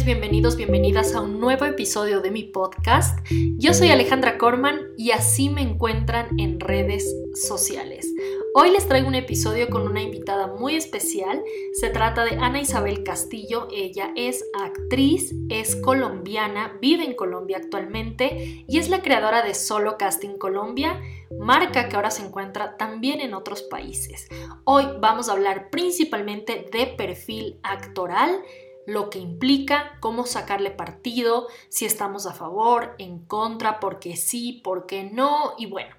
bienvenidos, 0.00 0.56
bienvenidas 0.56 1.14
a 1.14 1.20
un 1.20 1.38
nuevo 1.38 1.66
episodio 1.66 2.22
de 2.22 2.30
mi 2.30 2.44
podcast. 2.44 3.18
Yo 3.58 3.74
soy 3.74 3.90
Alejandra 3.90 4.38
Corman 4.38 4.80
y 4.96 5.10
así 5.10 5.50
me 5.50 5.60
encuentran 5.60 6.40
en 6.40 6.58
redes 6.60 7.14
sociales. 7.34 8.10
Hoy 8.54 8.70
les 8.70 8.88
traigo 8.88 9.06
un 9.06 9.14
episodio 9.14 9.68
con 9.68 9.82
una 9.82 10.00
invitada 10.00 10.46
muy 10.46 10.76
especial. 10.76 11.44
Se 11.74 11.90
trata 11.90 12.24
de 12.24 12.36
Ana 12.36 12.62
Isabel 12.62 13.04
Castillo. 13.04 13.68
Ella 13.70 14.12
es 14.16 14.42
actriz, 14.58 15.34
es 15.50 15.76
colombiana, 15.76 16.78
vive 16.80 17.04
en 17.04 17.14
Colombia 17.14 17.58
actualmente 17.58 18.64
y 18.66 18.78
es 18.78 18.88
la 18.88 19.02
creadora 19.02 19.42
de 19.42 19.52
Solo 19.52 19.98
Casting 19.98 20.38
Colombia, 20.38 21.02
marca 21.38 21.90
que 21.90 21.96
ahora 21.96 22.10
se 22.10 22.24
encuentra 22.24 22.78
también 22.78 23.20
en 23.20 23.34
otros 23.34 23.60
países. 23.60 24.26
Hoy 24.64 24.86
vamos 25.00 25.28
a 25.28 25.32
hablar 25.32 25.68
principalmente 25.68 26.66
de 26.72 26.86
perfil 26.86 27.58
actoral 27.62 28.42
lo 28.86 29.10
que 29.10 29.18
implica, 29.18 29.96
cómo 30.00 30.26
sacarle 30.26 30.70
partido, 30.70 31.48
si 31.68 31.84
estamos 31.84 32.26
a 32.26 32.34
favor, 32.34 32.94
en 32.98 33.20
contra, 33.20 33.80
por 33.80 33.98
qué 33.98 34.16
sí, 34.16 34.60
por 34.64 34.86
qué 34.86 35.04
no, 35.04 35.54
y 35.58 35.66
bueno, 35.66 35.94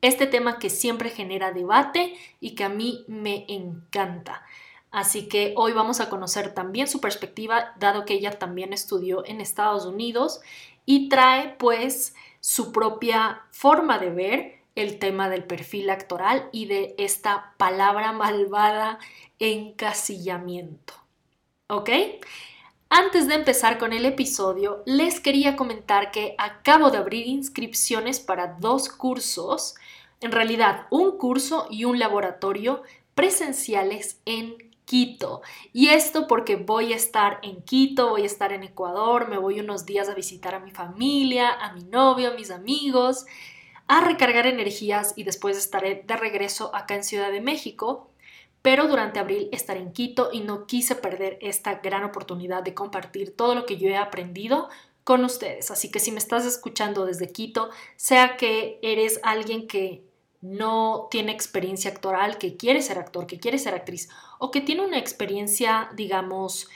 este 0.00 0.26
tema 0.26 0.58
que 0.58 0.70
siempre 0.70 1.10
genera 1.10 1.52
debate 1.52 2.14
y 2.40 2.54
que 2.54 2.64
a 2.64 2.68
mí 2.68 3.04
me 3.08 3.46
encanta. 3.48 4.44
Así 4.90 5.28
que 5.28 5.52
hoy 5.56 5.72
vamos 5.72 6.00
a 6.00 6.08
conocer 6.08 6.54
también 6.54 6.88
su 6.88 7.00
perspectiva, 7.00 7.74
dado 7.78 8.04
que 8.04 8.14
ella 8.14 8.38
también 8.38 8.72
estudió 8.72 9.24
en 9.26 9.40
Estados 9.40 9.84
Unidos 9.84 10.40
y 10.86 11.08
trae 11.08 11.56
pues 11.58 12.14
su 12.40 12.72
propia 12.72 13.42
forma 13.50 13.98
de 13.98 14.10
ver 14.10 14.58
el 14.74 14.98
tema 14.98 15.28
del 15.28 15.44
perfil 15.44 15.90
actoral 15.90 16.48
y 16.52 16.66
de 16.66 16.94
esta 16.96 17.54
palabra 17.58 18.12
malvada 18.12 18.98
encasillamiento. 19.38 20.94
¿Ok? 21.70 21.90
Antes 22.88 23.28
de 23.28 23.34
empezar 23.34 23.76
con 23.76 23.92
el 23.92 24.06
episodio, 24.06 24.82
les 24.86 25.20
quería 25.20 25.54
comentar 25.54 26.10
que 26.10 26.34
acabo 26.38 26.90
de 26.90 26.96
abrir 26.96 27.26
inscripciones 27.26 28.20
para 28.20 28.56
dos 28.58 28.88
cursos, 28.88 29.74
en 30.22 30.32
realidad 30.32 30.86
un 30.90 31.18
curso 31.18 31.66
y 31.68 31.84
un 31.84 31.98
laboratorio 31.98 32.82
presenciales 33.14 34.18
en 34.24 34.56
Quito. 34.86 35.42
Y 35.74 35.88
esto 35.88 36.26
porque 36.26 36.56
voy 36.56 36.94
a 36.94 36.96
estar 36.96 37.38
en 37.42 37.60
Quito, 37.60 38.08
voy 38.08 38.22
a 38.22 38.26
estar 38.26 38.54
en 38.54 38.62
Ecuador, 38.62 39.28
me 39.28 39.36
voy 39.36 39.60
unos 39.60 39.84
días 39.84 40.08
a 40.08 40.14
visitar 40.14 40.54
a 40.54 40.60
mi 40.60 40.70
familia, 40.70 41.50
a 41.50 41.74
mi 41.74 41.84
novio, 41.84 42.30
a 42.30 42.34
mis 42.34 42.50
amigos, 42.50 43.26
a 43.88 44.00
recargar 44.00 44.46
energías 44.46 45.12
y 45.16 45.24
después 45.24 45.58
estaré 45.58 46.02
de 46.06 46.16
regreso 46.16 46.74
acá 46.74 46.94
en 46.94 47.04
Ciudad 47.04 47.30
de 47.30 47.42
México 47.42 48.08
pero 48.62 48.88
durante 48.88 49.18
abril 49.18 49.48
estaré 49.52 49.80
en 49.80 49.92
Quito 49.92 50.30
y 50.32 50.40
no 50.40 50.66
quise 50.66 50.94
perder 50.94 51.38
esta 51.40 51.76
gran 51.76 52.04
oportunidad 52.04 52.62
de 52.62 52.74
compartir 52.74 53.36
todo 53.36 53.54
lo 53.54 53.66
que 53.66 53.76
yo 53.76 53.88
he 53.88 53.96
aprendido 53.96 54.68
con 55.04 55.24
ustedes. 55.24 55.70
Así 55.70 55.90
que 55.90 56.00
si 56.00 56.12
me 56.12 56.18
estás 56.18 56.44
escuchando 56.44 57.06
desde 57.06 57.32
Quito, 57.32 57.70
sea 57.96 58.36
que 58.36 58.78
eres 58.82 59.20
alguien 59.22 59.66
que 59.66 60.02
no 60.40 61.08
tiene 61.10 61.32
experiencia 61.32 61.90
actoral, 61.90 62.38
que 62.38 62.56
quiere 62.56 62.82
ser 62.82 62.98
actor, 62.98 63.26
que 63.26 63.40
quiere 63.40 63.58
ser 63.58 63.74
actriz, 63.74 64.08
o 64.38 64.50
que 64.50 64.60
tiene 64.60 64.84
una 64.84 64.98
experiencia, 64.98 65.90
digamos, 65.94 66.68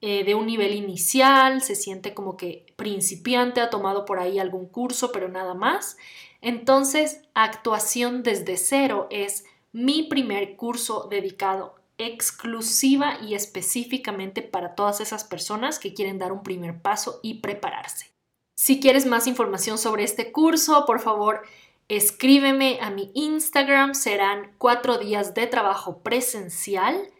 eh, 0.00 0.24
de 0.24 0.34
un 0.34 0.46
nivel 0.46 0.74
inicial, 0.74 1.62
se 1.62 1.74
siente 1.74 2.14
como 2.14 2.36
que 2.36 2.64
principiante, 2.76 3.60
ha 3.60 3.70
tomado 3.70 4.04
por 4.04 4.18
ahí 4.18 4.38
algún 4.38 4.66
curso, 4.66 5.12
pero 5.12 5.28
nada 5.28 5.54
más. 5.54 5.96
Entonces, 6.40 7.22
actuación 7.34 8.22
desde 8.22 8.56
cero 8.56 9.08
es 9.10 9.44
mi 9.72 10.04
primer 10.04 10.56
curso 10.56 11.06
dedicado 11.10 11.76
exclusiva 11.98 13.18
y 13.20 13.34
específicamente 13.34 14.42
para 14.42 14.74
todas 14.74 15.00
esas 15.00 15.24
personas 15.24 15.78
que 15.78 15.92
quieren 15.92 16.18
dar 16.18 16.32
un 16.32 16.42
primer 16.42 16.80
paso 16.80 17.20
y 17.22 17.40
prepararse. 17.40 18.10
Si 18.54 18.80
quieres 18.80 19.06
más 19.06 19.26
información 19.26 19.78
sobre 19.78 20.04
este 20.04 20.32
curso, 20.32 20.84
por 20.86 21.00
favor, 21.00 21.42
escríbeme 21.88 22.78
a 22.80 22.90
mi 22.90 23.10
Instagram. 23.14 23.94
Serán 23.94 24.52
cuatro 24.58 24.98
días 24.98 25.34
de 25.34 25.46
trabajo 25.46 25.98
presencial 25.98 27.10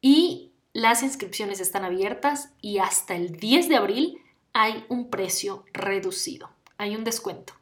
y 0.00 0.52
las 0.72 1.02
inscripciones 1.02 1.60
están 1.60 1.84
abiertas 1.84 2.50
y 2.60 2.78
hasta 2.78 3.14
el 3.14 3.36
10 3.36 3.68
de 3.68 3.76
abril 3.76 4.18
hay 4.52 4.84
un 4.88 5.10
precio 5.10 5.64
reducido, 5.72 6.50
hay 6.78 6.96
un 6.96 7.04
descuento. 7.04 7.54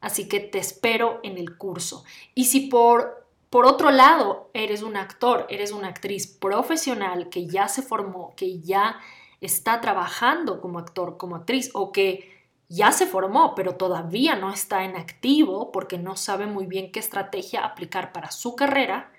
Así 0.00 0.28
que 0.28 0.40
te 0.40 0.58
espero 0.58 1.20
en 1.22 1.38
el 1.38 1.56
curso. 1.56 2.04
Y 2.34 2.44
si 2.46 2.68
por 2.68 3.25
por 3.56 3.64
otro 3.64 3.90
lado, 3.90 4.50
eres 4.52 4.82
un 4.82 4.98
actor, 4.98 5.46
eres 5.48 5.72
una 5.72 5.88
actriz 5.88 6.26
profesional 6.26 7.30
que 7.30 7.46
ya 7.46 7.68
se 7.68 7.80
formó, 7.80 8.34
que 8.36 8.60
ya 8.60 9.00
está 9.40 9.80
trabajando 9.80 10.60
como 10.60 10.78
actor, 10.78 11.16
como 11.16 11.36
actriz, 11.36 11.70
o 11.72 11.90
que 11.90 12.38
ya 12.68 12.92
se 12.92 13.06
formó, 13.06 13.54
pero 13.54 13.76
todavía 13.76 14.36
no 14.36 14.52
está 14.52 14.84
en 14.84 14.94
activo 14.94 15.72
porque 15.72 15.96
no 15.96 16.16
sabe 16.16 16.44
muy 16.44 16.66
bien 16.66 16.92
qué 16.92 17.00
estrategia 17.00 17.64
aplicar 17.64 18.12
para 18.12 18.30
su 18.30 18.56
carrera, 18.56 19.10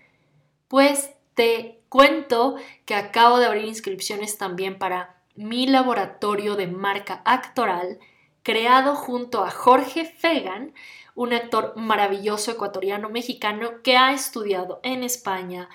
pues 0.67 1.09
te 1.33 1.81
cuento 1.89 2.57
que 2.85 2.93
acabo 2.93 3.39
de 3.39 3.47
abrir 3.47 3.65
inscripciones 3.65 4.37
también 4.37 4.77
para 4.77 5.15
mi 5.33 5.65
laboratorio 5.65 6.55
de 6.55 6.67
marca 6.67 7.23
actoral, 7.25 7.97
creado 8.43 8.93
junto 8.93 9.43
a 9.43 9.49
Jorge 9.49 10.05
Fegan, 10.05 10.75
un 11.17 11.33
actor 11.33 11.73
maravilloso 11.75 12.51
ecuatoriano 12.51 13.09
mexicano 13.09 13.81
que 13.81 13.97
ha 13.97 14.13
estudiado 14.13 14.79
en 14.83 15.01
España, 15.01 15.67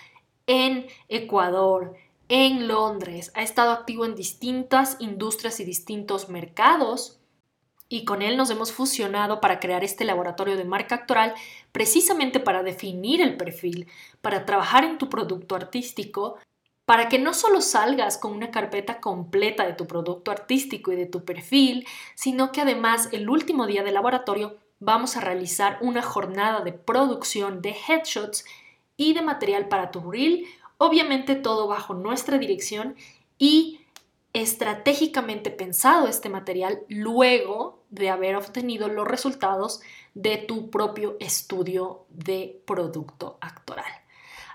en 0.46 0.86
Ecuador, 1.08 1.96
en 2.28 2.68
Londres, 2.68 3.32
ha 3.34 3.42
estado 3.42 3.72
activo 3.72 4.04
en 4.04 4.14
distintas 4.14 4.96
industrias 5.00 5.58
y 5.58 5.64
distintos 5.64 6.28
mercados 6.28 7.18
y 7.88 8.04
con 8.04 8.22
él 8.22 8.36
nos 8.36 8.50
hemos 8.50 8.70
fusionado 8.70 9.40
para 9.40 9.58
crear 9.58 9.82
este 9.82 10.04
laboratorio 10.04 10.56
de 10.56 10.64
marca 10.64 10.94
actoral 10.94 11.34
precisamente 11.72 12.38
para 12.38 12.62
definir 12.62 13.20
el 13.20 13.36
perfil, 13.36 13.88
para 14.20 14.46
trabajar 14.46 14.84
en 14.84 14.96
tu 14.96 15.08
producto 15.08 15.56
artístico, 15.56 16.36
para 16.84 17.08
que 17.08 17.18
no 17.18 17.34
solo 17.34 17.60
salgas 17.62 18.16
con 18.16 18.32
una 18.32 18.52
carpeta 18.52 19.00
completa 19.00 19.66
de 19.66 19.74
tu 19.74 19.88
producto 19.88 20.30
artístico 20.30 20.92
y 20.92 20.96
de 20.96 21.06
tu 21.06 21.24
perfil, 21.24 21.84
sino 22.14 22.52
que 22.52 22.60
además 22.60 23.08
el 23.10 23.28
último 23.28 23.66
día 23.66 23.82
del 23.82 23.94
laboratorio 23.94 24.61
vamos 24.84 25.16
a 25.16 25.20
realizar 25.20 25.78
una 25.80 26.02
jornada 26.02 26.62
de 26.62 26.72
producción 26.72 27.62
de 27.62 27.70
headshots 27.70 28.44
y 28.96 29.14
de 29.14 29.22
material 29.22 29.68
para 29.68 29.92
tu 29.92 30.10
reel, 30.10 30.44
obviamente 30.76 31.36
todo 31.36 31.68
bajo 31.68 31.94
nuestra 31.94 32.36
dirección 32.36 32.96
y 33.38 33.80
estratégicamente 34.32 35.50
pensado 35.50 36.08
este 36.08 36.28
material 36.28 36.80
luego 36.88 37.84
de 37.90 38.10
haber 38.10 38.34
obtenido 38.34 38.88
los 38.88 39.06
resultados 39.06 39.82
de 40.14 40.38
tu 40.38 40.70
propio 40.70 41.16
estudio 41.20 42.06
de 42.10 42.60
producto 42.66 43.38
actoral. 43.40 44.01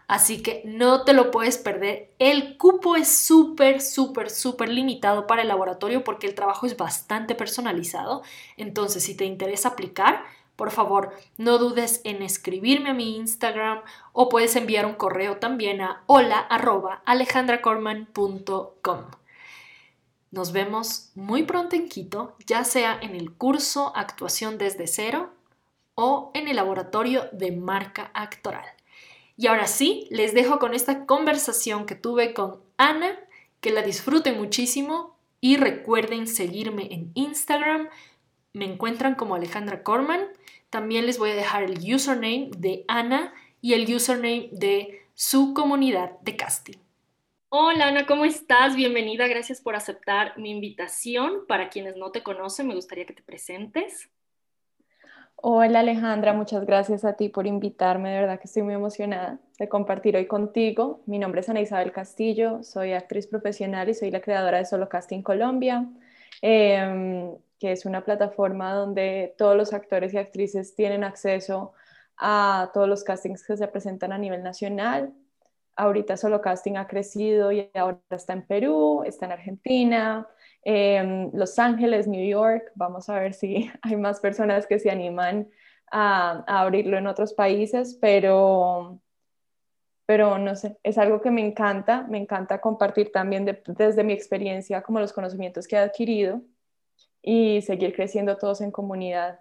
Así 0.08 0.42
que 0.42 0.62
no 0.66 1.04
te 1.04 1.14
lo 1.14 1.32
puedes 1.32 1.58
perder. 1.58 2.14
El 2.18 2.58
cupo 2.58 2.96
es 2.96 3.10
súper, 3.10 3.82
súper, 3.82 4.30
súper 4.30 4.70
limitado 4.70 5.28
para 5.28 5.42
el 5.42 5.50
laboratorio 5.50 6.04
porque 6.04 6.28
el 6.28 6.36
trabajo 6.36 6.66
es 6.66 6.78
bastante 6.78 7.36
personalizado. 7.36 8.24
Entonces, 8.56 9.04
si 9.04 9.16
te 9.16 9.26
interesa 9.26 9.70
aplicar, 9.70 10.24
por 10.56 10.72
favor, 10.72 11.14
no 11.38 11.58
dudes 11.58 12.02
en 12.06 12.22
escribirme 12.24 12.92
a 12.92 12.94
mi 12.94 13.18
Instagram 13.18 13.82
o 14.14 14.30
puedes 14.30 14.56
enviar 14.56 14.86
un 14.86 14.96
correo 14.96 15.38
también 15.38 15.82
a 15.82 16.04
hola@alejandracorman.com. 16.08 19.02
Nos 20.32 20.52
vemos 20.52 21.12
muy 21.16 21.44
pronto 21.44 21.76
en 21.76 21.90
Quito, 21.90 22.36
ya 22.46 22.64
sea 22.64 22.98
en 23.02 23.16
el 23.16 23.34
curso 23.34 23.92
Actuación 23.96 24.58
desde 24.58 24.88
cero 24.88 25.32
o 25.96 26.32
en 26.34 26.48
el 26.48 26.56
laboratorio 26.56 27.28
de 27.34 27.52
marca 27.52 28.12
actoral. 28.14 28.77
Y 29.38 29.46
ahora 29.46 29.68
sí, 29.68 30.08
les 30.10 30.34
dejo 30.34 30.58
con 30.58 30.74
esta 30.74 31.06
conversación 31.06 31.86
que 31.86 31.94
tuve 31.94 32.34
con 32.34 32.60
Ana, 32.78 33.20
que 33.62 33.70
la 33.70 33.84
disfruten 33.84 34.38
muchísimo 34.38 35.16
y 35.40 35.58
recuerden 35.58 36.26
seguirme 36.26 36.92
en 36.92 37.12
Instagram. 37.14 37.88
Me 38.54 38.66
encuentran 38.66 39.14
como 39.14 39.36
Alejandra 39.36 39.84
Corman. 39.84 40.22
También 40.72 41.06
les 41.06 41.20
voy 41.20 41.30
a 41.30 41.36
dejar 41.36 41.62
el 41.62 41.78
username 41.94 42.50
de 42.58 42.84
Ana 42.88 43.32
y 43.62 43.74
el 43.74 43.94
username 43.94 44.50
de 44.54 45.04
su 45.14 45.54
comunidad 45.54 46.20
de 46.22 46.36
casting. 46.36 46.78
Hola 47.50 47.90
Ana, 47.90 48.08
¿cómo 48.08 48.26
estás? 48.26 48.76
Bienvenida, 48.76 49.28
gracias 49.28 49.62
por 49.62 49.76
aceptar 49.76 50.38
mi 50.40 50.50
invitación. 50.50 51.46
Para 51.48 51.70
quienes 51.70 51.96
no 51.96 52.12
te 52.12 52.24
conocen, 52.24 52.68
me 52.68 52.76
gustaría 52.76 53.06
que 53.06 53.14
te 53.14 53.22
presentes. 53.22 54.10
Hola 55.40 55.82
Alejandra, 55.82 56.34
muchas 56.34 56.66
gracias 56.66 57.06
a 57.06 57.14
ti 57.14 57.30
por 57.30 57.46
invitarme, 57.46 58.10
de 58.10 58.22
verdad 58.22 58.40
que 58.40 58.48
estoy 58.48 58.64
muy 58.64 58.74
emocionada 58.74 59.40
de 59.60 59.70
compartir 59.70 60.16
hoy 60.18 60.26
contigo. 60.26 61.02
Mi 61.06 61.20
nombre 61.20 61.42
es 61.42 61.50
Ana 61.50 61.62
Isabel 61.62 61.92
Castillo, 61.92 62.64
soy 62.64 62.94
actriz 62.94 63.28
profesional 63.28 63.88
y 63.88 63.94
soy 63.94 64.10
la 64.10 64.20
creadora 64.20 64.58
de 64.58 64.66
Solo 64.66 64.90
Casting 64.90 65.22
Colombia, 65.22 65.86
em, 66.42 67.36
que 67.60 67.72
es 67.72 67.86
una 67.86 68.04
plataforma 68.04 68.74
donde 68.74 69.36
todos 69.38 69.56
los 69.56 69.74
actores 69.74 70.12
y 70.14 70.18
actrices 70.18 70.74
tienen 70.76 71.04
acceso 71.04 71.74
a 72.18 72.72
todos 72.74 72.90
los 72.90 73.04
castings 73.04 73.46
que 73.46 73.58
se 73.58 73.68
presentan 73.68 74.12
a 74.14 74.18
nivel 74.18 74.42
nacional. 74.44 75.14
Ahorita 75.76 76.18
Solo 76.18 76.42
Casting 76.42 76.78
ha 76.78 76.88
crecido 76.88 77.52
y 77.52 77.70
ahora 77.76 78.00
está 78.10 78.34
en 78.34 78.42
Perú, 78.42 79.04
está 79.06 79.28
en 79.28 79.34
Argentina, 79.34 80.28
em, 80.70 81.32
Los 81.34 81.58
Ángeles, 81.60 82.08
New 82.08 82.28
York. 82.28 82.74
Vamos 82.76 83.08
a 83.08 83.18
ver 83.18 83.34
si 83.34 83.72
hay 83.82 83.96
más 83.96 84.20
personas 84.20 84.68
que 84.68 84.80
se 84.80 84.92
animan 84.92 85.48
a, 85.90 86.44
abrirlo 86.46 86.98
en 86.98 87.08
otros 87.08 87.34
países, 87.34 87.98
pero, 88.02 89.00
pero 90.06 90.38
no 90.38 90.58
sé, 90.58 90.78
es 90.84 90.98
algo 90.98 91.22
que 91.22 91.32
me 91.32 91.40
encanta, 91.40 92.06
me 92.10 92.18
encanta 92.18 92.60
compartir 92.60 93.14
también 93.14 93.46
desde 93.66 94.04
mi 94.04 94.12
experiencia 94.12 94.82
como 94.82 95.00
los 95.00 95.14
conocimientos 95.14 95.70
que 95.70 95.78
he 95.78 95.80
adquirido 95.80 96.42
y 97.22 97.62
seguir 97.62 97.96
creciendo 97.96 98.38
todos 98.38 98.60
en 98.60 98.72
comunidad. 98.72 99.40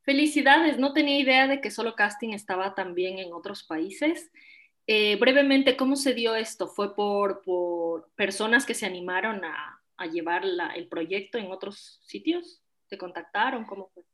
Felicidades, 0.00 0.78
no 0.78 0.94
tenía 0.94 1.18
idea 1.18 1.46
de 1.46 1.60
que 1.60 1.70
solo 1.70 1.94
casting 1.94 2.30
estaba 2.30 2.74
también 2.74 3.18
en 3.18 3.34
otros 3.34 3.64
países. 3.64 4.30
Eh, 4.86 5.16
brevemente, 5.16 5.76
¿cómo 5.76 5.94
se 5.96 6.14
dio 6.14 6.34
esto? 6.34 6.68
¿Fue 6.68 6.94
por 6.94 7.42
personas 8.14 8.64
que 8.64 8.72
se 8.72 8.86
animaron 8.86 9.44
a, 9.44 9.75
a 9.96 10.06
llevar 10.06 10.44
el 10.44 10.88
proyecto 10.88 11.38
en 11.38 11.50
otros 11.50 12.00
sitios? 12.02 12.62
¿Te 12.88 12.98
contactaron? 12.98 13.64
¿Cómo 13.64 13.88
fue? 13.92 14.04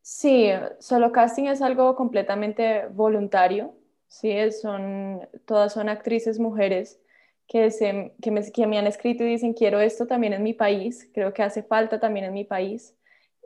Sí, 0.00 0.50
solo 0.80 1.12
casting 1.12 1.44
es 1.44 1.62
algo 1.62 1.96
completamente 1.96 2.86
voluntario. 2.88 3.74
Sí, 4.06 4.34
son, 4.52 5.26
todas 5.46 5.72
son 5.72 5.88
actrices 5.88 6.38
mujeres 6.38 7.00
que, 7.48 7.70
se, 7.70 8.14
que, 8.20 8.30
me, 8.30 8.52
que 8.52 8.66
me 8.66 8.78
han 8.78 8.86
escrito 8.86 9.24
y 9.24 9.28
dicen, 9.28 9.54
quiero 9.54 9.80
esto 9.80 10.06
también 10.06 10.32
en 10.34 10.42
mi 10.42 10.54
país, 10.54 11.10
creo 11.12 11.32
que 11.32 11.42
hace 11.42 11.62
falta 11.62 12.00
también 12.00 12.26
en 12.26 12.32
mi 12.32 12.44
país. 12.44 12.94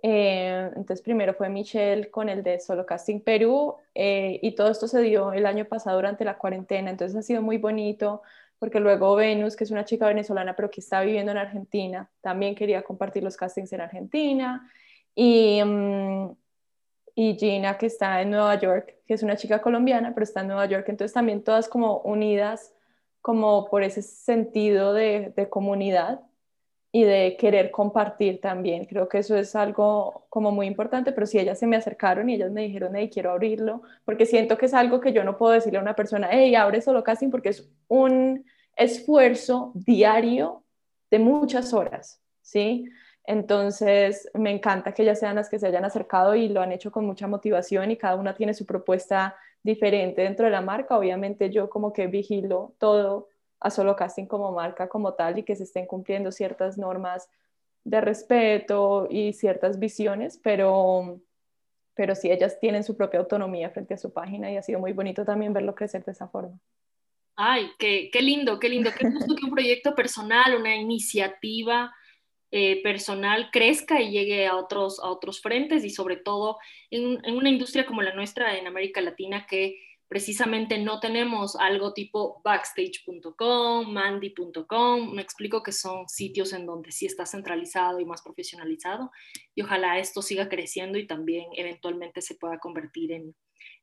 Eh, 0.03 0.71
entonces 0.77 1.03
primero 1.03 1.35
fue 1.35 1.49
Michelle 1.49 2.11
con 2.11 2.29
el 2.29 2.45
de 2.45 2.61
Solo 2.61 2.87
Casting 2.87 3.21
Perú 3.21 3.75
eh, 3.97 4.39
y 4.43 4.55
todo 4.55 4.71
esto 4.71 4.87
se 4.87 5.01
dio 5.01 5.33
el 5.33 5.45
año 5.45 5.65
pasado 5.65 5.97
durante 5.97 6.25
la 6.25 6.39
cuarentena, 6.39 6.91
entonces 6.91 7.17
ha 7.17 7.23
sido 7.23 7.43
muy 7.43 7.59
bonito 7.59 8.23
porque 8.59 8.81
luego 8.81 9.15
Venus, 9.15 9.57
que 9.57 9.65
es 9.65 9.71
una 9.71 9.85
chica 9.85 10.07
venezolana 10.07 10.57
pero 10.57 10.71
que 10.71 10.81
está 10.81 11.01
viviendo 11.03 11.33
en 11.33 11.39
Argentina, 11.39 12.11
también 12.21 12.55
quería 12.55 12.83
compartir 12.83 13.23
los 13.23 13.37
castings 13.37 13.73
en 13.73 13.81
Argentina. 13.81 14.71
Y, 15.15 15.63
mm, 15.65 16.31
y 17.15 17.35
Gina 17.37 17.77
que 17.79 17.87
está 17.87 18.23
en 18.23 18.31
Nueva 18.31 18.55
York, 18.61 18.95
que 19.07 19.15
es 19.15 19.23
una 19.25 19.37
chica 19.37 19.61
colombiana 19.61 20.15
pero 20.15 20.25
está 20.25 20.43
en 20.43 20.49
Nueva 20.49 20.67
York, 20.67 20.89
entonces 20.89 21.13
también 21.13 21.43
todas 21.43 21.69
como 21.69 21.99
unidas 22.03 22.73
como 23.21 23.69
por 23.69 23.83
ese 23.83 24.03
sentido 24.03 24.93
de, 24.93 25.33
de 25.37 25.49
comunidad 25.49 26.21
y 26.91 27.05
de 27.05 27.37
querer 27.39 27.71
compartir 27.71 28.41
también. 28.41 28.87
Creo 28.87 29.09
que 29.09 29.19
eso 29.19 29.37
es 29.37 29.55
algo 29.55 30.27
como 30.31 30.51
muy 30.51 30.67
importante, 30.67 31.13
pero 31.13 31.27
si 31.27 31.39
ellas 31.39 31.59
se 31.59 31.67
me 31.67 31.77
acercaron 31.77 32.31
y 32.31 32.35
ellas 32.35 32.51
me 32.51 32.63
dijeron, 32.63 32.97
hey, 32.97 33.11
quiero 33.13 33.31
abrirlo, 33.31 33.83
porque 34.05 34.27
siento 34.27 34.57
que 34.57 34.67
es 34.67 34.75
algo 34.75 35.01
que 35.01 35.13
yo 35.13 35.25
no 35.25 35.37
puedo 35.37 35.53
decirle 35.53 35.79
a 35.79 35.83
una 35.83 35.97
persona, 35.97 36.29
hey, 36.31 36.55
abre 36.55 36.81
solo 36.81 37.05
casting, 37.05 37.31
porque 37.31 37.51
es 37.51 37.71
un 37.89 38.45
esfuerzo 38.77 39.73
diario 39.75 40.65
de 41.11 41.19
muchas 41.19 41.75
horas, 41.75 42.23
¿sí? 42.41 42.87
Entonces, 43.25 44.31
me 44.33 44.51
encanta 44.51 44.95
que 44.95 45.03
ellas 45.03 45.19
sean 45.19 45.37
las 45.37 45.51
que 45.51 45.59
se 45.59 45.67
hayan 45.67 45.85
acercado 45.85 46.35
y 46.35 46.49
lo 46.49 46.63
han 46.63 46.73
hecho 46.73 46.91
con 46.91 47.05
mucha 47.05 47.27
motivación 47.27 47.91
y 47.91 47.99
cada 47.99 48.17
una 48.17 48.35
tiene 48.35 48.55
su 48.55 48.65
propuesta 48.65 49.37
diferente 49.63 50.23
dentro 50.23 50.47
de 50.47 50.53
la 50.53 50.63
marca. 50.63 50.97
Obviamente 50.97 51.51
yo 51.51 51.69
como 51.69 51.93
que 51.93 52.07
vigilo 52.07 52.75
todo 52.79 53.29
a 53.61 53.71
solo 53.71 53.97
casting 53.97 54.27
como 54.27 54.53
marca 54.53 54.89
como 54.89 55.15
tal 55.15 55.39
y 55.39 55.43
que 55.43 55.57
se 55.57 55.65
estén 55.65 55.87
cumpliendo 55.87 56.31
ciertas 56.33 56.79
normas 56.79 57.29
de 57.85 58.01
respeto 58.01 59.09
y 59.11 59.33
ciertas 59.33 59.79
visiones, 59.79 60.39
pero, 60.43 61.21
pero 61.95 62.15
sí 62.15 62.31
ellas 62.31 62.61
tienen 62.61 62.85
su 62.85 62.97
propia 62.97 63.21
autonomía 63.21 63.71
frente 63.71 63.95
a 63.95 63.99
su 63.99 64.13
página 64.13 64.51
y 64.51 64.57
ha 64.57 64.63
sido 64.63 64.79
muy 64.79 64.93
bonito 64.93 65.25
también 65.25 65.53
verlo 65.53 65.75
crecer 65.75 66.05
de 66.05 66.13
esa 66.13 66.29
forma. 66.29 66.59
Ay, 67.35 67.71
qué, 67.79 68.11
qué 68.13 68.21
lindo, 68.21 68.59
qué 68.59 68.69
lindo, 68.69 68.91
qué 68.97 69.11
justo 69.11 69.35
que 69.37 69.45
un 69.45 69.53
proyecto 69.53 69.95
personal, 69.95 70.57
una 70.57 70.75
iniciativa 70.75 71.95
eh, 72.51 72.83
personal 72.83 73.51
crezca 73.53 74.01
y 74.01 74.11
llegue 74.11 74.47
a 74.47 74.57
otros, 74.57 74.99
a 75.01 75.09
otros 75.09 75.41
frentes 75.41 75.85
y 75.85 75.91
sobre 75.91 76.17
todo 76.17 76.59
en, 76.91 77.25
en 77.25 77.37
una 77.37 77.49
industria 77.49 77.87
como 77.87 78.03
la 78.03 78.15
nuestra 78.15 78.57
en 78.57 78.67
América 78.67 79.01
Latina 79.01 79.47
que 79.47 79.81
precisamente 80.09 80.79
no 80.79 81.01
tenemos 81.01 81.55
algo 81.57 81.93
tipo 81.93 82.41
backstage.com, 82.43 83.93
mandy.com, 83.93 85.13
me 85.13 85.23
explico 85.23 85.63
que 85.63 85.73
son 85.73 86.09
sitios 86.09 86.53
en 86.55 86.67
donde 86.67 86.91
sí 86.93 87.07
está 87.07 87.27
centralizado 87.27 88.01
y 88.01 88.07
más 88.07 88.23
profesionalizado 88.23 89.11
y 89.55 89.63
ojalá 89.63 89.99
esto 89.99 90.23
siga 90.23 90.49
creciendo 90.49 90.99
y 90.99 91.07
también 91.07 91.47
eventualmente 91.55 92.23
se 92.23 92.35
pueda 92.37 92.59
convertir 92.59 93.13
en, 93.13 93.35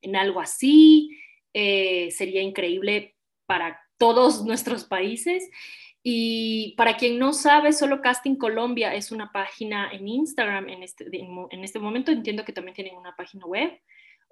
en 0.02 0.16
algo 0.16 0.40
así. 0.40 1.10
Eh, 1.54 2.10
sería 2.10 2.42
increíble 2.42 3.14
para 3.46 3.80
todos 3.96 4.44
nuestros 4.44 4.84
países. 4.84 5.48
Y 6.08 6.74
para 6.76 6.96
quien 6.96 7.18
no 7.18 7.32
sabe, 7.32 7.72
solo 7.72 8.00
Casting 8.00 8.36
Colombia 8.36 8.94
es 8.94 9.10
una 9.10 9.32
página 9.32 9.90
en 9.90 10.06
Instagram 10.06 10.68
en 10.68 10.84
este, 10.84 11.04
en 11.12 11.64
este 11.64 11.80
momento. 11.80 12.12
Entiendo 12.12 12.44
que 12.44 12.52
también 12.52 12.76
tienen 12.76 12.94
una 12.94 13.16
página 13.16 13.44
web 13.44 13.72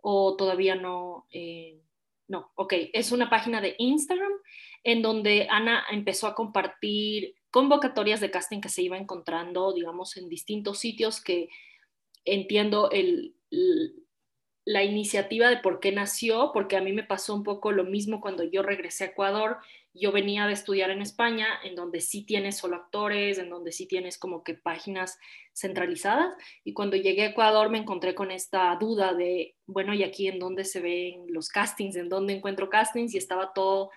o 0.06 0.36
todavía 0.36 0.74
no, 0.74 1.26
eh, 1.30 1.80
no, 2.28 2.52
ok, 2.56 2.74
es 2.92 3.10
una 3.10 3.30
página 3.30 3.62
de 3.62 3.74
Instagram 3.78 4.32
en 4.82 5.00
donde 5.00 5.46
Ana 5.50 5.82
empezó 5.90 6.26
a 6.26 6.34
compartir 6.34 7.34
convocatorias 7.50 8.20
de 8.20 8.30
casting 8.30 8.60
que 8.60 8.68
se 8.68 8.82
iba 8.82 8.98
encontrando, 8.98 9.72
digamos, 9.72 10.18
en 10.18 10.28
distintos 10.28 10.78
sitios 10.78 11.22
que 11.22 11.48
entiendo 12.26 12.90
el, 12.90 13.34
la 14.66 14.84
iniciativa 14.84 15.48
de 15.48 15.56
por 15.56 15.80
qué 15.80 15.90
nació, 15.90 16.50
porque 16.52 16.76
a 16.76 16.82
mí 16.82 16.92
me 16.92 17.04
pasó 17.04 17.34
un 17.34 17.42
poco 17.42 17.72
lo 17.72 17.84
mismo 17.84 18.20
cuando 18.20 18.44
yo 18.44 18.62
regresé 18.62 19.04
a 19.04 19.06
Ecuador. 19.08 19.56
Yo 19.96 20.10
venía 20.10 20.46
de 20.46 20.52
estudiar 20.52 20.90
en 20.90 21.00
España, 21.00 21.46
en 21.62 21.76
donde 21.76 22.00
sí 22.00 22.26
tienes 22.26 22.56
solo 22.56 22.74
actores, 22.76 23.38
en 23.38 23.48
donde 23.48 23.70
sí 23.70 23.86
tienes 23.86 24.18
como 24.18 24.42
que 24.42 24.54
páginas 24.54 25.18
centralizadas. 25.54 26.34
Y 26.64 26.74
cuando 26.74 26.96
llegué 26.96 27.22
a 27.22 27.28
Ecuador 27.28 27.70
me 27.70 27.78
encontré 27.78 28.14
con 28.16 28.32
esta 28.32 28.74
duda 28.74 29.14
de, 29.14 29.54
bueno, 29.66 29.94
¿y 29.94 30.02
aquí 30.02 30.26
en 30.26 30.40
dónde 30.40 30.64
se 30.64 30.80
ven 30.80 31.26
los 31.28 31.48
castings? 31.48 31.94
¿En 31.94 32.08
dónde 32.08 32.34
encuentro 32.34 32.68
castings? 32.68 33.14
Y 33.14 33.18
estaba 33.18 33.52
todo 33.54 33.90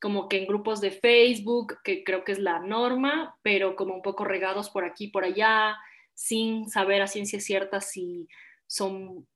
como 0.00 0.28
que 0.28 0.38
en 0.38 0.46
grupos 0.46 0.80
de 0.80 0.90
Facebook, 0.90 1.78
que 1.84 2.02
creo 2.02 2.24
que 2.24 2.32
es 2.32 2.38
la 2.38 2.58
norma, 2.58 3.36
pero 3.42 3.76
como 3.76 3.94
un 3.94 4.02
poco 4.02 4.24
regados 4.24 4.70
por 4.70 4.84
aquí 4.84 5.08
por 5.08 5.24
allá, 5.24 5.76
sin 6.14 6.68
saber 6.70 7.02
a 7.02 7.06
ciencia 7.06 7.40
cierta 7.40 7.80
si 7.80 8.28
son 8.66 9.26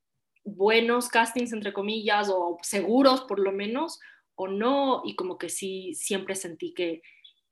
buenos 0.45 1.09
castings, 1.09 1.53
entre 1.53 1.73
comillas, 1.73 2.31
o 2.31 2.59
seguros 2.63 3.23
por 3.23 3.39
lo 3.39 3.53
menos, 3.53 4.01
o 4.41 4.49
no, 4.49 5.03
y 5.05 5.17
como 5.17 5.37
que 5.37 5.51
sí, 5.51 5.93
siempre 5.93 6.35
sentí 6.35 6.73
que, 6.73 7.03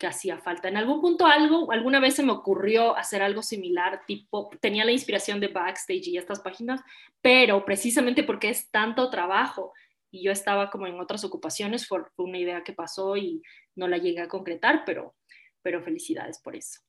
hacía 0.00 0.38
falta. 0.38 0.68
En 0.68 0.76
algún 0.76 1.00
punto 1.00 1.26
algo, 1.26 1.72
alguna 1.72 1.98
vez 1.98 2.14
se 2.14 2.22
me 2.22 2.30
ocurrió 2.30 2.96
hacer 2.96 3.20
algo 3.20 3.42
similar, 3.42 4.02
tipo, 4.06 4.48
tenía 4.60 4.84
la 4.84 4.92
inspiración 4.92 5.40
de 5.40 5.48
Backstage 5.48 6.06
y 6.06 6.16
estas 6.16 6.38
páginas, 6.38 6.80
pero 7.20 7.64
precisamente 7.64 8.22
porque 8.22 8.48
es 8.48 8.70
tanto 8.70 9.10
trabajo 9.10 9.72
y 10.12 10.22
yo 10.22 10.30
estaba 10.30 10.70
como 10.70 10.86
en 10.86 11.00
otras 11.00 11.24
ocupaciones, 11.24 11.88
fue, 11.88 12.04
una 12.16 12.38
idea 12.38 12.62
que 12.62 12.72
pasó 12.72 13.16
y 13.16 13.42
no 13.74 13.88
la 13.88 13.98
llegué 13.98 14.20
a 14.20 14.28
concretar, 14.28 14.84
pero, 14.86 15.16
pero 15.62 15.82
felicidades 15.82 16.40
por 16.40 16.54
eso. 16.54 16.80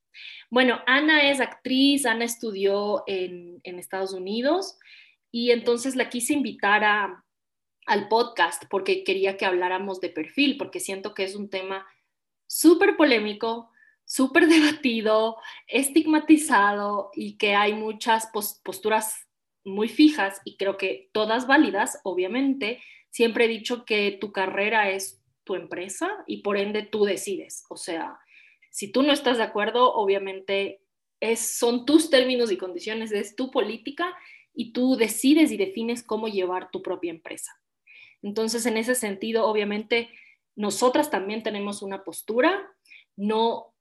Bueno, 0.52 0.80
Ana 0.86 1.32
es 1.32 1.42
actriz, 1.42 2.06
Ana 2.06 2.26
estudió 2.26 3.04
en 3.08 3.60
Estados 3.64 4.14
Unidos 4.14 4.78
y 5.32 5.50
entonces 5.50 5.96
la 5.96 6.10
quise 6.10 6.34
invitar 6.34 6.84
a, 6.84 7.26
al 7.90 8.08
podcast 8.08 8.64
porque 8.70 9.04
quería 9.04 9.36
que 9.36 9.46
habláramos 9.46 10.00
de 10.00 10.10
perfil, 10.10 10.58
porque 10.58 10.80
siento 10.80 11.16
que 11.16 11.24
es 11.24 11.36
un 11.36 11.50
tema 11.50 11.88
súper 12.48 12.96
polémico, 12.96 13.72
súper 14.06 14.48
debatido, 14.48 15.38
estigmatizado 15.68 17.10
y 17.14 17.38
que 17.38 17.56
hay 17.56 17.74
muchas 17.74 18.30
posturas 18.64 19.28
muy 19.66 19.90
fijas 19.90 20.40
y 20.46 20.56
creo 20.56 20.78
que 20.78 21.10
todas 21.12 21.48
válidas, 21.48 22.00
obviamente. 22.04 22.82
Siempre 23.10 23.46
he 23.46 23.48
dicho 23.48 23.86
que 23.86 24.18
tu 24.22 24.32
carrera 24.32 24.92
es 24.92 25.20
tu 25.44 25.56
empresa 25.56 26.12
y 26.28 26.44
por 26.44 26.58
ende 26.58 26.84
tú 26.84 27.06
decides. 27.06 27.66
O 27.70 27.76
sea, 27.76 28.20
si 28.70 28.92
tú 28.92 29.02
no 29.02 29.12
estás 29.12 29.38
de 29.38 29.44
acuerdo, 29.44 29.94
obviamente 29.96 30.84
es, 31.20 31.58
son 31.58 31.88
tus 31.88 32.12
términos 32.12 32.52
y 32.52 32.58
condiciones, 32.58 33.12
es 33.12 33.36
tu 33.36 33.50
política 33.50 34.16
y 34.54 34.74
tú 34.74 34.96
decides 34.96 35.52
y 35.52 35.58
defines 35.58 36.04
cómo 36.04 36.28
llevar 36.28 36.70
tu 36.70 36.84
propia 36.84 37.10
empresa. 37.10 37.59
Entonces, 38.22 38.66
en 38.66 38.78
ese 38.78 38.96
sentido, 38.96 39.46
obviamente, 39.46 40.10
nosotras 40.56 41.10
también 41.10 41.44
tenemos 41.44 41.82
una 41.82 42.04
postura. 42.04 42.70
No 43.16 43.74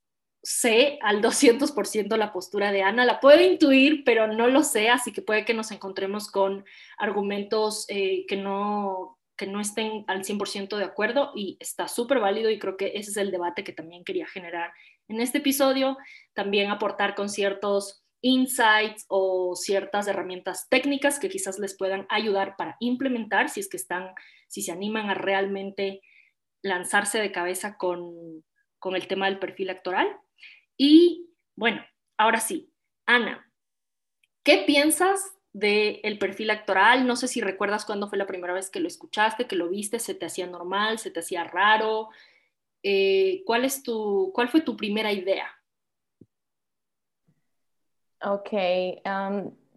sé 0.42 0.99
al 1.02 1.21
200% 1.21 2.16
la 2.16 2.33
postura 2.33 2.73
de 2.73 2.83
Ana, 2.83 3.04
la 3.04 3.21
puedo 3.21 3.40
intuir, 3.40 4.04
pero 4.04 4.28
no 4.28 4.47
lo 4.47 4.62
sé, 4.62 4.88
así 4.88 5.12
que 5.12 5.23
puede 5.23 5.45
que 5.45 5.54
nos 5.54 5.71
encontremos 5.73 6.30
con 6.30 6.64
argumentos 6.97 7.85
eh, 7.88 8.25
que, 8.26 8.37
no, 8.37 9.18
que 9.37 9.47
no 9.47 9.61
estén 9.61 10.04
al 10.07 10.25
100% 10.25 10.76
de 10.76 10.85
acuerdo 10.85 11.33
y 11.35 11.57
está 11.61 11.88
súper 11.88 12.21
válido 12.21 12.50
y 12.50 12.59
creo 12.59 12.76
que 12.76 12.92
ese 12.95 13.11
es 13.11 13.16
el 13.16 13.30
debate 13.30 13.64
que 13.64 13.73
también 13.73 14.04
quería 14.04 14.26
generar 14.26 14.73
en 15.09 15.21
este 15.21 15.38
episodio, 15.38 15.97
también 16.35 16.71
aportar 16.71 17.14
con 17.14 17.28
ciertos 17.28 18.04
insights 18.20 19.04
o 19.08 19.54
ciertas 19.54 20.08
herramientas 20.08 20.68
técnicas 20.68 21.18
que 21.18 21.28
quizás 21.28 21.58
les 21.58 21.76
puedan 21.76 22.06
ayudar 22.08 22.56
para 22.56 22.76
implementar 22.80 23.48
si 23.48 23.60
es 23.60 23.68
que 23.68 23.76
están, 23.76 24.12
si 24.48 24.62
se 24.62 24.72
animan 24.72 25.10
a 25.10 25.14
realmente 25.14 26.02
lanzarse 26.62 27.20
de 27.20 27.32
cabeza 27.32 27.76
con, 27.76 28.44
con 28.78 28.96
el 28.96 29.06
tema 29.06 29.26
del 29.26 29.38
perfil 29.38 29.70
actoral. 29.70 30.08
Y 30.76 31.30
bueno, 31.56 31.84
ahora 32.16 32.40
sí, 32.40 32.72
Ana, 33.06 33.50
¿qué 34.44 34.64
piensas 34.66 35.20
del 35.52 36.18
perfil 36.18 36.50
actoral? 36.50 37.06
No 37.06 37.16
sé 37.16 37.28
si 37.28 37.40
recuerdas 37.40 37.84
cuándo 37.84 38.08
fue 38.08 38.18
la 38.18 38.26
primera 38.26 38.52
vez 38.52 38.70
que 38.70 38.80
lo 38.80 38.88
escuchaste, 38.88 39.46
que 39.46 39.56
lo 39.56 39.68
viste, 39.68 39.98
se 39.98 40.14
te 40.14 40.26
hacía 40.26 40.46
normal, 40.46 40.98
se 40.98 41.10
te 41.10 41.20
hacía 41.20 41.44
raro. 41.44 42.08
Eh, 42.82 43.42
¿cuál, 43.44 43.64
es 43.64 43.82
tu, 43.82 44.30
¿Cuál 44.34 44.48
fue 44.48 44.60
tu 44.60 44.76
primera 44.76 45.12
idea? 45.12 45.57
Ok, 48.20 48.50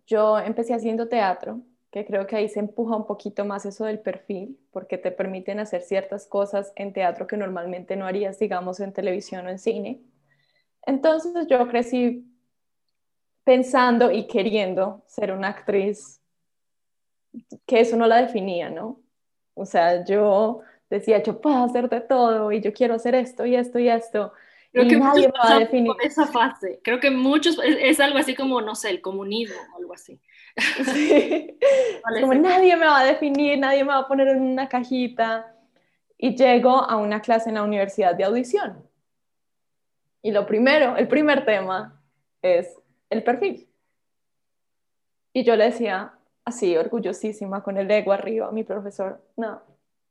yo 0.08 0.40
empecé 0.40 0.74
haciendo 0.74 1.08
teatro, 1.08 1.62
que 1.92 2.06
creo 2.06 2.26
que 2.26 2.36
ahí 2.38 2.50
se 2.50 2.60
empuja 2.60 2.96
un 2.96 3.06
poquito 3.06 3.46
más 3.46 3.66
eso 3.66 3.86
del 3.86 4.00
perfil, 4.00 4.58
porque 4.72 4.98
te 4.98 5.12
permiten 5.12 5.60
hacer 5.60 5.82
ciertas 5.82 6.26
cosas 6.26 6.72
en 6.76 6.94
teatro 6.94 7.28
que 7.28 7.38
normalmente 7.38 7.96
no 7.96 8.06
harías, 8.08 8.40
digamos, 8.40 8.80
en 8.80 8.94
televisión 8.94 9.46
o 9.46 9.50
en 9.50 9.60
cine. 9.60 10.02
Entonces 10.86 11.48
yo 11.50 11.68
crecí 11.70 12.26
pensando 13.44 14.12
y 14.12 14.26
queriendo 14.28 15.04
ser 15.08 15.32
una 15.32 15.50
actriz, 15.50 16.20
que 17.66 17.80
eso 17.82 17.96
no 17.98 18.08
la 18.08 18.22
definía, 18.22 18.70
¿no? 18.70 19.00
O 19.54 19.66
sea, 19.66 20.04
yo 20.06 20.62
decía, 20.90 21.24
yo 21.24 21.42
puedo 21.42 21.64
hacer 21.64 21.90
de 21.90 22.02
todo 22.02 22.52
y 22.52 22.62
yo 22.62 22.74
quiero 22.74 22.96
hacer 22.96 23.16
esto 23.16 23.46
y 23.46 23.56
esto 23.56 23.80
y 23.80 23.90
esto. 23.90 24.34
Creo 24.72 24.88
que 24.88 24.98
nadie 24.98 25.28
me 25.28 25.34
va 25.38 25.56
a 25.56 25.60
definir. 25.60 25.92
esa 26.02 26.26
fase. 26.28 26.80
Creo 26.84 27.00
que 27.00 27.12
muchos, 27.12 27.60
es, 27.64 28.00
algo 28.00 28.18
así 28.18 28.36
como, 28.36 28.62
no 28.62 28.76
sé, 28.76 28.90
el 28.90 29.02
comunismo 29.02 29.58
o 29.74 29.78
algo 29.78 29.94
así. 29.94 30.20
Sí. 30.94 31.58
como 32.22 32.34
nadie 32.34 32.76
me 32.78 32.86
va 32.86 33.00
a 33.00 33.06
definir, 33.06 33.60
nadie 33.60 33.84
me 33.84 33.90
va 33.90 34.00
a 34.00 34.08
poner 34.08 34.30
en 34.30 34.42
una 34.42 34.70
cajita. 34.70 35.56
Y 36.18 36.36
llego 36.36 36.70
a 36.70 36.98
una 36.98 37.22
clase 37.22 37.50
en 37.50 37.56
la 37.56 37.64
universidad 37.64 38.16
de 38.16 38.24
audición. 38.24 38.88
Y 40.22 40.32
lo 40.32 40.46
primero, 40.46 40.96
el 40.96 41.08
primer 41.08 41.46
tema 41.46 42.02
es 42.42 42.78
el 43.10 43.24
perfil. 43.24 43.68
Y 45.34 45.44
yo 45.44 45.56
le 45.56 45.66
decía, 45.66 46.14
así, 46.46 46.78
orgullosísima, 46.78 47.64
con 47.64 47.78
el 47.78 47.90
ego 47.90 48.12
arriba, 48.12 48.48
a 48.48 48.52
mi 48.52 48.64
profesor, 48.64 49.22
no, 49.36 49.62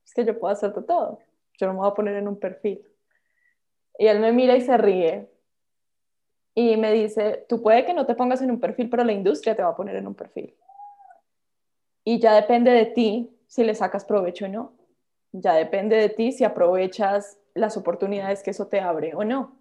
es 0.05 0.15
que 0.15 0.25
yo 0.25 0.39
puedo 0.39 0.53
hacer 0.53 0.73
todo, 0.73 1.21
yo 1.59 1.67
no 1.67 1.75
me 1.75 1.79
voy 1.81 1.89
a 1.89 1.95
poner 1.95 2.17
en 2.17 2.27
un 2.27 2.39
perfil. 2.39 2.83
Y 4.01 4.07
él 4.07 4.19
me 4.19 4.33
mira 4.33 4.57
y 4.57 4.63
se 4.63 4.79
ríe 4.79 5.29
y 6.55 6.79
me 6.79 6.91
dice, 6.91 7.45
tú 7.51 7.61
puede 7.61 7.85
que 7.85 7.93
no 7.93 8.07
te 8.07 8.15
pongas 8.15 8.41
en 8.41 8.51
un 8.51 8.59
perfil, 8.59 8.89
pero 8.89 9.05
la 9.05 9.13
industria 9.13 9.55
te 9.55 9.63
va 9.63 9.69
a 9.69 9.77
poner 9.77 9.95
en 9.95 10.07
un 10.07 10.15
perfil. 10.15 10.57
Y 12.03 12.19
ya 12.19 12.35
depende 12.35 12.71
de 12.71 12.87
ti 12.87 13.31
si 13.47 13.63
le 13.63 13.75
sacas 13.75 14.07
provecho 14.07 14.47
o 14.47 14.49
no. 14.49 14.73
Ya 15.33 15.53
depende 15.53 15.97
de 15.97 16.09
ti 16.09 16.33
si 16.33 16.45
aprovechas 16.45 17.39
las 17.53 17.77
oportunidades 17.77 18.43
que 18.43 18.53
eso 18.53 18.69
te 18.69 18.81
abre 18.81 19.15
o 19.15 19.23
no. 19.23 19.59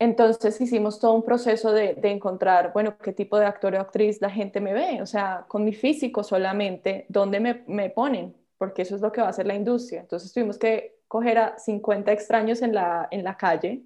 Entonces 0.00 0.60
hicimos 0.60 0.98
todo 0.98 1.12
un 1.12 1.22
proceso 1.22 1.70
de, 1.70 1.96
encontrar, 2.02 2.72
bueno, 2.72 2.98
qué 2.98 3.12
tipo 3.12 3.38
de 3.38 3.46
actor 3.46 3.76
o 3.76 3.80
actriz 3.80 4.20
la 4.20 4.30
gente 4.30 4.60
me 4.60 4.74
ve, 4.74 5.00
o 5.00 5.06
sea, 5.06 5.44
con 5.46 5.62
mi 5.62 5.72
físico 5.72 6.24
solamente, 6.24 7.06
dónde 7.10 7.38
me, 7.38 7.62
me 7.68 7.90
ponen, 7.90 8.36
porque 8.58 8.82
eso 8.82 8.96
es 8.96 9.02
lo 9.02 9.12
que 9.12 9.20
va 9.20 9.28
a 9.28 9.30
hacer 9.30 9.46
la 9.46 9.54
industria. 9.54 10.00
Entonces 10.00 10.32
tuvimos 10.32 10.58
que 10.58 10.95
coger 11.08 11.38
a 11.38 11.58
50 11.58 12.12
extraños 12.12 12.62
en 12.62 12.74
la, 12.74 13.08
en 13.10 13.24
la 13.24 13.36
calle 13.36 13.82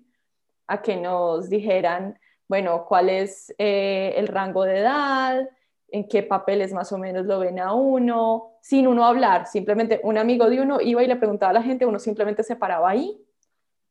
a 0.66 0.82
que 0.82 0.96
nos 0.96 1.48
dijeran, 1.48 2.18
bueno, 2.48 2.84
cuál 2.86 3.08
es 3.10 3.54
eh, 3.58 4.14
el 4.16 4.28
rango 4.28 4.64
de 4.64 4.78
edad, 4.78 5.48
en 5.88 6.08
qué 6.08 6.22
papeles 6.22 6.72
más 6.72 6.92
o 6.92 6.98
menos 6.98 7.26
lo 7.26 7.40
ven 7.40 7.58
a 7.58 7.74
uno, 7.74 8.52
sin 8.60 8.86
uno 8.86 9.04
hablar, 9.04 9.46
simplemente 9.46 10.00
un 10.04 10.18
amigo 10.18 10.48
de 10.48 10.60
uno 10.60 10.80
iba 10.80 11.02
y 11.02 11.06
le 11.06 11.16
preguntaba 11.16 11.50
a 11.50 11.54
la 11.54 11.62
gente, 11.62 11.86
uno 11.86 11.98
simplemente 11.98 12.42
se 12.42 12.56
paraba 12.56 12.90
ahí 12.90 13.20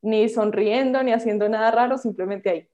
ni 0.01 0.29
sonriendo, 0.29 1.03
ni 1.03 1.11
haciendo 1.11 1.49
nada 1.49 1.71
raro, 1.71 1.97
simplemente 1.97 2.49
ahí. 2.49 2.69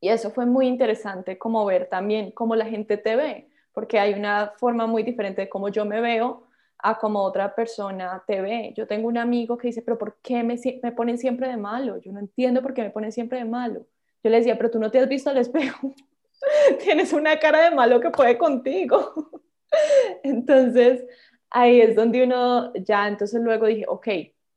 Y 0.00 0.10
eso 0.10 0.30
fue 0.30 0.46
muy 0.46 0.68
interesante 0.68 1.38
como 1.38 1.64
ver 1.64 1.88
también 1.88 2.30
cómo 2.30 2.54
la 2.54 2.66
gente 2.66 2.96
te 2.96 3.16
ve, 3.16 3.48
porque 3.72 3.98
hay 3.98 4.14
una 4.14 4.52
forma 4.56 4.86
muy 4.86 5.02
diferente 5.02 5.42
de 5.42 5.48
cómo 5.48 5.68
yo 5.68 5.84
me 5.84 6.00
veo 6.00 6.47
a 6.78 6.98
cómo 6.98 7.22
otra 7.22 7.54
persona 7.54 8.22
te 8.26 8.40
ve. 8.40 8.72
Yo 8.76 8.86
tengo 8.86 9.08
un 9.08 9.18
amigo 9.18 9.58
que 9.58 9.68
dice, 9.68 9.82
pero 9.82 9.98
¿por 9.98 10.18
qué 10.22 10.42
me, 10.42 10.56
me 10.82 10.92
ponen 10.92 11.18
siempre 11.18 11.48
de 11.48 11.56
malo? 11.56 11.98
Yo 11.98 12.12
no 12.12 12.20
entiendo 12.20 12.62
por 12.62 12.74
qué 12.74 12.82
me 12.82 12.90
ponen 12.90 13.12
siempre 13.12 13.38
de 13.38 13.44
malo. 13.44 13.86
Yo 14.22 14.30
le 14.30 14.38
decía, 14.38 14.56
pero 14.56 14.70
tú 14.70 14.78
no 14.78 14.90
te 14.90 14.98
has 14.98 15.08
visto 15.08 15.30
al 15.30 15.38
espejo. 15.38 15.94
Tienes 16.84 17.12
una 17.12 17.38
cara 17.38 17.68
de 17.68 17.74
malo 17.74 18.00
que 18.00 18.10
puede 18.10 18.38
contigo. 18.38 19.30
entonces, 20.22 21.04
ahí 21.50 21.80
es 21.80 21.96
donde 21.96 22.24
uno 22.24 22.72
ya, 22.74 23.08
entonces 23.08 23.40
luego 23.40 23.66
dije, 23.66 23.84
ok, 23.88 24.08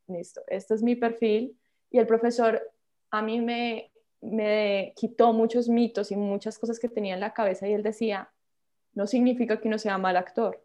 listo, 0.08 0.42
este 0.48 0.74
es 0.74 0.84
mi 0.84 0.96
perfil, 0.96 1.58
y 1.90 2.00
el 2.00 2.08
profesor 2.08 2.62
a 3.10 3.22
mí 3.22 3.42
me, 3.42 3.92
me 4.22 4.94
quitó 4.96 5.34
muchos 5.34 5.68
mitos 5.68 6.12
y 6.12 6.16
muchas 6.16 6.58
cosas 6.58 6.80
que 6.80 6.90
tenía 6.90 7.14
en 7.14 7.20
la 7.20 7.34
cabeza 7.34 7.68
y 7.68 7.74
él 7.74 7.84
decía, 7.84 8.32
no 8.94 9.08
significa 9.08 9.60
que 9.60 9.68
uno 9.68 9.78
sea 9.78 9.98
mal 9.98 10.18
actor, 10.18 10.64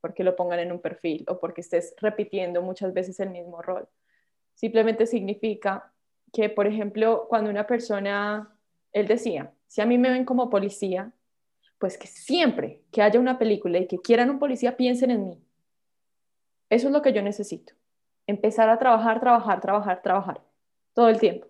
porque 0.00 0.24
lo 0.24 0.36
pongan 0.36 0.60
en 0.60 0.72
un 0.72 0.80
perfil 0.80 1.24
o 1.28 1.38
porque 1.38 1.60
estés 1.60 1.94
repitiendo 1.98 2.62
muchas 2.62 2.92
veces 2.92 3.20
el 3.20 3.30
mismo 3.30 3.62
rol. 3.62 3.88
Simplemente 4.54 5.06
significa 5.06 5.92
que, 6.32 6.48
por 6.48 6.66
ejemplo, 6.66 7.26
cuando 7.28 7.50
una 7.50 7.66
persona, 7.66 8.56
él 8.92 9.06
decía, 9.06 9.52
si 9.66 9.80
a 9.80 9.86
mí 9.86 9.98
me 9.98 10.10
ven 10.10 10.24
como 10.24 10.50
policía, 10.50 11.12
pues 11.78 11.96
que 11.96 12.06
siempre 12.06 12.82
que 12.90 13.02
haya 13.02 13.18
una 13.18 13.38
película 13.38 13.78
y 13.78 13.86
que 13.86 13.98
quieran 13.98 14.30
un 14.30 14.38
policía, 14.38 14.76
piensen 14.76 15.10
en 15.10 15.28
mí. 15.28 15.42
Eso 16.68 16.88
es 16.88 16.92
lo 16.92 17.02
que 17.02 17.12
yo 17.12 17.22
necesito 17.22 17.74
empezar 18.26 18.68
a 18.68 18.78
trabajar, 18.78 19.20
trabajar, 19.20 19.60
trabajar, 19.60 20.02
trabajar, 20.02 20.40
todo 20.94 21.08
el 21.08 21.18
tiempo. 21.18 21.46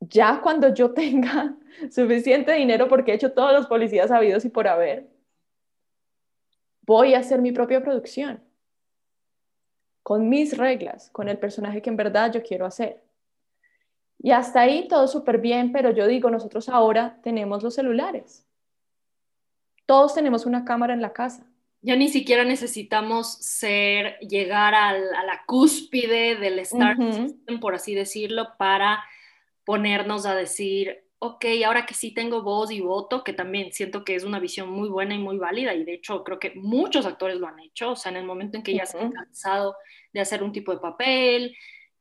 Ya 0.00 0.40
cuando 0.42 0.72
yo 0.74 0.92
tenga 0.94 1.56
suficiente 1.90 2.52
dinero, 2.52 2.88
porque 2.88 3.12
he 3.12 3.14
hecho 3.14 3.32
todos 3.32 3.52
los 3.52 3.66
policías 3.66 4.10
habidos 4.10 4.44
y 4.44 4.48
por 4.48 4.66
haber, 4.66 5.09
voy 6.82 7.14
a 7.14 7.18
hacer 7.18 7.40
mi 7.40 7.52
propia 7.52 7.82
producción, 7.82 8.42
con 10.02 10.28
mis 10.28 10.56
reglas, 10.56 11.10
con 11.10 11.28
el 11.28 11.38
personaje 11.38 11.82
que 11.82 11.90
en 11.90 11.96
verdad 11.96 12.32
yo 12.32 12.42
quiero 12.42 12.66
hacer. 12.66 13.02
Y 14.18 14.32
hasta 14.32 14.60
ahí 14.60 14.86
todo 14.88 15.08
súper 15.08 15.38
bien, 15.38 15.72
pero 15.72 15.90
yo 15.90 16.06
digo, 16.06 16.30
nosotros 16.30 16.68
ahora 16.68 17.18
tenemos 17.22 17.62
los 17.62 17.74
celulares. 17.74 18.46
Todos 19.86 20.14
tenemos 20.14 20.46
una 20.46 20.64
cámara 20.64 20.92
en 20.92 21.00
la 21.00 21.12
casa 21.12 21.50
ya 21.82 21.96
ni 21.96 22.08
siquiera 22.08 22.44
necesitamos 22.44 23.32
ser, 23.40 24.18
llegar 24.18 24.74
a 24.74 24.92
la 24.98 25.42
cúspide 25.46 26.36
del 26.36 26.58
Star 26.60 26.96
System, 26.96 27.58
por 27.58 27.74
así 27.74 27.94
decirlo, 27.94 28.48
para 28.58 29.02
ponernos 29.64 30.26
a 30.26 30.34
decir, 30.34 31.04
ok, 31.20 31.44
ahora 31.64 31.86
que 31.86 31.94
sí 31.94 32.12
tengo 32.12 32.42
voz 32.42 32.70
y 32.72 32.80
voto, 32.80 33.22
que 33.22 33.32
también 33.32 33.72
siento 33.72 34.04
que 34.04 34.14
es 34.16 34.24
una 34.24 34.40
visión 34.40 34.70
muy 34.70 34.88
buena 34.88 35.14
y 35.14 35.18
muy 35.18 35.38
válida, 35.38 35.74
y 35.74 35.84
de 35.84 35.94
hecho 35.94 36.24
creo 36.24 36.38
que 36.38 36.52
muchos 36.56 37.06
actores 37.06 37.38
lo 37.38 37.46
han 37.46 37.60
hecho, 37.60 37.92
o 37.92 37.96
sea, 37.96 38.10
en 38.10 38.18
el 38.18 38.24
momento 38.24 38.56
en 38.56 38.62
que 38.62 38.74
ya 38.74 38.86
se 38.86 38.98
han 38.98 39.12
cansado 39.12 39.76
de 40.12 40.20
hacer 40.20 40.42
un 40.42 40.52
tipo 40.52 40.72
de 40.72 40.80
papel, 40.80 41.56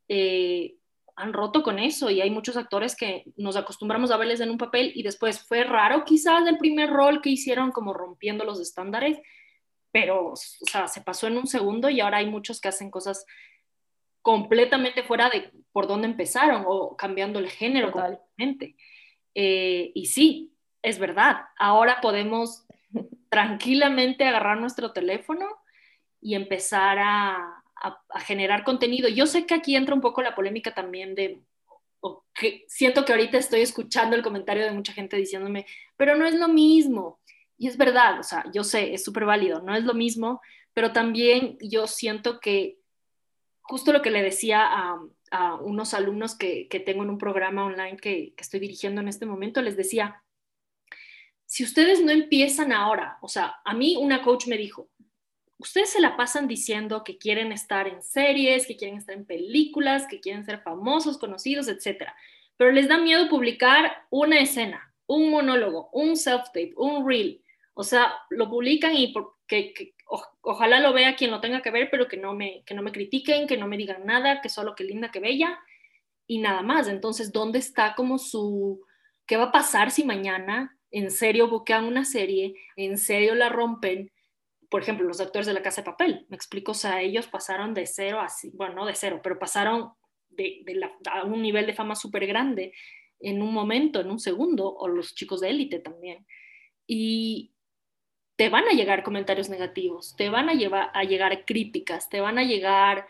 eh, 0.07 0.75
han 1.15 1.33
roto 1.33 1.63
con 1.63 1.79
eso 1.79 2.09
y 2.09 2.21
hay 2.21 2.31
muchos 2.31 2.57
actores 2.57 2.95
que 2.95 3.25
nos 3.35 3.57
acostumbramos 3.57 4.09
a 4.09 4.17
verles 4.17 4.39
en 4.39 4.49
un 4.49 4.57
papel 4.57 4.93
y 4.95 5.03
después 5.03 5.45
fue 5.45 5.65
raro 5.65 6.05
quizás 6.05 6.47
el 6.47 6.57
primer 6.57 6.89
rol 6.89 7.21
que 7.21 7.29
hicieron 7.29 7.71
como 7.71 7.93
rompiendo 7.93 8.45
los 8.45 8.59
estándares 8.59 9.19
pero, 9.91 10.31
o 10.31 10.35
sea, 10.35 10.87
se 10.87 11.01
pasó 11.01 11.27
en 11.27 11.37
un 11.37 11.47
segundo 11.47 11.89
y 11.89 11.99
ahora 11.99 12.17
hay 12.17 12.27
muchos 12.27 12.61
que 12.61 12.67
hacen 12.67 12.91
cosas 12.91 13.25
completamente 14.21 15.03
fuera 15.03 15.29
de 15.29 15.51
por 15.71 15.87
dónde 15.87 16.07
empezaron 16.07 16.63
o 16.67 16.95
cambiando 16.95 17.39
el 17.39 17.49
género 17.49 17.91
completamente. 17.91 18.75
Eh, 19.35 19.91
y 19.93 20.07
sí, 20.07 20.53
es 20.81 20.99
verdad, 20.99 21.41
ahora 21.57 22.01
podemos 22.01 22.65
tranquilamente 23.29 24.25
agarrar 24.25 24.59
nuestro 24.59 24.91
teléfono 24.91 25.47
y 26.21 26.35
empezar 26.35 26.97
a, 26.99 27.55
generar 28.25 28.65
contenido. 28.65 29.07
Yo 29.07 29.25
sé 29.25 29.45
que 29.45 29.53
aquí 29.53 29.73
entra 29.73 29.95
un 29.95 30.01
poco 30.01 30.21
la 30.21 30.35
polémica 30.35 30.73
también 30.73 31.15
de, 31.15 31.41
siento 32.67 33.05
que 33.05 33.13
ahorita 33.13 33.37
estoy 33.37 33.61
escuchando 33.61 34.17
el 34.17 34.21
comentario 34.21 34.65
de 34.65 34.73
mucha 34.73 34.91
gente 34.91 35.15
diciéndome, 35.15 35.65
pero 35.95 36.17
no 36.17 36.25
es 36.25 36.35
lo 36.35 36.49
mismo. 36.49 37.21
Y 37.57 37.67
es 37.67 37.77
verdad, 37.77 38.19
o 38.19 38.23
sea, 38.23 38.43
yo 38.53 38.65
sé, 38.65 38.93
es 38.93 39.03
súper 39.03 39.23
válido, 39.23 39.61
no 39.61 39.75
es 39.75 39.85
lo 39.85 39.93
mismo, 39.93 40.41
pero 40.73 40.91
también 40.91 41.57
yo 41.61 41.87
siento 41.87 42.41
que 42.41 42.79
justo 43.61 43.93
lo 43.93 44.01
que 44.01 44.11
le 44.11 44.23
decía 44.23 44.65
a, 44.65 44.99
unos 45.61 45.93
alumnos 45.93 46.35
que, 46.35 46.67
tengo 46.85 47.03
en 47.03 47.09
un 47.09 47.17
programa 47.17 47.65
online 47.65 47.97
que, 47.97 48.33
que 48.35 48.41
estoy 48.41 48.59
dirigiendo 48.59 49.01
en 49.01 49.07
este 49.07 49.25
momento, 49.25 49.61
les 49.61 49.77
decía, 49.77 50.23
si 51.45 51.63
ustedes 51.63 52.03
no 52.03 52.11
empiezan 52.11 52.71
ahora, 52.71 53.17
o 53.21 53.27
sea, 53.27 53.55
a 53.65 53.73
mí 53.73 53.95
una 53.97 54.21
coach 54.21 54.47
me 54.47 54.57
dijo, 54.57 54.89
ustedes 55.57 55.89
se 55.89 56.01
la 56.01 56.15
pasan 56.15 56.47
diciendo 56.47 57.03
que 57.03 57.17
quieren 57.17 57.51
estar 57.51 57.87
en 57.87 58.01
series, 58.01 58.65
que 58.65 58.77
quieren 58.77 58.97
estar 58.97 59.15
en 59.15 59.25
películas, 59.25 60.07
que 60.07 60.19
quieren 60.19 60.45
ser 60.45 60.61
famosos, 60.61 61.17
conocidos, 61.17 61.67
etcétera, 61.67 62.15
pero 62.57 62.71
les 62.71 62.87
da 62.87 62.97
miedo 62.97 63.29
publicar 63.29 64.05
una 64.09 64.39
escena, 64.39 64.93
un 65.07 65.31
monólogo, 65.31 65.89
un 65.91 66.15
self-tape, 66.15 66.73
un 66.75 67.07
reel. 67.07 67.43
O 67.73 67.83
sea, 67.83 68.13
lo 68.29 68.49
publican 68.49 68.95
y 68.95 69.13
porque, 70.11 70.23
ojalá 70.41 70.79
lo 70.79 70.91
vea 70.91 71.15
quien 71.15 71.29
lo 71.31 71.39
tenga 71.39 71.61
que 71.61 71.69
ver, 71.71 71.89
pero 71.91 72.07
que 72.07 72.17
no, 72.17 72.33
me, 72.33 72.63
que 72.65 72.73
no 72.73 72.81
me 72.81 72.91
critiquen, 72.91 73.47
que 73.47 73.57
no 73.57 73.67
me 73.67 73.77
digan 73.77 74.05
nada, 74.05 74.41
que 74.41 74.49
solo 74.49 74.73
que 74.75 74.83
linda, 74.83 75.11
que 75.11 75.19
bella. 75.19 75.59
y 76.27 76.39
nada 76.39 76.63
más. 76.63 76.87
Entonces, 76.87 77.31
¿dónde 77.31 77.59
está 77.59 77.95
como 77.95 78.17
su, 78.17 78.81
qué 79.27 79.37
va 79.37 79.45
a 79.45 79.51
pasar 79.51 79.91
si 79.91 80.03
mañana 80.03 80.77
en 80.91 81.11
serio 81.11 81.49
buquean 81.49 81.85
una 81.85 82.05
serie, 82.05 82.55
en 82.75 82.97
serio 82.97 83.35
la 83.35 83.49
rompen? 83.49 84.11
Por 84.69 84.81
ejemplo, 84.81 85.07
los 85.07 85.21
actores 85.21 85.47
de 85.47 85.53
la 85.53 85.63
Casa 85.63 85.81
de 85.81 85.85
Papel, 85.85 86.25
me 86.29 86.35
explico, 86.35 86.71
o 86.71 86.75
sea, 86.75 87.01
ellos 87.01 87.27
pasaron 87.27 87.73
de 87.73 87.85
cero 87.87 88.19
a, 88.19 88.27
bueno, 88.53 88.75
no 88.75 88.85
de 88.85 88.95
cero, 88.95 89.19
pero 89.23 89.39
pasaron 89.39 89.93
de, 90.29 90.63
a 91.11 91.23
un 91.23 91.41
nivel 91.41 91.65
de 91.65 91.73
fama 91.73 91.95
súper 91.95 92.27
grande 92.27 92.73
en 93.19 93.41
un 93.41 93.53
momento, 93.53 93.99
en 93.99 94.09
un 94.09 94.19
segundo, 94.19 94.73
o 94.73 94.87
los 94.87 95.13
chicos 95.15 95.41
de 95.41 95.49
élite 95.49 95.79
también. 95.79 96.25
Y 96.87 97.53
te 98.39 98.47
van 98.47 98.69
a 98.69 98.71
llegar 98.71 99.03
comentarios 99.03 99.49
negativos, 99.49 100.15
te 100.15 100.29
van 100.29 100.47
a, 100.47 100.53
llevar, 100.53 100.91
a 100.93 101.03
llegar 101.03 101.43
críticas, 101.43 102.07
te 102.07 102.21
van 102.21 102.37
a 102.37 102.45
llegar 102.45 103.05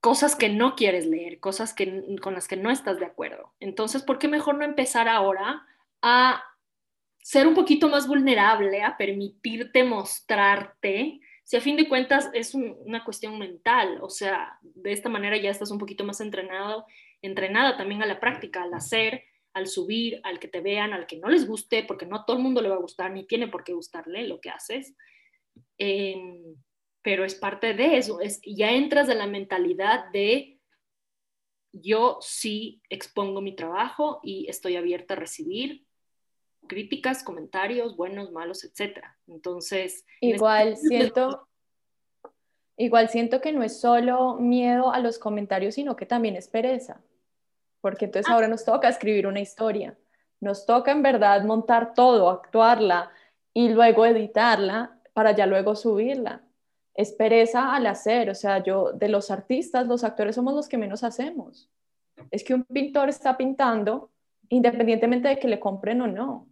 cosas 0.00 0.36
que 0.36 0.48
no 0.48 0.76
quieres 0.76 1.04
leer, 1.04 1.40
cosas 1.40 1.74
que, 1.74 2.16
con 2.22 2.34
las 2.34 2.46
que 2.46 2.56
no 2.56 2.70
estás 2.70 3.00
de 3.00 3.06
acuerdo. 3.06 3.54
Entonces, 3.58 4.04
¿por 4.04 4.20
qué 4.20 4.28
mejor 4.28 4.54
no 4.54 4.64
empezar 4.64 5.08
ahora 5.08 5.66
a 6.00 6.44
ser 7.20 7.48
un 7.48 7.54
poquito 7.54 7.88
más 7.88 8.06
vulnerable, 8.06 8.84
a 8.84 8.96
permitirte 8.96 9.82
mostrarte? 9.82 11.18
Si 11.42 11.56
a 11.56 11.60
fin 11.60 11.76
de 11.76 11.88
cuentas 11.88 12.30
es 12.34 12.54
una 12.54 13.02
cuestión 13.02 13.36
mental, 13.36 13.98
o 14.00 14.10
sea, 14.10 14.60
de 14.62 14.92
esta 14.92 15.08
manera 15.08 15.38
ya 15.38 15.50
estás 15.50 15.72
un 15.72 15.78
poquito 15.78 16.04
más 16.04 16.20
entrenado 16.20 16.86
entrenada 17.20 17.76
también 17.76 18.00
a 18.00 18.06
la 18.06 18.20
práctica, 18.20 18.62
al 18.62 18.74
hacer, 18.74 19.24
al 19.56 19.68
subir, 19.68 20.20
al 20.22 20.38
que 20.38 20.48
te 20.48 20.60
vean, 20.60 20.92
al 20.92 21.06
que 21.06 21.16
no 21.16 21.30
les 21.30 21.46
guste, 21.46 21.82
porque 21.82 22.04
no 22.04 22.16
a 22.16 22.26
todo 22.26 22.36
el 22.36 22.42
mundo 22.42 22.60
le 22.60 22.68
va 22.68 22.74
a 22.74 22.80
gustar, 22.80 23.10
ni 23.10 23.26
tiene 23.26 23.48
por 23.48 23.64
qué 23.64 23.72
gustarle 23.72 24.28
lo 24.28 24.38
que 24.38 24.50
haces. 24.50 24.94
Em, 25.78 26.56
pero 27.00 27.24
es 27.24 27.34
parte 27.34 27.72
de 27.72 27.96
eso, 27.96 28.20
es, 28.20 28.38
ya 28.44 28.72
entras 28.72 29.06
de 29.06 29.14
la 29.14 29.26
mentalidad 29.26 30.10
de 30.12 30.60
yo 31.72 32.18
sí 32.20 32.82
expongo 32.90 33.40
mi 33.40 33.56
trabajo 33.56 34.20
y 34.22 34.46
estoy 34.50 34.76
abierta 34.76 35.14
a 35.14 35.18
recibir 35.18 35.86
críticas, 36.68 37.24
comentarios, 37.24 37.96
buenos, 37.96 38.32
malos, 38.32 38.62
etc. 38.62 38.98
Entonces... 39.26 40.04
Igual 40.20 40.76
siento, 40.76 41.48
igual 42.76 43.08
siento 43.08 43.40
que 43.40 43.52
no 43.52 43.62
es 43.62 43.80
solo 43.80 44.34
miedo 44.34 44.92
a 44.92 45.00
los 45.00 45.18
comentarios, 45.18 45.76
sino 45.76 45.96
que 45.96 46.04
también 46.04 46.36
es 46.36 46.46
pereza 46.46 47.02
porque 47.86 48.06
entonces 48.06 48.28
ahora 48.28 48.48
nos 48.48 48.64
toca 48.64 48.88
escribir 48.88 49.28
una 49.28 49.38
historia, 49.38 49.96
nos 50.40 50.66
toca 50.66 50.90
en 50.90 51.04
verdad 51.04 51.44
montar 51.44 51.94
todo, 51.94 52.30
actuarla 52.30 53.12
y 53.54 53.68
luego 53.68 54.04
editarla 54.04 54.98
para 55.12 55.30
ya 55.36 55.46
luego 55.46 55.76
subirla. 55.76 56.42
Es 56.94 57.12
pereza 57.12 57.76
al 57.76 57.86
hacer, 57.86 58.28
o 58.28 58.34
sea, 58.34 58.60
yo 58.60 58.90
de 58.90 59.08
los 59.08 59.30
artistas, 59.30 59.86
los 59.86 60.02
actores 60.02 60.34
somos 60.34 60.52
los 60.52 60.68
que 60.68 60.78
menos 60.78 61.04
hacemos. 61.04 61.70
Es 62.32 62.42
que 62.42 62.54
un 62.54 62.64
pintor 62.64 63.08
está 63.08 63.36
pintando 63.36 64.10
independientemente 64.48 65.28
de 65.28 65.38
que 65.38 65.46
le 65.46 65.60
compren 65.60 66.00
o 66.00 66.08
no. 66.08 66.48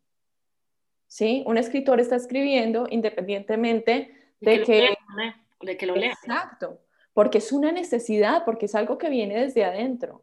¿Sí? 1.08 1.42
Un 1.48 1.58
escritor 1.58 1.98
está 1.98 2.14
escribiendo 2.14 2.86
independientemente 2.88 4.34
de, 4.40 4.62
que, 4.62 4.94
de 5.62 5.76
que 5.76 5.86
lo 5.86 5.96
lea. 5.96 6.12
Exacto, 6.12 6.78
porque 7.12 7.38
es 7.38 7.50
una 7.50 7.72
necesidad, 7.72 8.44
porque 8.44 8.66
es 8.66 8.76
algo 8.76 8.98
que 8.98 9.08
viene 9.08 9.40
desde 9.40 9.64
adentro. 9.64 10.22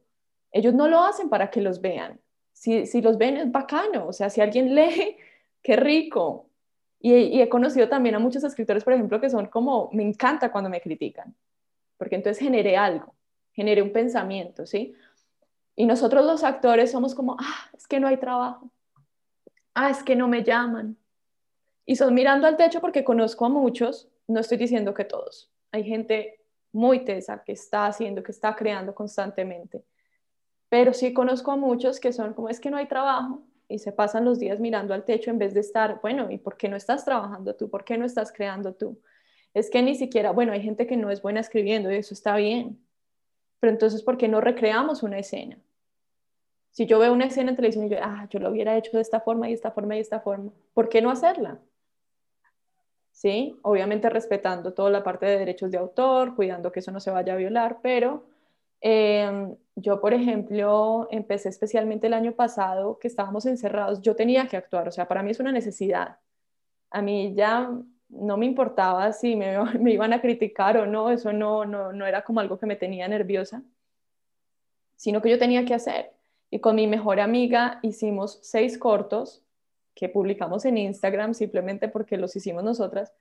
Ellos 0.52 0.74
no 0.74 0.88
lo 0.88 1.00
hacen 1.02 1.30
para 1.30 1.50
que 1.50 1.62
los 1.62 1.82
vean. 1.82 2.20
Si, 2.54 2.86
si 2.86 3.02
los 3.02 3.18
ven 3.18 3.38
es 3.38 3.52
bacano, 3.52 4.08
o 4.08 4.14
sea, 4.14 4.30
si 4.30 4.42
alguien 4.42 4.76
lee, 4.76 5.18
qué 5.62 5.76
rico. 5.76 6.50
Y, 7.00 7.42
he 7.42 7.50
conocido 7.50 7.90
también 7.90 8.16
a 8.16 8.20
muchos 8.20 8.44
escritores, 8.44 8.84
por 8.84 8.94
ejemplo, 8.94 9.20
que 9.20 9.30
son 9.30 9.48
como, 9.48 9.90
me 9.92 10.04
encanta 10.04 10.52
cuando 10.52 10.70
me 10.70 10.82
critican, 10.82 11.36
porque 11.98 12.16
entonces 12.16 12.42
generé 12.42 12.78
algo, 12.78 13.16
generé 13.54 13.82
un 13.82 13.92
pensamiento, 13.92 14.68
¿sí? 14.68 14.94
Y 15.76 15.88
nosotros 15.88 16.24
los 16.24 16.44
actores 16.44 16.92
somos 16.92 17.16
como, 17.16 17.38
ah, 17.40 17.70
es 17.76 17.88
que 17.88 18.00
no 18.00 18.08
hay 18.08 18.18
trabajo, 18.18 18.70
ah, 19.74 19.90
es 19.90 20.04
que 20.04 20.16
no 20.16 20.28
me 20.28 20.44
llaman. 20.44 20.96
Y 21.88 21.96
son 21.96 22.14
mirando 22.14 22.46
al 22.46 22.56
techo 22.56 22.82
porque 22.82 23.04
conozco 23.04 23.46
a 23.46 23.50
muchos, 23.50 24.08
no 24.28 24.40
estoy 24.40 24.58
diciendo 24.58 24.94
que 24.94 25.06
todos, 25.06 25.52
hay 25.72 25.84
gente 25.84 26.40
muy 26.72 27.04
tesa 27.04 27.44
que 27.44 27.54
está 27.54 27.88
haciendo, 27.88 28.22
que 28.22 28.32
está 28.32 28.56
creando 28.56 28.94
constantemente. 28.94 29.84
Pero 30.72 30.94
sí 30.94 31.12
conozco 31.12 31.52
a 31.52 31.58
muchos 31.58 32.00
que 32.00 32.14
son 32.14 32.34
como 32.34 32.48
es 32.48 32.62
que 32.62 32.72
no 32.72 32.78
hay 32.78 32.88
trabajo 32.88 33.42
y 33.68 33.80
se 33.80 33.92
pasan 33.92 34.24
los 34.24 34.40
días 34.40 34.62
mirando 34.62 34.94
al 34.94 35.04
techo 35.04 35.30
en 35.30 35.38
vez 35.38 35.54
de 35.54 35.60
estar, 35.60 36.00
bueno, 36.02 36.32
¿y 36.32 36.38
por 36.38 36.56
qué 36.56 36.70
no 36.70 36.78
estás 36.78 37.04
trabajando 37.04 37.54
tú? 37.56 37.70
¿Por 37.70 37.84
qué 37.84 37.98
no 37.98 38.06
estás 38.06 38.32
creando 38.32 38.74
tú? 38.74 38.98
Es 39.54 39.70
que 39.70 39.82
ni 39.82 39.96
siquiera, 39.96 40.32
bueno, 40.32 40.54
hay 40.54 40.62
gente 40.62 40.88
que 40.88 40.96
no 40.96 41.12
es 41.12 41.22
buena 41.22 41.42
escribiendo 41.42 41.92
y 41.92 41.98
eso 41.98 42.14
está 42.14 42.38
bien. 42.38 42.80
Pero 43.60 43.74
entonces, 43.74 44.02
¿por 44.02 44.18
qué 44.18 44.30
no 44.30 44.40
recreamos 44.40 45.04
una 45.04 45.20
escena? 45.20 45.58
Si 46.70 46.86
yo 46.86 47.00
veo 47.00 47.12
una 47.12 47.26
escena 47.26 47.50
en 47.50 47.58
televisión 47.58 47.88
y 47.88 47.90
yo, 47.90 47.98
ah, 48.02 48.30
yo 48.30 48.40
lo 48.40 48.50
hubiera 48.50 48.78
hecho 48.78 48.92
de 48.94 49.02
esta 49.02 49.20
forma 49.20 49.50
y 49.50 49.54
esta 49.54 49.72
forma 49.72 49.98
y 49.98 50.00
esta 50.00 50.22
forma, 50.22 50.54
¿por 50.74 50.88
qué 50.88 51.02
no 51.02 51.12
hacerla? 51.12 51.60
¿Sí? 53.12 53.60
Obviamente 53.62 54.10
respetando 54.10 54.74
toda 54.74 54.90
la 54.90 55.04
parte 55.04 55.26
de 55.26 55.38
derechos 55.38 55.70
de 55.70 55.80
autor, 55.80 56.34
cuidando 56.34 56.72
que 56.72 56.80
eso 56.80 56.94
no 56.94 57.02
se 57.02 57.12
vaya 57.12 57.34
a 57.34 57.36
violar, 57.36 57.80
pero 57.84 58.31
Em, 58.82 59.56
yo, 59.76 60.02
por 60.02 60.14
ejemplo, 60.14 61.08
empecé 61.12 61.50
especialmente 61.50 62.08
el 62.08 62.14
año 62.14 62.34
pasado 62.34 62.98
que 63.00 63.08
estábamos 63.08 63.46
encerrados, 63.46 64.02
yo 64.02 64.16
tenía 64.16 64.48
que 64.48 64.58
actuar, 64.58 64.88
o 64.88 64.92
sea, 64.92 65.08
para 65.08 65.22
mí 65.24 65.32
es 65.32 65.40
una 65.40 65.52
necesidad. 65.52 66.18
A 66.90 67.02
mí 67.02 67.34
ya 67.36 67.72
no 68.10 68.38
me 68.38 68.46
importaba 68.48 69.14
si 69.14 69.36
me, 69.36 69.58
me 69.80 69.92
iban 69.94 70.14
a 70.14 70.22
criticar 70.22 70.78
o 70.78 70.86
no, 70.88 71.12
eso 71.12 71.32
no, 71.32 71.66
no, 71.66 71.94
no 71.94 72.06
era 72.06 72.24
como 72.24 72.40
algo 72.40 72.60
que 72.60 72.66
me 72.66 72.76
tenía 72.76 73.08
nerviosa, 73.08 73.64
sino 74.96 75.22
que 75.22 75.30
yo 75.30 75.40
tenía 75.40 75.64
que 75.66 75.76
hacer. 75.76 76.12
Y 76.50 76.60
con 76.60 76.76
mi 76.76 76.88
mejor 76.88 77.20
amiga 77.20 77.80
hicimos 77.84 78.40
seis 78.42 78.78
cortos 78.78 79.44
que 79.96 80.10
publicamos 80.10 80.66
en 80.66 80.78
Instagram 80.78 81.34
simplemente 81.34 81.88
porque 81.88 82.18
los 82.18 82.36
hicimos 82.36 82.64
nosotras, 82.64 83.14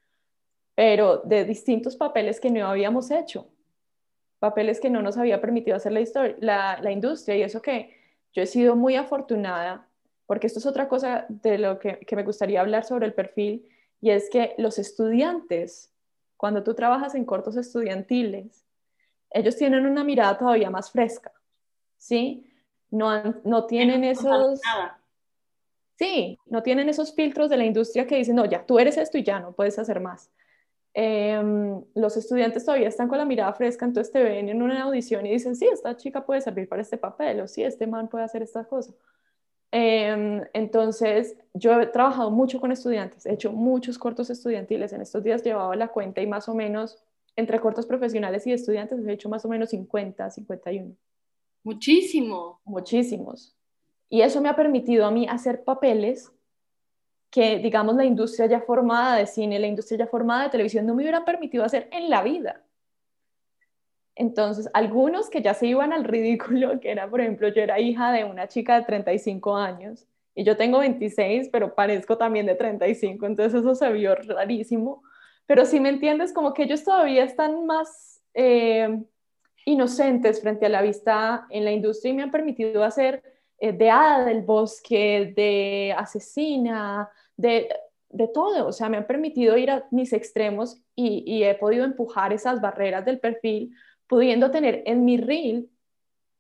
pero 0.75 1.19
de 1.19 1.45
distintos 1.45 1.97
papeles 1.97 2.41
que 2.41 2.51
no 2.51 2.67
habíamos 2.67 3.11
hecho 3.11 3.47
papeles 4.41 4.81
que 4.81 4.91
no 4.91 5.03
nos 5.03 5.17
había 5.19 5.41
permitido 5.41 5.77
hacer 5.77 5.93
la, 6.41 6.81
la, 6.81 6.91
industria 6.91 7.37
y 7.37 7.43
eso 7.43 7.63
que 7.63 7.95
yo 8.33 8.43
he 8.43 8.47
sido 8.47 8.75
muy 8.75 8.97
afortunada, 8.97 9.87
porque 10.27 10.47
esto 10.47 10.59
es 10.59 10.67
otra 10.67 10.89
cosa 10.89 11.27
de 11.29 11.59
lo 11.59 11.79
que, 11.79 11.99
que 11.99 12.17
me 12.17 12.25
gustaría 12.25 12.61
hablar 12.61 12.85
sobre 12.85 13.07
el 13.07 13.13
perfil, 13.13 13.69
y 14.01 14.11
es 14.11 14.31
que 14.31 14.55
los 14.57 14.79
estudiantes, 14.79 15.93
cuando 16.37 16.65
tú 16.65 16.75
trabajas 16.75 17.15
en 17.15 17.27
cortos 17.27 17.57
estudiantiles, 17.57 18.65
ellos 19.31 19.57
tienen 19.57 19.87
una 19.87 20.03
mirada 20.03 20.39
todavía 20.39 20.71
más 20.71 20.91
fresca, 20.91 21.33
¿sí? 21.99 22.51
No, 22.91 23.23
no 23.45 23.67
tienen 23.67 24.03
esos... 24.05 24.61
Sí, 25.97 26.39
no 26.47 26.63
tienen 26.63 26.89
esos 26.89 27.15
filtros 27.15 27.51
de 27.51 27.59
la 27.59 27.67
industria 27.67 28.07
que 28.07 28.17
dicen, 28.17 28.35
no, 28.35 28.47
ya, 28.47 28.65
tú 28.65 28.79
eres 28.79 28.97
esto 28.97 29.19
y 29.19 29.23
ya 29.23 29.39
no 29.39 29.53
puedes 29.53 29.79
hacer 29.79 30.01
más. 30.01 30.31
Em, 30.93 31.85
los 31.95 32.17
estudiantes 32.17 32.65
todavía 32.65 32.89
están 32.89 33.09
con 33.09 33.19
la 33.19 33.25
mirada 33.25 33.53
fresca, 33.53 33.85
entonces 33.87 34.13
te 34.13 34.23
ven 34.23 34.49
en 34.49 34.61
una 34.61 34.83
audición 34.83 35.25
y 35.25 35.31
dicen, 35.31 35.55
sí, 35.55 35.67
esta 35.67 35.97
chica 35.97 36.27
puede 36.27 36.41
servir 36.41 36.69
para 36.69 36.83
este 36.83 36.97
papel, 36.97 37.41
o 37.41 37.49
sí, 37.49 37.63
este 37.63 37.87
man 37.87 38.09
puede 38.09 38.25
hacer 38.25 38.43
esta 38.43 38.65
cosa. 38.65 38.93
Em, 39.73 40.43
entonces, 40.53 41.37
yo 41.55 41.81
he 41.81 41.87
trabajado 41.87 42.31
mucho 42.33 42.61
con 42.61 42.73
estudiantes, 42.73 43.25
he 43.25 43.35
hecho 43.35 43.53
muchos 43.53 43.99
cortos 43.99 44.31
estudiantiles, 44.31 44.93
en 44.93 45.01
estos 45.01 45.23
días 45.23 45.45
llevaba 45.45 45.77
la 45.77 45.89
cuenta 45.89 46.21
y 46.23 46.27
más 46.27 46.49
o 46.49 46.55
menos, 46.55 46.99
entre 47.37 47.61
cortos 47.61 47.87
profesionales 47.87 48.47
y 48.49 48.53
estudiantes, 48.53 49.07
he 49.07 49.13
hecho 49.13 49.29
más 49.29 49.45
o 49.45 49.49
menos 49.49 49.71
50, 49.71 50.31
51. 50.31 50.97
Muchísimo. 51.63 52.61
Muchísimos. 52.65 53.55
Y 54.09 54.23
eso 54.23 54.41
me 54.41 54.49
ha 54.49 54.57
permitido 54.57 55.07
a 55.07 55.13
mí 55.13 55.29
hacer 55.29 55.63
papeles 55.63 56.33
que, 57.31 57.59
digamos, 57.59 57.95
la 57.95 58.05
industria 58.05 58.47
ya 58.47 58.61
formada 58.61 59.17
de 59.17 59.27
cine, 59.27 59.59
la 59.59 59.69
industria 59.69 59.99
ya 60.01 60.07
formada 60.07 60.45
de 60.45 60.51
televisión 60.51 60.87
no 60.87 60.95
me 60.95 61.03
hubieran 61.03 61.25
permitido 61.25 61.65
hacer 61.65 61.89
en 61.93 62.11
la 62.11 62.23
vida. 62.23 62.63
Entonces, 64.17 64.69
algunos 64.75 65.31
que 65.31 65.41
ya 65.41 65.55
se 65.55 65.69
iban 65.69 65.93
al 65.93 66.05
ridículo, 66.05 66.81
que 66.81 66.91
era, 66.91 67.09
por 67.09 67.21
ejemplo, 67.21 67.49
yo 67.49 67.63
era 67.63 67.79
hija 67.81 68.13
de 68.13 68.25
una 68.25 68.49
chica 68.49 68.79
de 68.79 68.85
35 68.85 69.57
años 69.57 70.07
y 70.35 70.45
yo 70.45 70.57
tengo 70.57 70.81
26, 70.81 71.49
pero 71.51 71.75
parezco 71.75 72.19
también 72.19 72.47
de 72.47 72.55
35, 72.55 73.27
entonces 73.27 73.61
eso 73.61 73.75
se 73.75 73.91
vio 73.93 74.15
rarísimo. 74.15 75.03
Pero 75.47 75.65
si 75.65 75.81
me 75.81 75.89
entiendes, 75.89 76.33
como 76.33 76.53
que 76.53 76.65
ellos 76.65 76.85
todavía 76.85 77.25
están 77.25 77.65
más 77.65 78.21
eh, 78.35 79.01
inocentes 79.65 80.41
frente 80.41 80.67
a 80.67 80.69
la 80.69 80.83
vista 80.83 81.47
en 81.51 81.65
la 81.65 81.73
industria 81.73 82.13
y 82.13 82.17
me 82.17 82.23
han 82.23 82.31
permitido 82.31 82.85
hacer 82.85 83.23
eh, 83.59 83.73
de 83.73 83.91
hada 83.91 84.25
del 84.25 84.43
bosque, 84.43 85.33
de 85.37 85.95
asesina, 85.97 87.11
de, 87.41 87.69
de 88.11 88.29
todo, 88.29 88.67
o 88.67 88.73
sea, 88.73 88.89
me 88.89 88.97
han 88.97 89.07
permitido 89.07 89.57
ir 89.57 89.71
a 89.71 89.87
mis 89.91 90.13
extremos 90.13 90.81
y, 90.95 91.45
he 91.45 91.55
podido 91.55 91.85
empujar 91.85 92.33
esas 92.33 92.61
barreras 92.61 93.05
del 93.05 93.21
perfil, 93.21 93.75
pudiendo 94.07 94.51
tener 94.51 94.83
en 94.87 95.05
mi 95.05 95.17
reel 95.17 95.71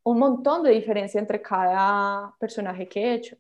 un 0.03 0.19
montón 0.19 0.63
de 0.63 0.71
diferencia 0.71 1.21
entre 1.21 1.41
cada 1.41 2.35
personaje 2.39 2.89
que 2.89 3.03
he 3.03 3.15
hecho. 3.15 3.37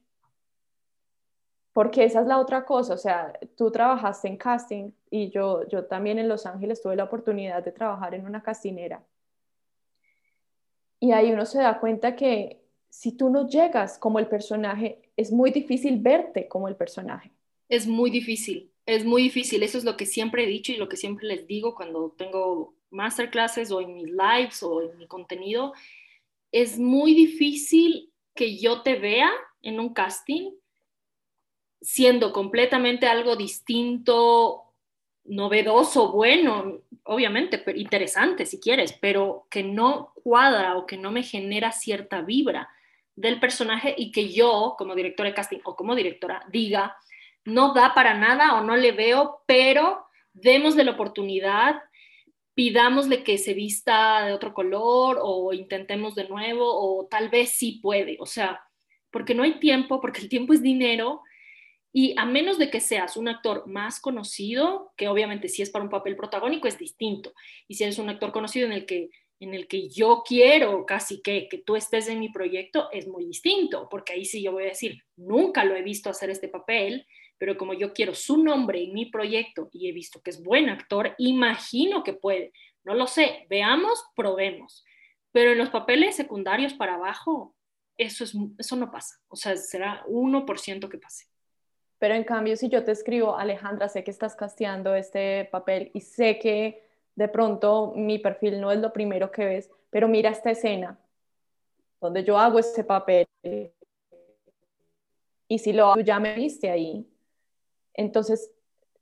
Porque 1.72 2.04
esa 2.04 2.20
es 2.20 2.26
la 2.26 2.38
otra 2.38 2.64
cosa, 2.64 2.94
o 2.94 2.98
sea, 2.98 3.32
tú 3.56 3.70
trabajaste 3.70 4.28
en 4.28 4.36
casting 4.36 4.90
y 5.10 5.30
yo, 5.30 5.66
yo 5.68 5.84
también 5.86 6.18
en 6.18 6.28
Los 6.28 6.46
Ángeles 6.46 6.82
tuve 6.82 6.96
la 6.96 7.04
oportunidad 7.04 7.64
de 7.64 7.72
trabajar 7.72 8.14
en 8.14 8.26
una 8.26 8.42
castinera. 8.42 9.02
Y 10.98 11.12
ahí 11.12 11.32
uno 11.32 11.46
se 11.46 11.58
da 11.58 11.80
cuenta 11.80 12.14
que 12.14 12.60
si 12.90 13.12
tú 13.12 13.30
no 13.30 13.48
llegas 13.48 13.98
como 13.98 14.18
el 14.18 14.26
personaje, 14.26 15.10
es 15.16 15.32
muy 15.32 15.50
difícil 15.50 15.98
verte 16.00 16.48
como 16.48 16.68
el 16.68 16.76
personaje. 16.76 17.32
Es 17.70 17.86
muy 17.86 18.10
difícil, 18.10 18.70
es 18.84 19.04
muy 19.04 19.22
difícil. 19.22 19.62
Eso 19.62 19.78
es 19.78 19.84
lo 19.84 19.96
que 19.96 20.04
siempre 20.04 20.44
he 20.44 20.46
dicho 20.46 20.72
y 20.72 20.76
lo 20.76 20.88
que 20.88 20.96
siempre 20.96 21.26
les 21.26 21.46
digo 21.46 21.74
cuando 21.74 22.10
tengo 22.18 22.74
masterclasses 22.90 23.70
o 23.70 23.80
en 23.80 23.94
mis 23.94 24.10
lives 24.10 24.62
o 24.64 24.82
en 24.82 24.98
mi 24.98 25.06
contenido. 25.06 25.72
Es 26.50 26.78
muy 26.78 27.14
difícil 27.14 28.10
que 28.34 28.58
yo 28.58 28.82
te 28.82 28.96
vea 28.96 29.30
en 29.62 29.78
un 29.78 29.94
casting 29.94 30.50
siendo 31.80 32.32
completamente 32.32 33.06
algo 33.06 33.36
distinto, 33.36 34.64
novedoso, 35.24 36.10
bueno, 36.10 36.80
obviamente, 37.04 37.62
interesante 37.76 38.46
si 38.46 38.58
quieres, 38.58 38.92
pero 39.00 39.46
que 39.48 39.62
no 39.62 40.12
cuadra 40.24 40.76
o 40.76 40.86
que 40.86 40.96
no 40.96 41.12
me 41.12 41.22
genera 41.22 41.70
cierta 41.70 42.20
vibra 42.20 42.68
del 43.14 43.38
personaje 43.38 43.94
y 43.96 44.10
que 44.10 44.32
yo, 44.32 44.74
como 44.76 44.96
directora 44.96 45.28
de 45.28 45.34
casting 45.34 45.60
o 45.64 45.76
como 45.76 45.94
directora, 45.94 46.44
diga, 46.50 46.96
no 47.52 47.74
da 47.74 47.94
para 47.94 48.14
nada 48.14 48.54
o 48.54 48.64
no 48.64 48.76
le 48.76 48.92
veo, 48.92 49.42
pero 49.46 50.06
démosle 50.32 50.84
la 50.84 50.92
oportunidad, 50.92 51.80
pidámosle 52.54 53.22
que 53.22 53.38
se 53.38 53.54
vista 53.54 54.24
de 54.26 54.32
otro 54.32 54.52
color 54.52 55.18
o 55.22 55.52
intentemos 55.52 56.14
de 56.14 56.28
nuevo 56.28 56.64
o 56.66 57.06
tal 57.06 57.28
vez 57.28 57.50
sí 57.50 57.80
puede, 57.82 58.16
o 58.20 58.26
sea, 58.26 58.60
porque 59.10 59.34
no 59.34 59.42
hay 59.42 59.58
tiempo, 59.58 60.00
porque 60.00 60.20
el 60.20 60.28
tiempo 60.28 60.52
es 60.52 60.62
dinero 60.62 61.22
y 61.92 62.14
a 62.16 62.24
menos 62.24 62.58
de 62.58 62.70
que 62.70 62.80
seas 62.80 63.16
un 63.16 63.28
actor 63.28 63.66
más 63.66 64.00
conocido, 64.00 64.92
que 64.96 65.08
obviamente 65.08 65.48
si 65.48 65.62
es 65.62 65.70
para 65.70 65.84
un 65.84 65.90
papel 65.90 66.16
protagónico 66.16 66.68
es 66.68 66.78
distinto, 66.78 67.32
y 67.66 67.74
si 67.74 67.84
eres 67.84 67.98
un 67.98 68.08
actor 68.08 68.30
conocido 68.30 68.66
en 68.66 68.72
el 68.72 68.86
que, 68.86 69.10
en 69.40 69.54
el 69.54 69.66
que 69.66 69.88
yo 69.88 70.22
quiero 70.24 70.86
casi 70.86 71.20
que, 71.20 71.48
que 71.48 71.58
tú 71.58 71.74
estés 71.74 72.08
en 72.08 72.20
mi 72.20 72.28
proyecto, 72.28 72.90
es 72.92 73.08
muy 73.08 73.24
distinto, 73.24 73.88
porque 73.90 74.12
ahí 74.12 74.24
sí 74.24 74.42
yo 74.42 74.52
voy 74.52 74.64
a 74.64 74.68
decir, 74.68 75.02
nunca 75.16 75.64
lo 75.64 75.74
he 75.74 75.82
visto 75.82 76.10
hacer 76.10 76.30
este 76.30 76.48
papel, 76.48 77.06
pero 77.40 77.56
como 77.56 77.72
yo 77.72 77.94
quiero 77.94 78.14
su 78.14 78.36
nombre 78.36 78.84
en 78.84 78.92
mi 78.92 79.06
proyecto 79.06 79.70
y 79.72 79.88
he 79.88 79.92
visto 79.92 80.20
que 80.20 80.28
es 80.28 80.42
buen 80.42 80.68
actor, 80.68 81.14
imagino 81.16 82.04
que 82.04 82.12
puede. 82.12 82.52
No 82.84 82.92
lo 82.92 83.06
sé, 83.06 83.46
veamos, 83.48 84.04
probemos. 84.14 84.84
Pero 85.32 85.52
en 85.52 85.58
los 85.58 85.70
papeles 85.70 86.14
secundarios 86.14 86.74
para 86.74 86.96
abajo, 86.96 87.54
eso, 87.96 88.24
es, 88.24 88.36
eso 88.58 88.76
no 88.76 88.90
pasa. 88.90 89.16
O 89.28 89.36
sea, 89.36 89.56
será 89.56 90.04
1% 90.06 90.90
que 90.90 90.98
pase. 90.98 91.28
Pero 91.98 92.14
en 92.14 92.24
cambio, 92.24 92.58
si 92.58 92.68
yo 92.68 92.84
te 92.84 92.92
escribo, 92.92 93.34
Alejandra, 93.34 93.88
sé 93.88 94.04
que 94.04 94.10
estás 94.10 94.36
casteando 94.36 94.94
este 94.94 95.46
papel 95.46 95.90
y 95.94 96.02
sé 96.02 96.38
que 96.38 96.86
de 97.14 97.28
pronto 97.28 97.94
mi 97.96 98.18
perfil 98.18 98.60
no 98.60 98.70
es 98.70 98.80
lo 98.80 98.92
primero 98.92 99.30
que 99.30 99.46
ves, 99.46 99.70
pero 99.88 100.08
mira 100.08 100.28
esta 100.28 100.50
escena 100.50 101.00
donde 102.02 102.22
yo 102.22 102.38
hago 102.38 102.58
ese 102.58 102.84
papel 102.84 103.26
y 105.48 105.58
si 105.58 105.72
lo 105.72 105.86
hago, 105.86 106.00
ya 106.00 106.20
me 106.20 106.34
viste 106.34 106.70
ahí, 106.70 107.06
entonces 107.94 108.50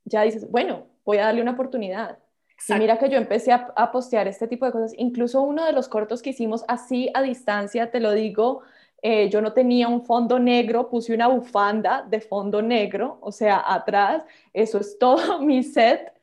ya 0.05 0.23
dices, 0.23 0.49
bueno, 0.49 0.87
voy 1.05 1.17
a 1.17 1.25
darle 1.25 1.41
una 1.41 1.51
oportunidad. 1.51 2.19
Y 2.67 2.73
mira 2.73 2.99
que 2.99 3.09
yo 3.09 3.17
empecé 3.17 3.53
a, 3.53 3.71
a, 3.75 3.91
postear 3.91 4.27
este 4.27 4.47
tipo 4.47 4.65
de 4.65 4.73
cosas. 4.73 4.93
Incluso 4.97 5.41
uno 5.41 5.65
de 5.65 5.71
los 5.71 5.87
cortos 5.87 6.21
que 6.21 6.31
hicimos 6.31 6.65
así 6.67 7.09
a 7.13 7.21
distancia, 7.21 7.89
te 7.89 8.01
lo 8.01 8.11
digo, 8.11 8.63
eh, 9.01 9.29
yo 9.29 9.41
no 9.41 9.53
tenía 9.53 9.87
un 9.87 10.05
fondo 10.05 10.39
negro, 10.39 10.89
puse 10.89 11.13
una 11.13 11.27
bufanda 11.27 12.05
de 12.09 12.19
fondo 12.19 12.61
negro, 12.61 13.17
o 13.21 13.31
sea, 13.31 13.63
atrás, 13.65 14.25
eso 14.53 14.79
es 14.79 14.97
todo 14.99 15.39
mi 15.41 15.63
set. 15.63 16.13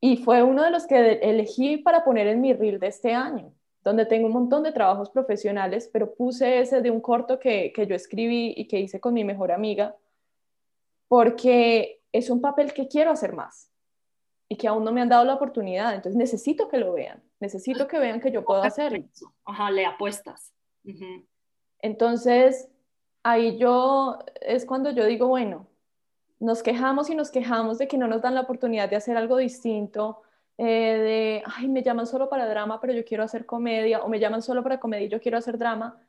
Y 0.00 0.18
fue 0.18 0.42
uno 0.42 0.62
de 0.62 0.70
los 0.70 0.86
que 0.86 1.18
elegí 1.22 1.78
para 1.78 2.04
poner 2.04 2.28
en 2.28 2.40
mi 2.40 2.52
reel 2.52 2.78
de 2.78 2.88
este 2.88 3.12
año, 3.14 3.52
donde 3.82 4.06
tengo 4.06 4.26
un 4.26 4.32
montón 4.32 4.62
de 4.62 4.72
trabajos 4.72 5.10
profesionales, 5.10 5.90
pero 5.92 6.14
puse 6.14 6.60
ese 6.60 6.80
de 6.80 6.90
un 6.90 7.00
corto 7.00 7.38
que, 7.40 7.72
que 7.74 7.86
yo 7.86 7.96
escribí 7.96 8.54
y 8.56 8.68
que 8.68 8.78
hice 8.78 9.00
con 9.00 9.14
mi 9.14 9.24
mejor 9.24 9.50
amiga, 9.50 9.96
porque 11.08 12.02
es 12.12 12.30
un 12.30 12.40
papel 12.40 12.72
que 12.72 12.88
quiero 12.88 13.10
hacer 13.10 13.32
más 13.32 13.70
y 14.48 14.56
que 14.56 14.68
aún 14.68 14.84
no 14.84 14.92
me 14.92 15.00
han 15.00 15.08
dado 15.08 15.24
la 15.24 15.34
oportunidad. 15.34 15.94
Entonces 15.94 16.16
necesito 16.16 16.68
que 16.68 16.78
lo 16.78 16.92
vean, 16.92 17.22
necesito 17.40 17.86
que 17.86 17.98
vean 17.98 18.20
que 18.20 18.30
yo 18.30 18.44
puedo 18.44 18.62
hacerlo. 18.62 19.04
Ajá, 19.44 19.70
le 19.70 19.86
apuestas. 19.86 20.52
Entonces, 21.80 22.68
ahí 23.22 23.58
yo 23.58 24.18
es 24.40 24.64
cuando 24.64 24.90
yo 24.90 25.04
digo, 25.04 25.26
bueno, 25.26 25.66
nos 26.38 26.62
quejamos 26.62 27.10
y 27.10 27.14
nos 27.14 27.30
quejamos 27.30 27.78
de 27.78 27.88
que 27.88 27.98
no 27.98 28.08
nos 28.08 28.22
dan 28.22 28.34
la 28.34 28.42
oportunidad 28.42 28.88
de 28.88 28.96
hacer 28.96 29.16
algo 29.16 29.36
distinto, 29.36 30.22
eh, 30.58 30.64
de, 30.64 31.42
ay, 31.44 31.68
me 31.68 31.82
llaman 31.82 32.06
solo 32.06 32.28
para 32.28 32.48
drama, 32.48 32.80
pero 32.80 32.92
yo 32.92 33.04
quiero 33.04 33.24
hacer 33.24 33.46
comedia, 33.46 34.02
o 34.02 34.08
me 34.08 34.20
llaman 34.20 34.42
solo 34.42 34.62
para 34.62 34.80
comedia 34.80 35.06
y 35.06 35.10
yo 35.10 35.20
quiero 35.20 35.38
hacer 35.38 35.58
drama, 35.58 36.00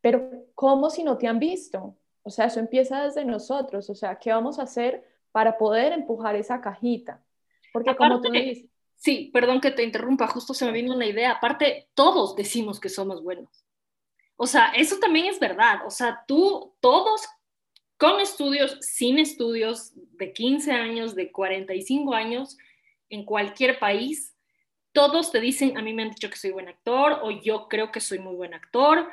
pero 0.00 0.30
¿cómo 0.54 0.90
si 0.90 1.04
no 1.04 1.16
te 1.16 1.26
han 1.26 1.38
visto? 1.38 1.96
O 2.28 2.30
sea, 2.30 2.44
eso 2.44 2.60
empieza 2.60 3.04
desde 3.04 3.24
nosotros, 3.24 3.88
o 3.88 3.94
sea, 3.94 4.16
¿qué 4.16 4.30
vamos 4.30 4.58
a 4.58 4.64
hacer 4.64 5.02
para 5.32 5.56
poder 5.56 5.94
empujar 5.94 6.36
esa 6.36 6.60
cajita? 6.60 7.24
Porque 7.72 7.96
como 7.96 8.20
tú 8.20 8.30
dices... 8.30 8.66
Sí, 8.96 9.30
perdón 9.32 9.62
que 9.62 9.70
te 9.70 9.82
interrumpa, 9.82 10.26
justo 10.26 10.52
se 10.52 10.66
me 10.66 10.72
vino 10.72 10.94
una 10.94 11.06
idea. 11.06 11.30
Aparte, 11.30 11.88
todos 11.94 12.36
decimos 12.36 12.80
que 12.80 12.90
somos 12.90 13.22
buenos. 13.22 13.64
O 14.36 14.46
sea, 14.46 14.72
eso 14.76 14.98
también 14.98 15.24
es 15.24 15.40
verdad. 15.40 15.86
O 15.86 15.90
sea, 15.90 16.22
tú, 16.26 16.74
todos 16.80 17.26
con 17.96 18.20
estudios, 18.20 18.76
sin 18.82 19.18
estudios, 19.18 19.92
de 19.94 20.34
15 20.34 20.72
años, 20.72 21.14
de 21.14 21.32
45 21.32 22.12
años, 22.12 22.58
en 23.08 23.24
cualquier 23.24 23.78
país, 23.78 24.36
todos 24.92 25.32
te 25.32 25.40
dicen, 25.40 25.78
a 25.78 25.82
mí 25.82 25.94
me 25.94 26.02
han 26.02 26.10
dicho 26.10 26.28
que 26.28 26.36
soy 26.36 26.50
buen 26.50 26.68
actor 26.68 27.20
o 27.22 27.30
yo 27.30 27.68
creo 27.68 27.90
que 27.90 28.00
soy 28.00 28.18
muy 28.18 28.34
buen 28.34 28.52
actor, 28.52 29.08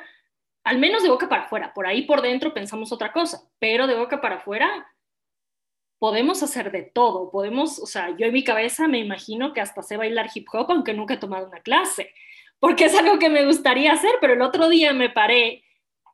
al 0.66 0.78
menos 0.78 1.02
de 1.02 1.08
boca 1.08 1.28
para 1.28 1.44
afuera. 1.44 1.72
Por 1.74 1.86
ahí 1.86 2.02
por 2.02 2.22
dentro 2.22 2.52
pensamos 2.52 2.92
otra 2.92 3.12
cosa, 3.12 3.42
pero 3.58 3.86
de 3.86 3.94
boca 3.94 4.20
para 4.20 4.36
afuera 4.36 4.86
podemos 5.98 6.42
hacer 6.42 6.70
de 6.70 6.82
todo. 6.82 7.30
Podemos, 7.30 7.78
o 7.78 7.86
sea, 7.86 8.14
yo 8.16 8.26
en 8.26 8.32
mi 8.32 8.44
cabeza 8.44 8.86
me 8.86 8.98
imagino 8.98 9.52
que 9.52 9.60
hasta 9.60 9.82
sé 9.82 9.96
bailar 9.96 10.28
hip 10.34 10.46
hop, 10.52 10.70
aunque 10.70 10.92
nunca 10.92 11.14
he 11.14 11.18
tomado 11.18 11.46
una 11.46 11.60
clase 11.60 12.12
porque 12.58 12.86
es 12.86 12.94
algo 12.94 13.18
que 13.18 13.28
me 13.28 13.44
gustaría 13.44 13.92
hacer, 13.92 14.12
pero 14.20 14.32
el 14.32 14.42
otro 14.42 14.68
día 14.68 14.92
me 14.92 15.10
paré, 15.10 15.64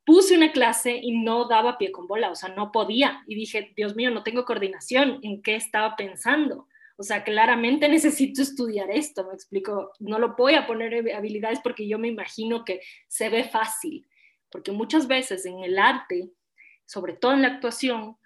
puse 0.04 0.36
una 0.36 0.52
clase 0.52 0.98
y 1.00 1.22
no 1.22 1.46
daba 1.46 1.78
pie 1.78 1.92
con 1.92 2.06
bola, 2.06 2.30
o 2.30 2.34
sea, 2.34 2.48
no 2.50 2.72
podía. 2.72 3.22
Y 3.26 3.34
dije, 3.34 3.72
Dios 3.76 3.94
mío, 3.94 4.10
no 4.10 4.22
tengo 4.22 4.44
coordinación, 4.44 5.20
¿en 5.22 5.42
qué 5.42 5.54
estaba 5.54 5.96
pensando? 5.96 6.66
O 6.96 7.04
sea, 7.04 7.24
claramente 7.24 7.88
necesito 7.88 8.42
estudiar 8.42 8.90
esto, 8.90 9.26
me 9.26 9.34
explico. 9.34 9.92
No 9.98 10.18
lo 10.18 10.34
voy 10.36 10.54
a 10.54 10.66
poner 10.66 11.14
habilidades 11.14 11.60
porque 11.62 11.88
yo 11.88 11.98
me 11.98 12.08
imagino 12.08 12.64
que 12.64 12.80
se 13.08 13.28
ve 13.28 13.44
fácil, 13.44 14.06
porque 14.52 14.70
muchas 14.70 15.08
veces 15.08 15.46
en 15.46 15.64
el 15.64 15.78
arte, 15.78 16.30
sobre 16.86 17.14
todo 17.14 17.32
en 17.32 17.42
la 17.42 17.48
actuación, 17.48 18.16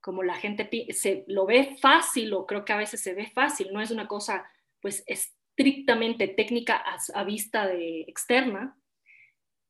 como 0.00 0.22
la 0.22 0.34
gente 0.34 0.68
se 0.92 1.24
lo 1.26 1.46
ve 1.46 1.76
fácil 1.80 2.32
o 2.34 2.46
creo 2.46 2.64
que 2.64 2.72
a 2.72 2.76
veces 2.76 3.02
se 3.02 3.14
ve 3.14 3.26
fácil, 3.26 3.72
no 3.72 3.80
es 3.80 3.90
una 3.90 4.06
cosa 4.06 4.44
pues 4.80 5.02
es 5.06 5.32
estrictamente 5.56 6.28
técnica 6.28 6.82
a, 7.14 7.24
vista 7.24 7.66
de 7.66 8.02
externa, 8.02 8.76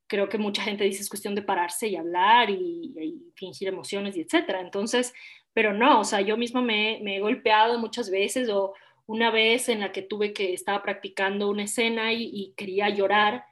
creo 0.06 0.28
que 0.28 0.38
mucha 0.38 0.62
gente 0.62 0.84
dice 0.84 1.02
es 1.02 1.08
cuestión 1.08 1.34
de 1.34 1.42
pararse 1.42 1.88
y 1.88 1.96
hablar 1.96 2.50
y, 2.50 3.32
fingir 3.34 3.68
emociones 3.68 4.16
y 4.16 4.20
etcétera. 4.20 4.60
Entonces, 4.60 5.12
pero 5.52 5.72
no, 5.72 6.00
o 6.00 6.04
sea, 6.04 6.20
yo 6.20 6.36
misma 6.36 6.62
me, 6.62 7.02
he 7.16 7.20
golpeado 7.20 7.78
muchas 7.78 8.10
veces 8.10 8.48
o 8.48 8.74
una 9.06 9.30
vez 9.30 9.68
en 9.68 9.80
la 9.80 9.90
que 9.90 10.02
tuve 10.02 10.32
que 10.32 10.52
estaba 10.52 10.82
practicando 10.82 11.50
una 11.50 11.64
escena 11.64 12.12
y, 12.12 12.54
quería 12.56 12.88
llorar 12.88 13.44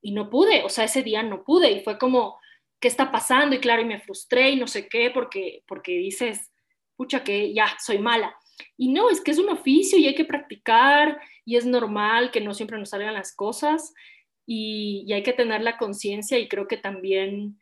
y 0.00 0.12
no 0.12 0.30
pude, 0.30 0.62
o 0.64 0.68
sea, 0.68 0.84
ese 0.84 1.02
día 1.02 1.22
no 1.22 1.44
pude 1.44 1.70
y 1.70 1.80
fue 1.80 1.98
como, 1.98 2.38
¿qué 2.80 2.88
está 2.88 3.10
pasando? 3.10 3.56
Y 3.56 3.60
claro, 3.60 3.82
y 3.82 3.86
me 3.86 4.00
frustré 4.00 4.50
y 4.50 4.56
no 4.56 4.66
sé 4.66 4.88
qué 4.88 5.10
porque, 5.10 5.62
porque 5.66 5.92
dices, 5.92 6.50
pucha, 6.96 7.24
que 7.24 7.52
ya 7.52 7.66
soy 7.84 7.98
mala. 7.98 8.36
Y 8.76 8.92
no, 8.92 9.10
es 9.10 9.20
que 9.20 9.30
es 9.30 9.38
un 9.38 9.48
oficio 9.48 9.98
y 9.98 10.06
hay 10.06 10.14
que 10.14 10.24
practicar 10.24 11.20
y 11.44 11.56
es 11.56 11.64
normal 11.64 12.30
que 12.30 12.40
no 12.40 12.54
siempre 12.54 12.78
nos 12.78 12.90
salgan 12.90 13.14
las 13.14 13.34
cosas 13.34 13.94
y, 14.46 15.12
hay 15.12 15.22
que 15.22 15.32
tener 15.32 15.60
la 15.60 15.76
conciencia 15.76 16.38
y 16.38 16.48
creo 16.48 16.66
que 16.66 16.78
también, 16.78 17.60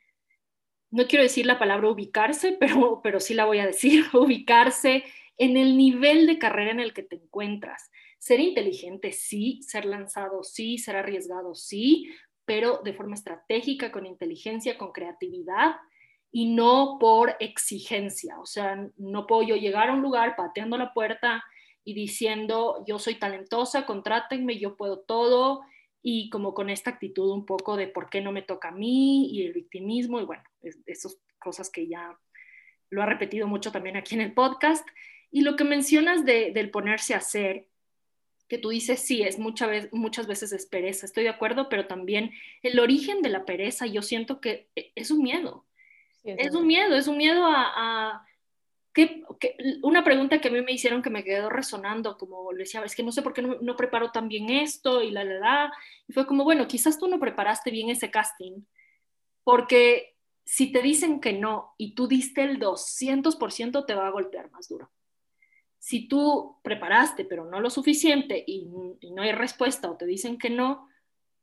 no 0.90 1.07
quiero 1.07 1.25
decir 1.25 1.44
la 1.44 1.59
palabra 1.59 1.90
ubicarse, 1.90 2.53
pero, 2.61 3.01
pero 3.03 3.20
sí 3.20 3.35
la 3.35 3.44
voy 3.44 3.59
a 3.59 3.66
decir, 3.66 4.05
ubicarse 4.14 5.05
en 5.37 5.57
el 5.57 5.77
nivel 5.77 6.27
de 6.27 6.38
carrera 6.38 6.70
en 6.70 6.81
el 6.81 6.94
que 6.94 7.03
te 7.03 7.16
encuentras. 7.16 7.90
Ser 8.18 8.40
inteligente, 8.40 9.12
sí, 9.12 9.61
ser 9.62 9.85
lanzado, 9.85 10.42
sí, 10.42 10.79
ser 10.79 10.96
arriesgado, 10.96 11.55
sí, 11.55 12.11
pero 12.46 12.80
de 12.82 12.94
forma 12.94 13.14
estratégica, 13.14 13.92
con 13.92 14.06
inteligencia, 14.06 14.78
con 14.78 14.92
creatividad 14.92 15.76
y 16.32 16.54
no 16.54 16.96
por 16.98 17.37
exigencia. 17.40 18.38
O 18.40 18.46
sea, 18.46 18.88
no 18.96 19.26
puedo 19.26 19.42
yo 19.42 19.56
llegar 19.56 19.90
a 19.90 19.92
un 19.92 20.02
lugar 20.02 20.37
pateando 20.37 20.78
la 20.78 20.94
puerta 20.94 21.44
y 21.85 21.94
diciendo, 21.94 22.85
yo 22.87 22.98
soy 22.98 23.16
talentosa, 23.16 23.87
contrátenme, 23.87 24.59
yo 24.59 24.76
puedo 24.76 25.00
todo, 25.00 25.62
y 26.02 26.30
como 26.30 26.54
con 26.54 26.70
esta 26.70 26.90
actitud 26.90 27.30
un 27.30 27.46
poco 27.46 27.76
de 27.76 27.88
por 27.88 28.09
qué 28.09 28.20
no 28.20 28.32
me 28.32 28.42
toca 28.42 28.68
a 28.68 28.72
mí 28.72 29.28
y 29.30 29.44
el 29.44 29.52
victimismo, 29.52 30.20
y 30.20 30.24
bueno, 30.24 30.42
esas 30.87 31.18
cosas 31.38 31.68
que 31.70 31.88
ya 31.88 32.16
lo 32.90 33.02
ha 33.02 33.06
repetido 33.06 33.48
mucho 33.48 33.72
también 33.72 33.96
aquí 33.96 34.14
en 34.14 34.20
el 34.20 34.32
podcast. 34.32 34.87
Y 35.30 35.40
lo 35.40 35.56
que 35.56 35.64
mencionas 35.64 36.24
de, 36.24 36.52
del 36.52 36.70
ponerse 36.70 37.14
a 37.14 37.18
hacer, 37.18 37.66
que 38.48 38.59
tú 38.59 38.68
dices, 38.70 39.00
sí, 39.00 39.22
es 39.22 39.38
muchas 39.38 39.68
veces, 39.68 39.92
muchas 39.92 40.26
veces 40.26 40.52
es 40.52 40.66
pereza, 40.66 41.06
estoy 41.06 41.24
de 41.24 41.30
acuerdo, 41.30 41.68
pero 41.68 41.87
también 41.87 42.32
el 42.62 42.78
origen 42.78 43.22
de 43.22 43.30
la 43.30 43.44
pereza, 43.44 43.87
yo 43.87 44.02
siento 44.02 44.40
que 44.40 44.68
e, 44.76 44.92
es 44.94 45.11
un 45.11 45.22
miedo. 45.22 45.66
es, 46.24 46.54
un 46.54 46.66
miedo, 46.66 46.94
es 46.96 47.09
un 47.09 47.16
miedo 47.16 47.44
a... 47.46 48.24
una 49.82 50.04
pregunta 50.04 50.40
que 50.40 50.48
a 50.48 50.50
mí 50.50 50.62
me 50.62 50.72
hicieron 50.72 51.02
que 51.02 51.11
me 51.11 51.24
quedó 51.24 51.50
resonando, 51.50 52.16
como 52.16 52.52
le 52.52 52.61
decía, 52.61 52.82
es 52.85 52.94
que 52.94 53.02
no 53.02 53.12
sé 53.12 53.22
por 53.22 53.32
qué 53.32 53.42
no, 53.42 53.56
no 53.61 53.76
preparo 53.76 54.12
tan 54.12 54.28
bien 54.28 54.48
esto 54.50 55.02
y 55.02 55.11
la, 55.11 55.24
la, 55.24 55.38
la. 55.38 55.72
Y 56.06 56.12
fue 56.12 56.26
como, 56.26 56.44
bueno, 56.44 56.68
quizás 56.68 56.98
tú 56.98 57.09
no 57.09 57.18
preparaste 57.18 57.70
bien 57.70 57.90
ese 57.90 58.11
casting, 58.11 58.62
porque 59.42 60.14
si 60.44 60.70
te 60.70 60.82
dicen 60.82 61.20
que 61.20 61.32
no 61.32 61.74
y 61.76 61.96
tú 61.96 62.06
diste 62.06 62.44
el 62.44 62.61
200%, 62.61 63.85
te 63.87 63.94
va 63.94 64.06
a 64.06 64.11
golpear 64.11 64.50
más 64.52 64.68
duro 64.68 64.90
si 65.87 66.09
tú 66.09 66.57
preparaste 66.62 67.25
pero 67.25 67.44
no 67.44 67.61
lo 67.61 67.70
suficiente 67.70 68.42
y, 68.44 68.66
no 69.12 69.22
hay 69.22 69.31
respuesta 69.31 69.88
o 69.88 69.96
te 69.96 70.05
dicen 70.05 70.37
que 70.37 70.51
no, 70.51 70.88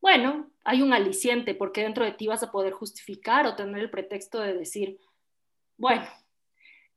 bueno, 0.02 0.52
hay 0.66 0.82
un 0.82 0.92
aliciente 0.92 1.56
porque 1.56 1.84
dentro 1.84 2.04
de 2.04 2.12
ti 2.12 2.28
vas 2.28 2.44
a 2.44 2.52
poder 2.52 2.74
justificar 2.74 3.48
o 3.48 3.56
tener 3.56 3.82
el 3.82 3.90
pretexto 3.90 4.42
de 4.42 4.54
decir, 4.54 5.00
bueno, 5.78 6.06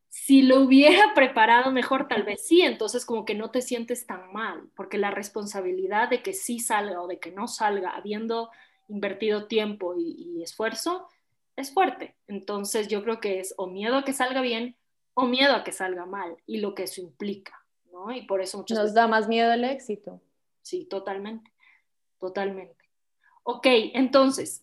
si 0.08 0.42
lo 0.42 0.58
hubiera 0.58 1.00
preparado 1.14 1.70
mejor, 1.70 2.08
tal 2.08 2.24
vez 2.24 2.44
sí, 2.44 2.62
entonces 2.62 3.06
como 3.06 3.24
que 3.24 3.36
no 3.36 3.52
te 3.52 3.62
sientes 3.62 4.08
tan 4.08 4.32
mal, 4.32 4.68
porque 4.74 4.98
la 4.98 5.12
responsabilidad 5.12 6.08
de 6.08 6.24
que 6.24 6.32
sí 6.32 6.58
salga 6.58 7.00
o 7.00 7.06
de 7.06 7.20
que 7.20 7.30
no 7.30 7.46
salga, 7.46 7.90
habiendo 7.90 8.50
invertido 8.88 9.46
tiempo 9.46 9.94
y, 9.96 10.34
y 10.36 10.42
esfuerzo, 10.42 11.06
es 11.54 11.72
fuerte. 11.72 12.16
Entonces 12.26 12.88
yo 12.88 13.04
creo 13.04 13.20
que 13.20 13.38
es 13.38 13.54
o 13.56 13.68
miedo 13.68 13.98
a 13.98 14.04
que 14.04 14.12
salga 14.12 14.40
bien 14.40 14.74
o 15.18 15.26
miedo 15.26 15.54
a 15.54 15.64
que 15.64 15.72
salga 15.72 16.04
mal 16.04 16.36
y 16.46 16.58
lo 16.58 16.74
que 16.74 16.82
eso 16.82 17.00
implica, 17.00 17.64
¿no? 17.90 18.12
Y 18.12 18.22
por 18.26 18.42
eso 18.42 18.58
muchas 18.58 18.78
Nos 18.78 18.94
da 18.94 19.08
más 19.08 19.28
miedo 19.28 19.50
el 19.50 19.64
éxito. 19.64 20.20
Sí, 20.60 20.84
totalmente, 20.84 21.50
totalmente. 22.20 22.76
Ok, 23.42 23.66
entonces, 23.94 24.62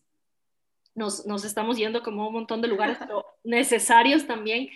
nos, 0.94 1.26
nos 1.26 1.44
estamos 1.44 1.78
yendo 1.78 2.04
como 2.04 2.28
un 2.28 2.34
montón 2.34 2.62
de 2.62 2.68
lugares, 2.68 2.98
pero 3.00 3.26
necesarios 3.44 4.28
también. 4.28 4.70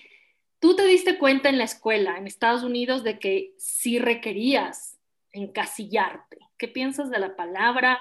Tú 0.59 0.75
te 0.75 0.83
diste 0.83 1.19
cuenta 1.19 1.49
en 1.49 1.59
la 1.59 1.65
escuela, 1.65 2.17
en 2.17 2.25
Estados 2.25 2.63
Unidos, 2.63 3.03
de 3.03 3.19
que 3.19 3.53
sí 3.59 3.99
requerías 3.99 4.97
encasillarte. 5.31 6.39
¿Qué 6.57 6.67
piensas 6.67 7.11
de 7.11 7.19
la 7.19 7.35
palabra? 7.35 7.99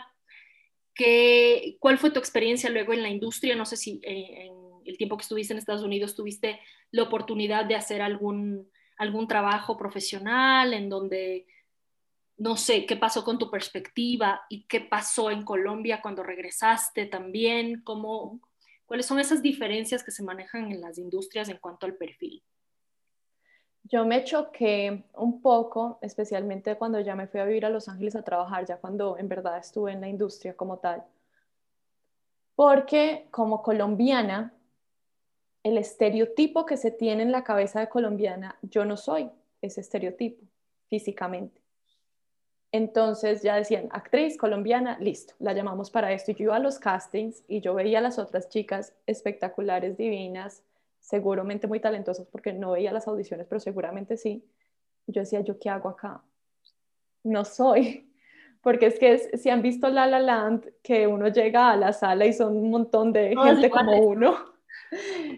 ¿Qué, 0.95 1.77
¿Cuál 1.79 1.99
fue 1.99 2.11
tu 2.11 2.19
experiencia 2.19 2.71
luego 2.71 2.95
en 2.95 3.03
la 3.03 3.11
industria? 3.11 3.55
No 3.55 3.67
sé 3.67 3.77
si 3.77 4.01
eh, 4.03 4.47
en 4.47 4.66
el 4.87 4.97
tiempo 4.99 5.17
que 5.17 5.23
estuviste 5.23 5.53
en 5.53 5.59
Estados 5.59 5.83
Unidos 5.83 6.15
tuviste 6.15 6.61
la 6.91 7.03
oportunidad 7.05 7.65
de 7.65 7.75
hacer 7.75 8.03
algún, 8.03 8.71
algún 8.97 9.29
trabajo 9.29 9.77
profesional 9.77 10.73
en 10.75 10.89
donde, 10.89 11.47
no 12.39 12.57
sé, 12.57 12.87
qué 12.87 12.97
pasó 12.97 13.25
con 13.25 13.39
tu 13.39 13.51
perspectiva 13.51 14.43
y 14.49 14.65
qué 14.65 14.81
pasó 14.81 15.31
en 15.31 15.45
Colombia 15.45 16.01
cuando 16.03 16.23
regresaste 16.23 17.07
también, 17.07 17.83
cómo, 17.83 18.41
cuáles 18.87 19.07
son 19.07 19.19
esas 19.19 19.43
diferencias 19.43 20.03
que 20.03 20.11
se 20.11 20.23
manejan 20.23 20.71
en 20.73 20.81
las 20.81 20.99
industrias 20.99 21.49
en 21.49 21.59
cuanto 21.59 21.87
al 21.87 21.95
perfil. 21.95 22.43
Yo 23.89 24.05
me 24.05 24.25
choqué 24.25 25.05
un 25.15 25.41
poco, 25.41 25.99
especialmente 26.03 26.77
cuando 26.77 26.99
ya 26.99 27.15
me 27.15 27.29
fui 27.29 27.39
a 27.39 27.45
vivir 27.45 27.65
a 27.67 27.71
Los 27.71 27.89
Ángeles 27.89 28.17
a 28.17 28.23
trabajar, 28.23 28.67
ya 28.67 28.79
cuando 28.79 29.17
en 29.17 29.29
verdad 29.29 29.59
estuve 29.59 29.93
en 29.93 30.01
la 30.01 30.09
industria 30.09 30.57
como 30.57 30.79
tal. 30.79 31.05
Porque 32.57 33.29
como 33.31 33.63
colombiana, 33.63 34.56
el 35.67 35.79
estereotipo 35.79 36.65
que 36.65 36.77
se 36.77 36.93
tiene 36.93 37.25
en 37.25 37.33
la 37.33 37.43
cabeza 37.43 37.81
de 37.81 37.89
colombiana, 37.89 38.57
yo 38.63 38.85
no 38.85 38.97
soy 38.97 39.29
ese 39.61 39.81
estereotipo 39.81 40.45
físicamente. 40.89 41.61
Entonces 42.71 43.43
ya 43.43 43.57
decían, 43.57 43.89
actriz 43.91 44.37
colombiana, 44.37 44.97
listo, 45.01 45.35
la 45.41 45.55
llamamos 45.55 45.91
para 45.91 46.13
esto. 46.13 46.31
Y 46.31 46.35
yo 46.35 46.45
iba 46.45 46.57
a 46.57 46.61
los 46.61 46.79
castings 46.79 47.43
y 47.49 47.61
yo 47.63 47.75
veía 47.75 47.99
a 47.99 48.01
las 48.01 48.21
otras 48.21 48.49
chicas 48.49 48.95
espectaculares, 49.07 49.97
divinas, 49.97 50.63
seguramente 51.01 51.67
muy 51.67 51.81
talentosas, 51.81 52.29
porque 52.29 52.53
no 52.53 52.73
veía 52.73 52.93
las 52.93 53.09
audiciones, 53.09 53.49
pero 53.49 53.59
seguramente 53.59 54.17
sí. 54.17 54.45
Yo 55.09 55.23
decía, 55.23 55.41
¿yo 55.41 55.59
qué 55.59 55.69
hago 55.69 55.89
acá? 55.89 56.23
No 57.25 57.45
soy. 57.45 58.13
Porque 58.63 58.87
es 58.87 58.99
que 58.99 59.39
si 59.39 59.49
han 59.49 59.63
visto 59.63 59.89
La 59.89 60.09
La 60.09 60.19
Land, 60.19 60.73
que 60.83 61.07
uno 61.07 61.29
llega 61.29 61.71
a 61.71 61.77
la 61.77 61.93
sala 61.93 62.27
y 62.27 62.33
son 62.33 62.57
un 62.57 62.71
montón 62.71 63.13
de 63.13 63.37
gente 63.37 63.71
como 63.71 63.97
uno 64.01 64.56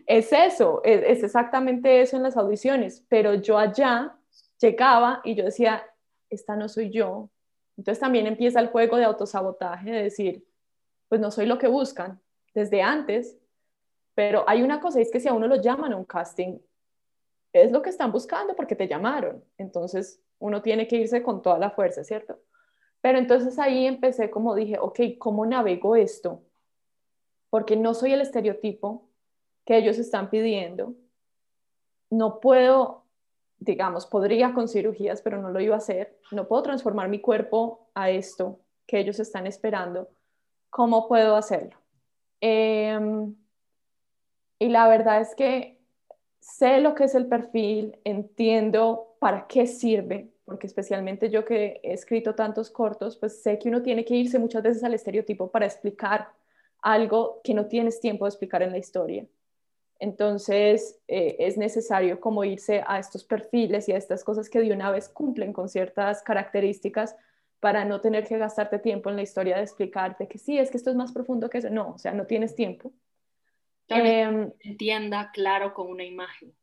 es 0.06 0.32
eso, 0.32 0.80
es, 0.84 1.22
exactamente 1.22 2.00
eso 2.00 2.16
en 2.16 2.22
las 2.22 2.36
audiciones, 2.36 3.04
pero 3.08 3.34
yo 3.34 3.58
allá 3.58 4.16
llegaba 4.60 5.20
y 5.24 5.34
yo 5.34 5.44
decía, 5.44 5.84
esta 6.30 6.56
no 6.56 6.68
soy 6.68 6.90
yo. 6.90 7.30
Entonces 7.76 8.00
también 8.00 8.26
empieza 8.26 8.60
el 8.60 8.68
juego 8.68 8.96
de 8.96 9.04
autosabotaje, 9.04 9.90
de 9.90 10.02
decir, 10.02 10.44
pues 11.08 11.20
no 11.20 11.30
soy 11.30 11.46
lo 11.46 11.58
que 11.58 11.68
buscan 11.68 12.20
desde 12.54 12.82
antes, 12.82 13.38
pero 14.14 14.44
hay 14.48 14.62
una 14.62 14.80
cosa, 14.80 15.00
es 15.00 15.10
que 15.10 15.20
si 15.20 15.28
a 15.28 15.32
uno 15.32 15.46
lo 15.46 15.56
llaman 15.56 15.92
a 15.92 15.96
un 15.96 16.04
casting, 16.04 16.58
es 17.52 17.72
lo 17.72 17.82
que 17.82 17.90
están 17.90 18.12
buscando 18.12 18.54
porque 18.54 18.76
te 18.76 18.88
llamaron. 18.88 19.44
Entonces 19.56 20.20
uno 20.38 20.62
tiene 20.62 20.86
que 20.86 20.96
irse 20.96 21.22
con 21.22 21.42
toda 21.42 21.58
la 21.58 21.70
fuerza, 21.70 22.04
¿cierto? 22.04 22.40
Pero 23.00 23.18
entonces 23.18 23.58
ahí 23.58 23.86
empecé 23.86 24.30
como 24.30 24.54
dije, 24.54 24.78
ok, 24.78 25.00
¿cómo 25.18 25.46
navego 25.46 25.96
esto? 25.96 26.42
Porque 27.50 27.76
no 27.76 27.94
soy 27.94 28.12
el 28.12 28.20
estereotipo, 28.20 29.07
que 29.68 29.76
ellos 29.76 29.98
están 29.98 30.30
pidiendo. 30.30 30.94
No 32.08 32.40
puedo, 32.40 33.04
digamos, 33.58 34.06
podría 34.06 34.54
con 34.54 34.66
cirugías, 34.66 35.20
pero 35.20 35.42
no 35.42 35.50
lo 35.50 35.60
iba 35.60 35.74
a 35.74 35.76
hacer. 35.84 36.18
No 36.32 36.48
puedo 36.48 36.62
transformar 36.62 37.10
mi 37.10 37.20
cuerpo 37.20 37.90
a 37.92 38.08
esto 38.08 38.60
que 38.86 38.98
ellos 38.98 39.20
están 39.20 39.46
esperando. 39.46 40.08
¿Cómo 40.70 41.06
puedo 41.06 41.36
hacerlo? 41.36 41.76
Em, 42.40 43.34
y 44.58 44.70
la 44.70 44.88
verdad 44.88 45.20
es 45.20 45.34
que 45.34 45.78
sé 46.40 46.80
lo 46.80 46.94
que 46.94 47.04
es 47.04 47.14
el 47.14 47.26
perfil, 47.26 47.98
entiendo 48.04 49.16
para 49.18 49.46
qué 49.48 49.66
sirve, 49.66 50.30
porque 50.46 50.66
especialmente 50.66 51.28
yo 51.28 51.44
que 51.44 51.78
he 51.82 51.92
escrito 51.92 52.34
tantos 52.34 52.70
cortos, 52.70 53.18
pues 53.18 53.42
sé 53.42 53.58
que 53.58 53.68
uno 53.68 53.82
tiene 53.82 54.06
que 54.06 54.14
irse 54.14 54.38
muchas 54.38 54.62
veces 54.62 54.82
al 54.82 54.94
estereotipo 54.94 55.50
para 55.50 55.66
explicar 55.66 56.30
algo 56.80 57.42
que 57.44 57.52
no 57.52 57.66
tienes 57.66 58.00
tiempo 58.00 58.24
de 58.24 58.30
explicar 58.30 58.62
en 58.62 58.72
la 58.72 58.78
historia. 58.78 59.26
Entonces, 59.98 60.98
eh, 61.08 61.36
es 61.40 61.56
necesario 61.56 62.20
como 62.20 62.44
irse 62.44 62.84
a 62.86 62.98
estos 62.98 63.24
perfiles 63.24 63.88
y 63.88 63.92
a 63.92 63.96
estas 63.96 64.22
cosas 64.22 64.48
que 64.48 64.60
de 64.60 64.72
una 64.72 64.90
vez 64.90 65.08
cumplen 65.08 65.52
con 65.52 65.68
ciertas 65.68 66.22
características 66.22 67.16
para 67.60 67.84
no 67.84 68.00
tener 68.00 68.26
que 68.26 68.38
gastarte 68.38 68.78
tiempo 68.78 69.10
en 69.10 69.16
la 69.16 69.22
historia 69.22 69.56
de 69.56 69.62
explicarte 69.62 70.28
que 70.28 70.38
sí, 70.38 70.58
es 70.58 70.70
que 70.70 70.76
esto 70.76 70.90
es 70.90 70.96
más 70.96 71.12
profundo 71.12 71.50
que 71.50 71.58
eso. 71.58 71.70
No, 71.70 71.94
o 71.94 71.98
sea, 71.98 72.12
no 72.12 72.26
tienes 72.26 72.54
tiempo. 72.54 72.92
Em, 73.88 74.52
entienda 74.60 75.30
claro 75.32 75.74
con 75.74 75.88
una 75.88 76.04
imagen. 76.04 76.54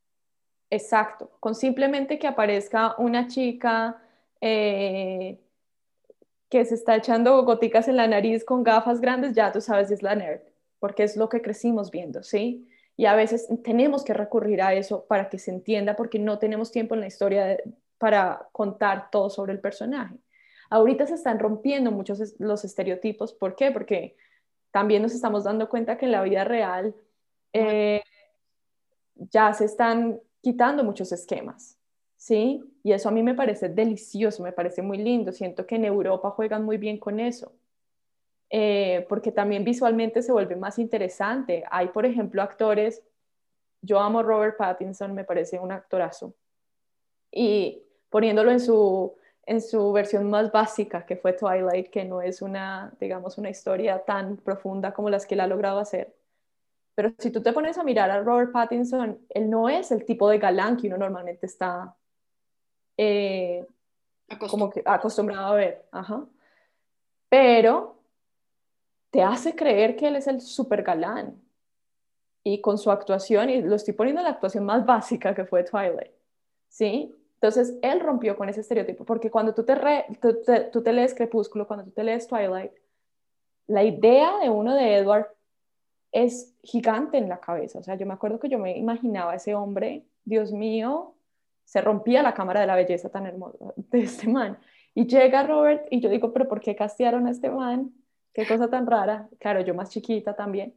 Exacto, 0.69 1.31
con 1.39 1.55
simplemente 1.55 2.17
que 2.17 2.27
aparezca 2.27 2.95
una 2.97 3.27
chica 3.27 4.01
eh, 4.39 5.39
que 6.49 6.65
se 6.65 6.75
está 6.75 6.95
echando 6.95 7.43
goticas 7.43 7.87
en 7.87 7.97
la 7.97 8.07
nariz 8.07 8.45
con 8.45 8.63
gafas 8.63 9.01
grandes, 9.01 9.33
ya 9.33 9.51
tú 9.51 9.61
sabes 9.61 9.91
es 9.91 10.01
la 10.01 10.15
nerd, 10.15 10.41
porque 10.79 11.03
es 11.03 11.17
lo 11.17 11.29
que 11.29 11.41
crecimos 11.41 11.91
viendo, 11.91 12.23
¿sí? 12.23 12.67
Y 12.97 13.05
a 13.05 13.15
veces 13.15 13.47
tenemos 13.63 14.03
que 14.03 14.13
recurrir 14.13 14.61
a 14.61 14.73
eso 14.73 15.05
para 15.05 15.29
que 15.29 15.37
se 15.37 15.51
entienda 15.51 15.95
porque 15.95 16.19
no 16.19 16.39
tenemos 16.39 16.71
tiempo 16.71 16.95
en 16.95 17.01
la 17.01 17.07
historia 17.07 17.57
para 17.97 18.47
contar 18.51 19.09
todo 19.11 19.29
sobre 19.29 19.53
el 19.53 19.59
personaje. 19.59 20.15
Ahorita 20.69 21.05
se 21.05 21.15
están 21.15 21.39
rompiendo 21.39 21.91
muchos 21.91 22.35
los 22.39 22.63
estereotipos. 22.63 23.33
¿Por 23.33 23.55
qué? 23.55 23.71
Porque 23.71 24.15
también 24.71 25.01
nos 25.01 25.13
estamos 25.13 25.43
dando 25.43 25.69
cuenta 25.69 25.97
que 25.97 26.05
en 26.05 26.11
la 26.11 26.23
vida 26.23 26.43
real 26.43 26.95
eh, 27.53 28.01
ya 29.15 29.53
se 29.53 29.65
están 29.65 30.19
quitando 30.41 30.83
muchos 30.83 31.11
esquemas. 31.11 31.77
¿Sí? 32.17 32.63
Y 32.81 32.93
eso 32.93 33.09
a 33.09 33.11
mí 33.11 33.21
me 33.21 33.35
parece 33.35 33.69
delicioso, 33.69 34.41
me 34.41 34.51
parece 34.51 34.81
muy 34.81 34.97
lindo. 34.97 35.31
Siento 35.31 35.67
que 35.67 35.75
en 35.75 35.85
Europa 35.85 36.31
juegan 36.31 36.63
muy 36.63 36.77
bien 36.77 36.97
con 36.97 37.19
eso. 37.19 37.51
Eh, 38.57 39.05
porque 39.09 39.33
también 39.33 39.65
visualmente 39.65 40.21
se 40.21 40.31
vuelve 40.31 40.55
más 40.55 40.79
interesante. 40.79 41.65
Hay, 41.69 41.89
por 41.89 42.05
ejemplo, 42.05 42.41
actores, 42.41 43.03
yo 43.81 43.99
amo 43.99 44.23
Robert 44.23 44.55
Pattinson, 44.55 45.13
me 45.13 45.25
parece 45.25 45.59
un 45.59 45.73
actorazo, 45.73 46.33
y 47.29 47.83
poniéndolo 48.09 48.51
en 48.51 48.61
su, 48.61 49.13
en 49.45 49.61
su 49.61 49.91
versión 49.91 50.29
más 50.29 50.53
básica, 50.53 51.05
que 51.05 51.17
fue 51.17 51.33
Twilight, 51.33 51.89
que 51.89 52.05
no 52.05 52.21
es 52.21 52.41
una, 52.41 52.93
digamos, 52.97 53.37
una 53.37 53.49
historia 53.49 54.05
tan 54.05 54.37
profunda 54.37 54.93
como 54.93 55.09
las 55.09 55.25
que 55.25 55.33
él 55.33 55.41
ha 55.41 55.47
logrado 55.47 55.79
hacer. 55.79 56.15
Pero 56.95 57.11
si 57.19 57.31
tú 57.31 57.41
te 57.43 57.51
pones 57.51 57.77
a 57.77 57.83
mirar 57.83 58.09
a 58.09 58.21
Robert 58.21 58.53
Pattinson, 58.53 59.19
él 59.31 59.49
no 59.49 59.67
es 59.67 59.91
el 59.91 60.05
tipo 60.05 60.29
de 60.29 60.37
galán 60.37 60.77
que 60.77 60.87
uno 60.87 60.97
normalmente 60.97 61.45
está 61.45 61.93
eh, 62.95 63.67
como 64.49 64.69
que 64.69 64.81
acostumbrado 64.85 65.47
a 65.47 65.55
ver. 65.55 65.85
Ajá. 65.91 66.25
Pero 67.27 67.95
te 69.15 69.23
hace 69.23 69.55
creer 69.55 69.95
que 69.95 70.09
él 70.09 70.17
es 70.17 70.27
el 70.27 70.41
super 70.41 70.83
galán. 70.83 71.41
Y 72.43 72.59
con 72.59 72.77
su 72.77 72.91
actuación, 72.91 73.49
y 73.49 73.61
lo 73.61 73.75
estoy 73.75 73.93
poniendo 73.93 74.19
en 74.19 74.25
la 74.25 74.31
actuación 74.31 74.65
más 74.65 74.85
básica 74.85 75.33
que 75.33 75.45
fue 75.45 75.63
Twilight, 75.63 76.11
¿sí? 76.67 77.15
Entonces, 77.35 77.77
él 77.81 78.01
rompió 78.01 78.35
con 78.35 78.49
ese 78.49 78.59
estereotipo, 78.59 79.05
porque 79.05 79.31
cuando 79.31 79.53
tú 79.53 79.63
te, 79.63 79.73
tú, 80.69 80.83
te, 80.83 80.91
lees 80.91 81.13
Crepúsculo, 81.13 81.65
cuando 81.65 81.85
tú 81.85 81.91
te 81.91 82.03
lees 82.03 82.27
Twilight, 82.27 82.73
la 83.67 83.85
idea 83.85 84.37
de 84.39 84.49
uno 84.49 84.75
de 84.75 84.97
Edward 84.97 85.27
es 86.11 86.53
gigante 86.61 87.17
en 87.17 87.29
la 87.29 87.39
cabeza. 87.39 87.79
O 87.79 87.83
sea, 87.83 87.95
yo 87.95 88.05
me 88.05 88.15
acuerdo 88.15 88.37
que 88.37 88.49
yo 88.49 88.59
me 88.59 88.77
imaginaba 88.77 89.31
a 89.31 89.35
ese 89.35 89.55
hombre, 89.55 90.03
Dios 90.25 90.51
mío, 90.51 91.15
se 91.63 91.79
rompía 91.79 92.21
la 92.21 92.33
cámara 92.33 92.59
de 92.59 92.67
la 92.67 92.75
belleza 92.75 93.07
tan 93.07 93.25
hermosa 93.27 93.73
de 93.77 94.01
este 94.01 94.27
man. 94.27 94.57
Y 94.93 95.07
llega 95.07 95.47
Robert 95.47 95.87
y 95.89 96.01
yo 96.01 96.09
digo, 96.09 96.33
pero 96.33 96.49
¿por 96.49 96.59
qué 96.59 96.75
castearon 96.75 97.27
a 97.27 97.31
este 97.31 97.49
man? 97.49 97.93
Qué 98.35 98.45
cosa 98.45 98.69
tan 98.69 98.85
rara. 98.85 99.29
Claro, 99.39 99.61
yo 99.61 99.73
más 99.73 99.89
chiquita 99.89 100.35
también. 100.35 100.75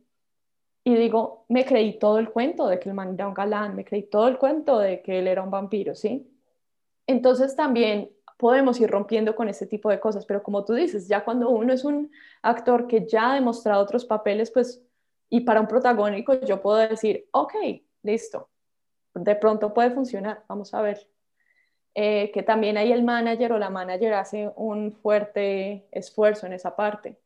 Y 0.85 0.94
digo, 0.94 1.44
me 1.49 1.64
creí 1.64 1.99
todo 1.99 2.21
el 2.21 2.31
cuento 2.31 2.68
de 2.68 2.79
que 2.79 2.88
el 2.88 2.94
man 2.94 3.14
era 3.14 3.27
un 3.27 3.35
galán, 3.35 3.75
me 3.75 3.85
creí 3.85 4.05
todo 4.05 4.29
el 4.29 4.38
cuento 4.38 4.79
de 4.79 5.03
que 5.03 5.18
él 5.18 5.27
era 5.27 5.42
un 5.42 5.51
vampiro, 5.51 5.97
¿sí? 5.97 6.31
Entonces 7.09 7.57
también 7.57 8.12
podemos 8.37 8.81
ir 8.81 8.88
rompiendo 8.88 9.35
con 9.35 9.49
ese 9.49 9.66
tipo 9.66 9.90
de 9.90 9.99
cosas, 9.99 10.25
pero 10.25 10.40
como 10.44 10.64
tú 10.64 10.75
dices, 10.75 11.09
ya 11.09 11.25
cuando 11.25 11.51
uno 11.51 11.73
es 11.73 11.85
un 11.85 12.12
actor 12.42 12.87
que 12.87 13.05
ya 13.09 13.33
ha 13.33 13.35
demostrado 13.35 13.83
otros 13.83 14.05
papeles, 14.05 14.53
pues, 14.53 14.81
y 15.29 15.40
para 15.40 15.61
un 15.61 15.66
protagónico 15.66 16.40
yo 16.40 16.62
puedo 16.62 16.79
decir, 16.79 17.29
ok, 17.33 17.55
listo, 18.05 18.49
de 19.14 19.35
pronto 19.35 19.75
puede 19.75 19.90
funcionar, 19.90 20.44
vamos 20.49 20.73
a 20.75 20.81
ver. 20.81 21.09
Eh, 21.97 22.31
que 22.33 22.44
también 22.44 22.77
ahí 22.77 22.92
el 22.92 23.03
manager 23.03 23.53
o 23.53 23.59
la 23.59 23.71
manager 23.71 24.14
hace 24.14 24.53
un 24.55 24.92
fuerte 24.92 25.88
esfuerzo 25.90 26.47
en 26.47 26.53
esa 26.53 26.77
parte. 26.77 27.18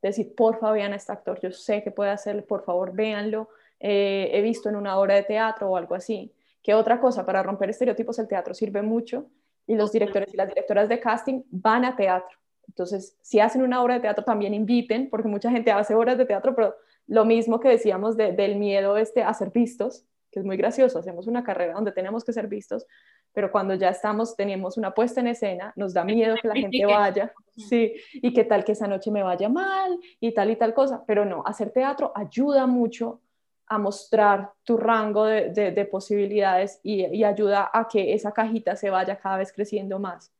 Decir, 0.00 0.34
por 0.34 0.58
favor, 0.58 0.76
vean 0.76 0.92
a 0.92 0.96
este 0.96 1.12
actor, 1.12 1.40
yo 1.40 1.50
sé 1.50 1.82
que 1.82 1.90
puede 1.90 2.10
hacerlo, 2.10 2.44
por 2.44 2.64
favor, 2.64 2.92
véanlo. 2.92 3.48
Eh, 3.80 4.30
he 4.32 4.42
visto 4.42 4.68
en 4.68 4.76
una 4.76 4.98
obra 4.98 5.14
de 5.14 5.24
teatro 5.24 5.70
o 5.70 5.76
algo 5.76 5.94
así. 5.94 6.32
Que 6.62 6.74
otra 6.74 7.00
cosa, 7.00 7.24
para 7.26 7.42
romper 7.42 7.70
estereotipos, 7.70 8.18
el 8.18 8.28
teatro 8.28 8.54
sirve 8.54 8.82
mucho 8.82 9.26
y 9.66 9.74
los 9.74 9.92
directores 9.92 10.32
y 10.32 10.36
las 10.36 10.48
directoras 10.48 10.88
de 10.88 11.00
casting 11.00 11.42
van 11.50 11.84
a 11.84 11.96
teatro. 11.96 12.38
Entonces, 12.68 13.16
si 13.22 13.40
hacen 13.40 13.62
una 13.62 13.82
obra 13.82 13.94
de 13.94 14.00
teatro, 14.00 14.24
también 14.24 14.54
inviten, 14.54 15.08
porque 15.10 15.28
mucha 15.28 15.50
gente 15.50 15.72
hace 15.72 15.94
obras 15.94 16.18
de 16.18 16.26
teatro, 16.26 16.54
pero 16.54 16.74
lo 17.06 17.24
mismo 17.24 17.58
que 17.58 17.68
decíamos 17.68 18.16
del 18.16 18.56
miedo 18.56 18.96
este 18.96 19.22
a 19.22 19.32
ser 19.34 19.50
vistos, 19.50 20.04
que 20.38 20.42
es 20.42 20.46
muy 20.46 20.56
gracioso, 20.56 21.00
hacemos 21.00 21.26
una 21.26 21.42
carrera 21.42 21.74
donde 21.74 21.90
tenemos 21.92 22.24
que 22.24 22.32
ser 22.32 22.46
vistos, 22.46 22.86
pero 23.32 23.50
cuando 23.50 23.74
ya 23.74 23.88
estamos, 23.88 24.36
tenemos 24.36 24.76
una 24.76 24.94
puesta 24.94 25.20
en 25.20 25.26
escena, 25.26 25.72
nos 25.74 25.92
da 25.92 26.04
miedo 26.04 26.36
que 26.40 26.48
la 26.48 26.54
gente 26.54 26.86
vaya, 26.86 27.32
sí, 27.56 27.94
y 28.14 28.32
que 28.32 28.44
tal 28.44 28.64
que 28.64 28.72
esa 28.72 28.86
noche 28.86 29.10
me 29.10 29.22
vaya 29.22 29.48
mal 29.48 29.98
y 30.20 30.32
tal 30.32 30.50
y 30.50 30.56
tal 30.56 30.74
cosa, 30.74 31.02
pero 31.06 31.24
no, 31.24 31.42
hacer 31.44 31.70
teatro 31.70 32.12
ayuda 32.14 32.66
mucho 32.66 33.20
a 33.66 33.78
mostrar 33.78 34.52
tu 34.62 34.76
rango 34.76 35.24
de, 35.26 35.88
posibilidades 35.90 36.80
y, 36.82 37.22
ayuda 37.22 37.70
a 37.72 37.86
que 37.86 38.14
esa 38.14 38.32
cajita 38.32 38.76
se 38.76 38.88
vaya 38.88 39.18
cada 39.18 39.36
vez 39.36 39.52
creciendo 39.52 39.98
más. 39.98 40.32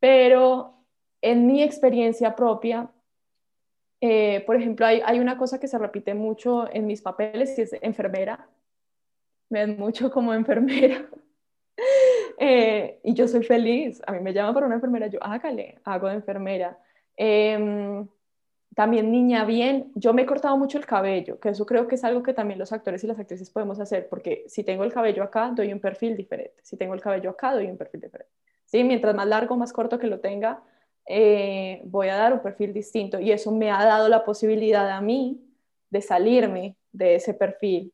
Pero 0.00 0.78
en 1.20 1.46
mi 1.46 1.62
experiencia 1.62 2.34
propia, 2.34 2.90
eh, 4.00 4.42
por 4.46 4.56
ejemplo, 4.56 4.86
hay, 4.86 5.02
hay, 5.04 5.18
una 5.18 5.36
cosa 5.36 5.60
que 5.60 5.68
se 5.68 5.76
repite 5.76 6.14
mucho 6.14 6.72
en 6.72 6.86
mis 6.86 7.02
papeles, 7.02 7.54
que 7.54 7.62
es 7.62 7.76
enfermera. 7.82 8.48
Me 9.50 9.66
ven 9.66 9.78
mucho 9.78 10.10
como 10.10 10.34
enfermera. 10.34 11.06
Eh, 12.40 13.00
y 13.02 13.14
yo 13.14 13.26
soy 13.26 13.42
feliz. 13.42 14.00
A 14.06 14.12
mí 14.12 14.20
me 14.20 14.32
llaman 14.32 14.54
para 14.54 14.66
una 14.66 14.76
enfermera, 14.76 15.08
yo 15.08 15.18
hágale, 15.20 15.80
hago 15.84 16.06
de 16.08 16.14
enfermera. 16.14 16.78
Em, 17.16 18.06
también 18.76 19.10
niña 19.10 19.44
bien, 19.44 19.90
yo 19.96 20.14
me 20.14 20.22
he 20.22 20.26
cortado 20.26 20.56
mucho 20.56 20.78
el 20.78 20.86
cabello, 20.86 21.40
que 21.40 21.48
eso 21.48 21.66
creo 21.66 21.88
que 21.88 21.96
es 21.96 22.04
algo 22.04 22.22
que 22.22 22.32
también 22.32 22.60
los 22.60 22.72
actores 22.72 23.02
y 23.02 23.08
las 23.08 23.18
actrices 23.18 23.50
podemos 23.50 23.80
hacer, 23.80 24.08
porque 24.08 24.44
si 24.46 24.62
tengo 24.62 24.84
el 24.84 24.92
cabello 24.92 25.24
acá, 25.24 25.50
doy 25.52 25.72
un 25.72 25.80
perfil 25.80 26.16
diferente, 26.16 26.54
si 26.62 26.76
tengo 26.76 26.94
el 26.94 27.00
cabello 27.00 27.30
acá, 27.30 27.54
doy 27.54 27.66
un 27.66 27.76
perfil 27.76 28.02
diferente. 28.02 28.32
¿Sí? 28.66 28.84
Mientras 28.84 29.16
más 29.16 29.26
largo, 29.26 29.56
más 29.56 29.72
corto 29.72 29.98
que 29.98 30.06
lo 30.06 30.20
tenga, 30.20 30.62
eh, 31.06 31.80
voy 31.86 32.08
a 32.08 32.16
dar 32.16 32.34
un 32.34 32.40
perfil 32.40 32.72
distinto 32.72 33.18
y 33.18 33.32
eso 33.32 33.50
me 33.50 33.70
ha 33.72 33.84
dado 33.84 34.08
la 34.08 34.24
posibilidad 34.24 34.88
a 34.90 35.00
mí 35.00 35.40
de 35.90 36.02
salirme 36.02 36.76
de 36.92 37.16
ese 37.16 37.34
perfil 37.34 37.92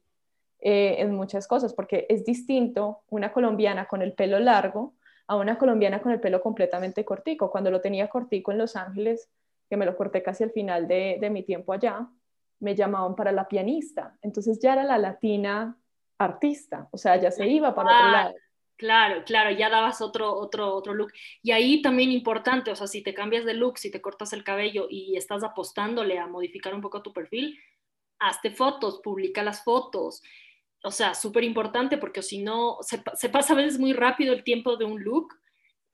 eh, 0.66 0.96
en 0.98 1.14
muchas 1.14 1.46
cosas, 1.46 1.74
porque 1.74 2.06
es 2.08 2.24
distinto 2.24 3.02
una 3.10 3.32
colombiana 3.32 3.84
con 3.86 4.00
el 4.00 4.14
pelo 4.14 4.38
largo 4.40 4.94
a 5.26 5.36
una 5.36 5.58
colombiana 5.58 6.00
con 6.00 6.10
el 6.10 6.20
pelo 6.20 6.40
completamente 6.40 7.04
cortico. 7.04 7.50
Cuando 7.50 7.70
lo 7.70 7.82
tenía 7.82 8.08
cortico 8.08 8.50
en 8.50 8.56
Los 8.56 8.74
Ángeles, 8.74 9.28
que 9.68 9.76
me 9.76 9.84
lo 9.84 9.94
corté 9.94 10.22
casi 10.22 10.42
al 10.42 10.52
final 10.52 10.88
de, 10.88 11.18
de 11.20 11.28
mi 11.28 11.42
tiempo 11.42 11.74
allá, 11.74 12.08
me 12.60 12.74
llamaban 12.74 13.14
para 13.14 13.30
la 13.30 13.46
pianista. 13.46 14.16
Entonces 14.22 14.58
ya 14.58 14.72
era 14.72 14.84
la 14.84 14.96
latina 14.96 15.76
artista, 16.16 16.88
o 16.92 16.96
sea, 16.96 17.16
ya 17.16 17.30
se 17.30 17.46
iba 17.46 17.74
para 17.74 17.96
otro 17.96 18.10
lado. 18.10 18.34
Claro, 18.76 19.22
claro, 19.24 19.50
ya 19.50 19.68
dabas 19.68 20.00
otro, 20.00 20.34
otro, 20.34 20.74
otro 20.74 20.94
look. 20.94 21.12
Y 21.42 21.52
ahí 21.52 21.82
también 21.82 22.10
importante, 22.10 22.70
o 22.70 22.76
sea, 22.76 22.86
si 22.86 23.02
te 23.02 23.12
cambias 23.12 23.44
de 23.44 23.52
look, 23.52 23.78
si 23.78 23.90
te 23.90 24.00
cortas 24.00 24.32
el 24.32 24.44
cabello 24.44 24.86
y 24.88 25.16
estás 25.16 25.44
apostándole 25.44 26.18
a 26.18 26.26
modificar 26.26 26.74
un 26.74 26.80
poco 26.80 27.02
tu 27.02 27.12
perfil, 27.12 27.58
hazte 28.18 28.50
fotos, 28.50 29.00
publica 29.02 29.42
las 29.42 29.62
fotos. 29.62 30.22
O 30.84 30.90
sea, 30.90 31.14
súper 31.14 31.44
importante 31.44 31.98
porque 31.98 32.22
si 32.22 32.42
no, 32.42 32.76
se, 32.82 33.02
se, 33.14 33.28
pasa 33.30 33.54
a 33.54 33.56
veces 33.56 33.78
muy 33.78 33.92
rápido 33.94 34.34
el 34.34 34.44
tiempo 34.44 34.76
de 34.76 34.84
un 34.84 35.02
look 35.02 35.34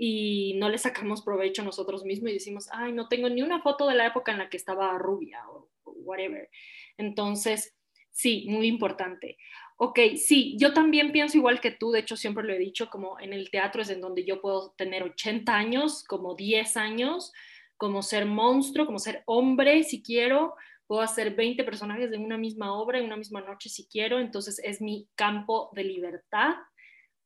y 0.03 0.55
no 0.55 0.71
le 0.71 0.79
sacamos 0.79 1.21
provecho 1.21 1.63
nosotros 1.63 2.05
mismos 2.05 2.31
y 2.31 2.35
decimos, 2.35 2.69
ay, 2.73 2.93
no 2.93 3.07
tengo 3.07 3.29
ni 3.29 3.43
una 3.43 3.61
foto 3.61 3.87
de 3.87 3.95
la 3.95 4.07
época 4.07 4.33
en 4.33 4.39
la 4.39 4.49
que 4.49 4.57
estaba 4.57 4.97
rubia 4.97 5.43
o, 5.51 5.69
whatever. 5.85 6.49
Entonces, 6.97 7.77
sí, 8.11 8.47
muy 8.49 8.67
importante. 8.67 9.37
Ok, 9.77 9.99
sí, 10.17 10.57
yo 10.59 10.73
también 10.73 11.13
pienso 11.13 11.37
igual 11.37 11.61
que 11.61 11.71
tú, 11.71 11.91
de 11.91 12.01
hecho 12.01 12.17
siempre 12.17 12.45
lo 12.45 12.55
he 12.55 12.59
dicho, 12.59 12.89
como 12.89 13.21
en 13.21 13.35
el 13.35 13.51
teatro 13.51 13.83
es 13.83 13.91
en 13.91 14.01
donde 14.01 14.25
yo 14.25 14.41
puedo 14.41 14.73
tener 14.79 15.03
80 15.03 15.55
años, 15.55 16.03
como 16.05 16.35
10 16.35 16.79
años, 16.79 17.33
como 17.77 18.03
ser 18.03 18.25
monstruo, 18.25 18.87
como 18.87 18.99
ser 18.99 19.23
hombre 19.27 19.85
si 19.85 20.03
quiero, 20.03 20.55
puedo 20.91 21.03
hacer 21.03 21.37
20 21.37 21.63
personajes 21.63 22.11
en 22.11 22.25
una 22.25 22.37
misma 22.37 22.73
obra, 22.73 22.99
en 22.99 23.05
una 23.05 23.17
misma 23.17 23.41
noche 23.43 23.69
si 23.69 23.87
quiero, 23.87 24.19
entonces 24.19 24.61
es 24.65 24.81
mi 24.81 25.09
campo 25.15 25.71
de 25.73 25.85
libertad 25.85 26.57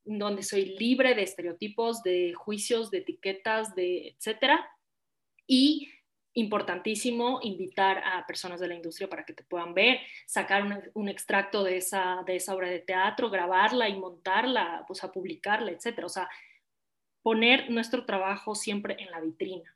donde 0.04 0.42
soy 0.42 0.76
libre 0.76 1.14
de 1.14 1.22
estereotipos, 1.22 2.02
de 2.02 2.34
juicios, 2.34 2.90
de 2.90 2.98
etiquetas, 2.98 3.74
de 3.74 4.08
etcétera. 4.08 4.68
Y 5.46 5.88
importantísimo 6.34 7.40
invitar 7.42 8.02
a 8.04 8.26
personas 8.26 8.60
de 8.60 8.68
la 8.68 8.74
industria 8.74 9.08
para 9.08 9.24
que 9.24 9.32
te 9.32 9.44
puedan 9.44 9.72
ver, 9.72 9.98
sacar 10.26 10.90
un, 10.92 11.08
extracto 11.08 11.64
de 11.64 11.78
esa, 11.78 12.22
de 12.26 12.36
esa 12.36 12.54
obra 12.54 12.68
de 12.68 12.80
teatro, 12.80 13.30
grabarla 13.30 13.88
y 13.88 13.98
montarla, 13.98 14.84
pues 14.86 15.02
a 15.04 15.10
publicarla, 15.10 15.70
etcétera. 15.70 16.06
O 16.06 16.10
sea, 16.10 16.28
poner 17.22 17.70
nuestro 17.70 18.04
trabajo 18.04 18.54
siempre 18.54 18.96
en 18.98 19.10
la 19.10 19.22
vitrina. 19.22 19.73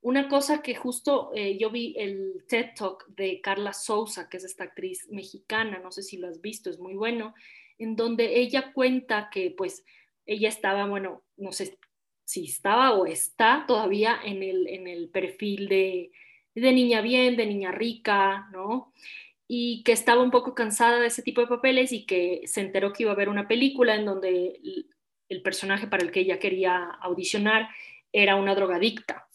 Una 0.00 0.28
cosa 0.28 0.62
que 0.62 0.74
justo 0.74 1.32
eh, 1.34 1.58
yo 1.58 1.70
vi 1.70 1.94
el 1.98 2.44
TED 2.48 2.74
Talk 2.76 3.06
de 3.08 3.40
Carla 3.40 3.72
Souza, 3.72 4.28
que 4.28 4.36
es 4.36 4.44
esta 4.44 4.64
actriz 4.64 5.08
mexicana, 5.10 5.78
no 5.78 5.90
sé 5.90 6.02
si 6.02 6.16
lo 6.16 6.28
has 6.28 6.40
visto, 6.40 6.70
es 6.70 6.78
muy 6.78 6.94
bueno, 6.94 7.34
en 7.78 7.96
donde 7.96 8.38
ella 8.38 8.72
cuenta 8.72 9.30
que 9.32 9.50
pues 9.50 9.84
ella 10.24 10.48
estaba, 10.48 10.86
bueno, 10.86 11.24
no 11.36 11.52
sé 11.52 11.78
si 12.24 12.44
estaba 12.44 12.92
o 12.92 13.06
está 13.06 13.64
todavía 13.66 14.18
en 14.24 14.42
el, 14.42 14.68
en 14.68 14.86
el 14.86 15.08
perfil 15.08 15.68
de, 15.68 16.12
de 16.54 16.72
niña 16.72 17.00
bien, 17.00 17.36
de 17.36 17.46
niña 17.46 17.72
rica, 17.72 18.48
¿no? 18.52 18.92
Y 19.48 19.82
que 19.84 19.92
estaba 19.92 20.22
un 20.22 20.30
poco 20.30 20.54
cansada 20.54 20.98
de 20.98 21.06
ese 21.06 21.22
tipo 21.22 21.40
de 21.40 21.46
papeles 21.46 21.92
y 21.92 22.04
que 22.04 22.42
se 22.46 22.60
enteró 22.60 22.92
que 22.92 23.04
iba 23.04 23.12
a 23.12 23.14
haber 23.14 23.28
una 23.28 23.46
película 23.46 23.94
en 23.94 24.04
donde 24.04 24.60
el 25.28 25.42
personaje 25.42 25.86
para 25.86 26.02
el 26.02 26.10
que 26.10 26.20
ella 26.20 26.38
quería 26.38 26.84
audicionar 27.00 27.68
era 28.12 28.36
una 28.36 28.54
drogadicta. 28.54 29.28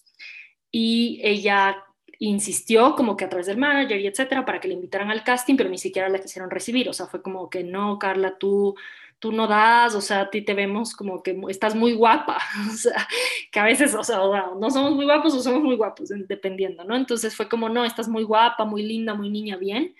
Y 0.71 1.19
ella 1.23 1.84
insistió 2.19 2.95
como 2.95 3.17
que 3.17 3.25
a 3.25 3.29
través 3.29 3.47
del 3.47 3.57
manager 3.57 3.99
y 3.99 4.07
etcétera 4.07 4.45
para 4.45 4.60
que 4.60 4.67
le 4.67 4.76
invitaran 4.76 5.09
al 5.09 5.24
casting, 5.24 5.55
pero 5.57 5.69
ni 5.69 5.78
siquiera 5.78 6.07
la 6.07 6.19
quisieron 6.19 6.51
recibir, 6.51 6.88
o 6.88 6.93
sea, 6.93 7.07
fue 7.07 7.22
como 7.22 7.49
que 7.49 7.63
no, 7.63 7.97
Carla, 7.97 8.38
tú 8.38 8.76
tú 9.22 9.32
no 9.32 9.47
das, 9.47 9.93
o 9.93 10.01
sea, 10.01 10.22
a 10.22 10.30
ti 10.32 10.41
te 10.41 10.55
vemos 10.55 10.95
como 10.95 11.22
que 11.22 11.39
estás 11.49 11.76
muy 11.76 11.93
guapa, 11.93 12.39
o 12.72 12.76
sea, 12.76 13.07
que 13.51 13.59
a 13.59 13.63
veces, 13.63 13.93
o 13.93 14.03
sea, 14.03 14.17
no 14.17 14.69
somos 14.72 14.95
muy 14.95 15.05
guapos 15.05 15.36
o 15.36 15.41
somos 15.41 15.61
muy 15.61 15.76
guapos, 15.76 16.09
dependiendo, 16.28 16.84
¿no? 16.84 16.95
Entonces 16.95 17.36
fue 17.36 17.47
como, 17.47 17.69
no, 17.69 17.86
estás 17.86 18.07
muy 18.07 18.24
guapa, 18.24 18.65
muy 18.65 18.82
linda, 18.82 19.13
muy 19.13 19.30
niña, 19.30 19.57
bien, 19.57 19.95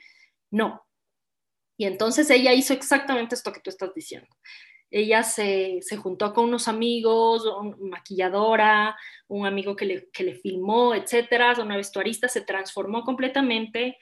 no. 0.49 0.84
Y 1.78 1.86
entonces 1.86 2.30
ella 2.32 2.53
hizo 2.53 2.74
exactamente 2.74 3.36
esto 3.36 3.53
que 3.53 3.59
tú 3.59 3.69
estás 3.69 3.93
diciendo 3.93 4.28
ella 4.92 5.24
se, 5.24 5.80
juntó 5.98 6.34
con 6.34 6.46
unos 6.46 6.68
amigos, 6.68 7.46
una 7.46 7.78
maquilladora, 7.80 8.98
un 9.30 9.46
amigo 9.46 9.76
que 9.76 9.86
le, 9.86 10.10
que 10.12 10.24
le 10.24 10.36
filmó, 10.36 10.94
etcétera, 10.94 11.56
una 11.62 11.78
vestuarista, 11.78 12.28
se 12.28 12.42
transformó 12.42 13.04
completamente, 13.04 13.98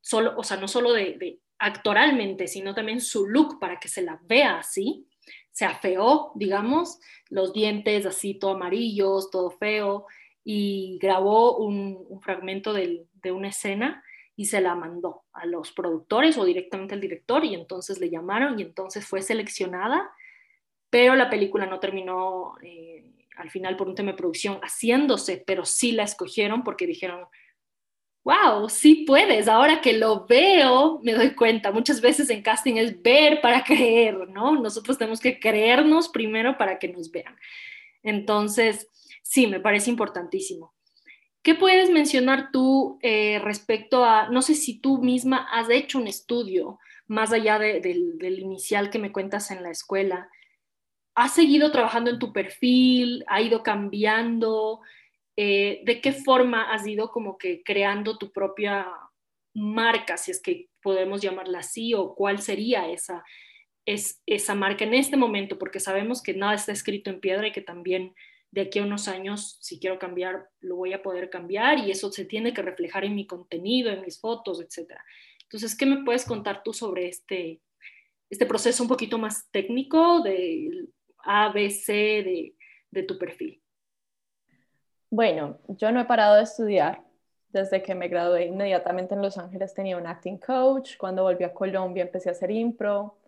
solo, 0.00 0.34
o 0.36 0.44
sea, 0.44 0.56
no 0.56 0.68
solo 0.68 0.92
de, 0.92 1.40
actoralmente, 1.58 2.46
sino 2.46 2.72
también 2.72 3.00
su 3.00 3.26
look 3.26 3.58
para 3.58 3.80
que 3.80 3.88
se 3.88 4.00
la 4.02 4.20
vea 4.22 4.58
así. 4.58 5.08
Se 5.50 5.64
afeó, 5.64 6.30
digamos, 6.36 7.00
los 7.28 7.52
dientes 7.52 8.06
así 8.06 8.34
todo 8.34 8.52
amarillos, 8.52 9.32
todo 9.32 9.50
feo, 9.50 10.06
y 10.44 10.98
grabó 11.02 11.58
un, 11.58 12.20
fragmento 12.22 12.72
de 12.72 13.32
una 13.32 13.48
escena 13.48 14.04
y 14.38 14.46
se 14.46 14.60
la 14.60 14.76
mandó 14.76 15.24
a 15.32 15.46
los 15.46 15.72
productores 15.72 16.38
o 16.38 16.44
directamente 16.44 16.94
al 16.94 17.00
director 17.00 17.44
y 17.44 17.54
entonces 17.54 17.98
le 17.98 18.08
llamaron 18.08 18.56
y 18.56 18.62
entonces 18.62 19.04
fue 19.04 19.20
seleccionada 19.20 20.08
pero 20.90 21.14
la 21.16 21.30
película 21.30 21.66
no 21.66 21.80
terminó 21.80 22.54
eh, 22.62 23.04
al 23.36 23.50
final 23.50 23.76
por 23.76 23.88
un 23.88 23.94
tema 23.94 24.12
de 24.12 24.18
producción 24.18 24.58
haciéndose, 24.62 25.42
pero 25.46 25.64
sí 25.64 25.92
la 25.92 26.04
escogieron 26.04 26.64
porque 26.64 26.86
dijeron, 26.86 27.26
wow, 28.24 28.68
sí 28.68 29.04
puedes, 29.06 29.48
ahora 29.48 29.80
que 29.80 29.94
lo 29.94 30.26
veo 30.26 31.00
me 31.02 31.12
doy 31.12 31.30
cuenta, 31.34 31.72
muchas 31.72 32.00
veces 32.00 32.28
en 32.30 32.42
casting 32.42 32.74
es 32.74 33.00
ver 33.00 33.40
para 33.40 33.64
creer, 33.64 34.28
¿no? 34.28 34.60
Nosotros 34.60 34.98
tenemos 34.98 35.20
que 35.20 35.38
creernos 35.38 36.08
primero 36.08 36.58
para 36.58 36.78
que 36.78 36.88
nos 36.88 37.10
vean. 37.10 37.36
Entonces, 38.02 38.88
sí, 39.22 39.46
me 39.46 39.60
parece 39.60 39.90
importantísimo. 39.90 40.74
¿Qué 41.42 41.54
puedes 41.54 41.90
mencionar 41.90 42.50
tú 42.52 42.98
eh, 43.00 43.40
respecto 43.42 44.04
a, 44.04 44.28
no 44.28 44.42
sé 44.42 44.54
si 44.54 44.80
tú 44.80 44.98
misma 44.98 45.48
has 45.50 45.70
hecho 45.70 45.98
un 45.98 46.08
estudio 46.08 46.78
más 47.06 47.32
allá 47.32 47.58
del 47.58 48.38
inicial 48.38 48.90
que 48.90 48.98
me 48.98 49.12
cuentas 49.12 49.50
en 49.50 49.62
la 49.62 49.70
escuela? 49.70 50.28
¿Has 51.20 51.34
seguido 51.34 51.72
trabajando 51.72 52.10
en 52.10 52.20
tu 52.20 52.32
perfil? 52.32 53.24
¿Ha 53.26 53.42
ido 53.42 53.64
cambiando? 53.64 54.82
Eh, 55.36 55.82
¿De 55.84 56.00
qué 56.00 56.12
forma 56.12 56.72
has 56.72 56.86
ido 56.86 57.10
como 57.10 57.38
que 57.38 57.64
creando 57.64 58.18
tu 58.18 58.30
propia 58.30 58.86
marca, 59.52 60.16
si 60.16 60.30
es 60.30 60.40
que 60.40 60.68
podemos 60.80 61.20
llamarla 61.20 61.58
así, 61.58 61.92
o 61.92 62.14
cuál 62.14 62.38
sería 62.38 62.88
esa, 62.88 63.24
es, 63.84 64.22
esa 64.26 64.54
marca 64.54 64.84
en 64.84 64.94
este 64.94 65.16
momento? 65.16 65.58
Porque 65.58 65.80
sabemos 65.80 66.22
que 66.22 66.34
nada 66.34 66.54
está 66.54 66.70
escrito 66.70 67.10
en 67.10 67.18
piedra 67.18 67.48
y 67.48 67.52
que 67.52 67.62
también 67.62 68.14
de 68.52 68.60
aquí 68.60 68.78
a 68.78 68.84
unos 68.84 69.08
años, 69.08 69.58
si 69.60 69.80
quiero 69.80 69.98
cambiar, 69.98 70.48
lo 70.60 70.76
voy 70.76 70.92
a 70.92 71.02
poder 71.02 71.30
cambiar 71.30 71.80
y 71.80 71.90
eso 71.90 72.12
se 72.12 72.26
tiene 72.26 72.54
que 72.54 72.62
reflejar 72.62 73.04
en 73.04 73.16
mi 73.16 73.26
contenido, 73.26 73.90
en 73.90 74.02
mis 74.02 74.20
fotos, 74.20 74.60
etc. 74.60 74.92
Entonces, 75.42 75.76
¿qué 75.76 75.84
me 75.84 76.04
puedes 76.04 76.24
contar 76.24 76.62
tú 76.62 76.72
sobre 76.72 77.08
este, 77.08 77.60
este 78.30 78.46
proceso 78.46 78.84
un 78.84 78.88
poquito 78.88 79.18
más 79.18 79.50
técnico 79.50 80.20
de 80.20 80.86
A, 81.24 81.52
B, 81.52 81.70
C 81.70 81.92
de, 81.94 82.54
de 82.90 83.02
tu 83.02 83.18
perfil? 83.18 83.62
Bueno, 85.10 85.58
yo 85.68 85.90
no 85.92 86.00
he 86.00 86.04
parado 86.04 86.36
de 86.36 86.42
estudiar. 86.42 87.02
Desde 87.50 87.82
que 87.82 87.94
me 87.94 88.08
gradué 88.08 88.46
inmediatamente 88.46 89.14
en 89.14 89.22
Los 89.22 89.38
Ángeles 89.38 89.72
tenía 89.72 89.96
un 89.96 90.06
acting 90.06 90.38
coach. 90.38 90.96
Cuando 90.98 91.22
volví 91.22 91.44
a 91.44 91.54
Colombia 91.54 92.02
empecé 92.02 92.28
a 92.28 92.32
hacer 92.32 92.50
impro. 92.50 93.18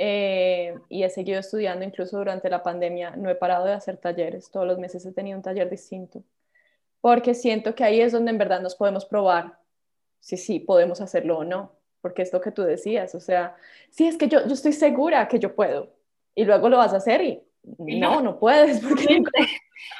Eh, 0.00 0.78
y 0.88 1.02
he 1.02 1.10
seguido 1.10 1.40
estudiando 1.40 1.84
incluso 1.84 2.18
durante 2.18 2.48
la 2.48 2.62
pandemia. 2.62 3.16
No 3.16 3.28
he 3.28 3.34
parado 3.34 3.66
de 3.66 3.72
hacer 3.72 3.96
talleres, 3.96 4.48
todos 4.48 4.64
los 4.64 4.78
meses 4.78 5.04
he 5.04 5.12
tenido 5.12 5.36
un 5.36 5.42
taller 5.42 5.68
distinto, 5.68 6.22
porque 7.00 7.34
siento 7.34 7.74
que 7.74 7.82
ahí 7.82 8.00
es 8.00 8.12
donde 8.12 8.30
en 8.30 8.38
verdad 8.38 8.60
nos 8.60 8.76
podemos 8.76 9.04
probar 9.04 9.58
si 10.20 10.36
sí 10.36 10.60
podemos 10.60 11.00
hacerlo 11.00 11.38
o 11.38 11.44
no, 11.44 11.72
porque 12.00 12.22
es 12.22 12.32
lo 12.32 12.40
que 12.40 12.52
tú 12.52 12.62
decías, 12.62 13.16
o 13.16 13.20
sea, 13.20 13.56
sí 13.90 14.06
es 14.06 14.16
que 14.16 14.28
yo, 14.28 14.46
yo 14.46 14.54
estoy 14.54 14.72
segura 14.72 15.26
que 15.26 15.40
yo 15.40 15.56
puedo, 15.56 15.92
y 16.38 16.44
luego 16.44 16.68
lo 16.68 16.76
vas 16.76 16.94
a 16.94 16.98
hacer 16.98 17.20
y 17.20 17.40
no, 17.98 18.20
no 18.20 18.38
puedes. 18.38 18.80
Porque... 18.88 19.22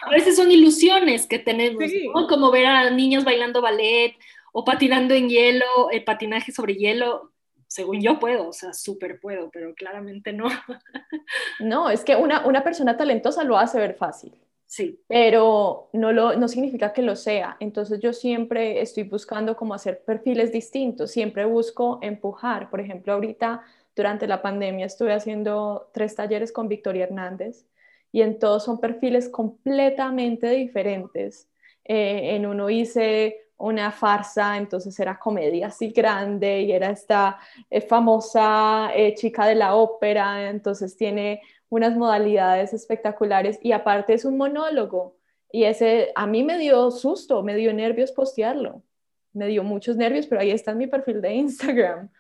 A 0.03 0.11
veces 0.11 0.36
son 0.36 0.51
ilusiones 0.53 1.26
que 1.26 1.41
tenemos, 1.41 1.82
como 2.28 2.53
ver 2.53 2.66
a 2.66 2.91
niños 2.91 3.24
bailando 3.24 3.61
ballet 3.61 4.14
o 4.53 4.64
patinando 4.64 5.14
en 5.14 5.28
hielo, 5.28 5.91
el 5.91 6.05
patinaje 6.05 6.53
sobre 6.53 6.76
hielo, 6.76 7.32
según 7.66 8.01
yo 8.01 8.20
puedo, 8.20 8.49
o 8.49 8.53
sea, 8.53 8.72
súper 8.72 9.20
puedo, 9.20 9.51
pero 9.51 9.74
claramente 9.74 10.32
no. 10.32 10.47
No, 11.61 11.91
es 11.91 12.05
que 12.05 12.14
una, 12.14 12.47
una 12.47 12.62
persona 12.62 12.97
talentosa 12.97 13.43
lo 13.43 13.59
hace 13.59 13.78
ver 13.78 13.95
fácil. 13.95 14.32
Sí. 14.66 15.01
Pero 15.09 15.89
no, 15.93 16.12
lo, 16.12 16.36
no 16.36 16.47
significa 16.47 16.93
que 16.93 17.03
lo 17.03 17.16
sea. 17.16 17.57
Entonces 17.59 18.01
yo 18.01 18.12
siempre 18.12 18.80
estoy 18.80 19.03
buscando 19.05 19.57
cómo 19.57 19.74
hacer 19.74 20.03
perfiles 20.05 20.53
distintos, 20.53 21.11
siempre 21.11 21.45
busco 21.47 21.99
empujar. 22.03 22.70
Por 22.70 22.80
ejemplo, 22.80 23.12
ahorita 23.12 23.62
durante 23.99 24.28
la 24.28 24.40
pandemia 24.40 24.86
estuve 24.86 25.12
haciendo 25.12 25.90
tres 25.92 26.14
talleres 26.14 26.53
con 26.53 26.68
Victoria 26.68 27.05
Hernández 27.05 27.66
y 28.12 28.22
en 28.22 28.38
todos 28.38 28.64
son 28.64 28.78
perfiles 28.78 29.28
completamente 29.28 30.51
diferentes. 30.51 31.49
Eh, 31.84 32.36
en 32.36 32.46
uno 32.46 32.70
hice 32.70 33.49
una 33.57 33.90
farsa, 33.90 34.57
entonces 34.57 34.99
era 35.01 35.18
comedia 35.18 35.66
así 35.66 35.90
grande 35.90 36.62
y 36.62 36.70
era 36.70 36.90
esta 36.90 37.38
eh, 37.70 37.80
famosa 37.80 38.92
eh, 38.94 39.14
chica 39.14 39.46
de 39.46 39.57
la 39.57 39.74
ópera, 39.74 40.49
entonces 40.49 40.96
tiene 40.96 41.42
unas 41.68 41.96
modalidades 41.96 42.72
espectaculares 42.72 43.59
y 43.62 43.72
aparte 43.72 44.14
es 44.14 44.24
un 44.24 44.36
monólogo 44.36 45.16
y 45.51 45.64
ese 45.64 46.12
a 46.14 46.28
mí 46.28 46.44
me 46.44 46.57
dio 46.57 46.92
susto, 46.92 47.42
me 47.42 47.57
dio 47.57 47.72
nervios 47.72 48.12
postearlo, 48.12 48.84
me 49.32 49.49
dio 49.49 49.64
muchos 49.64 49.96
nervios, 49.96 50.28
pero 50.28 50.40
ahí 50.40 50.53
está 50.53 50.70
en 50.70 50.78
mi 50.78 50.86
perfil 50.86 51.20
de 51.20 51.34
Instagram, 51.34 52.11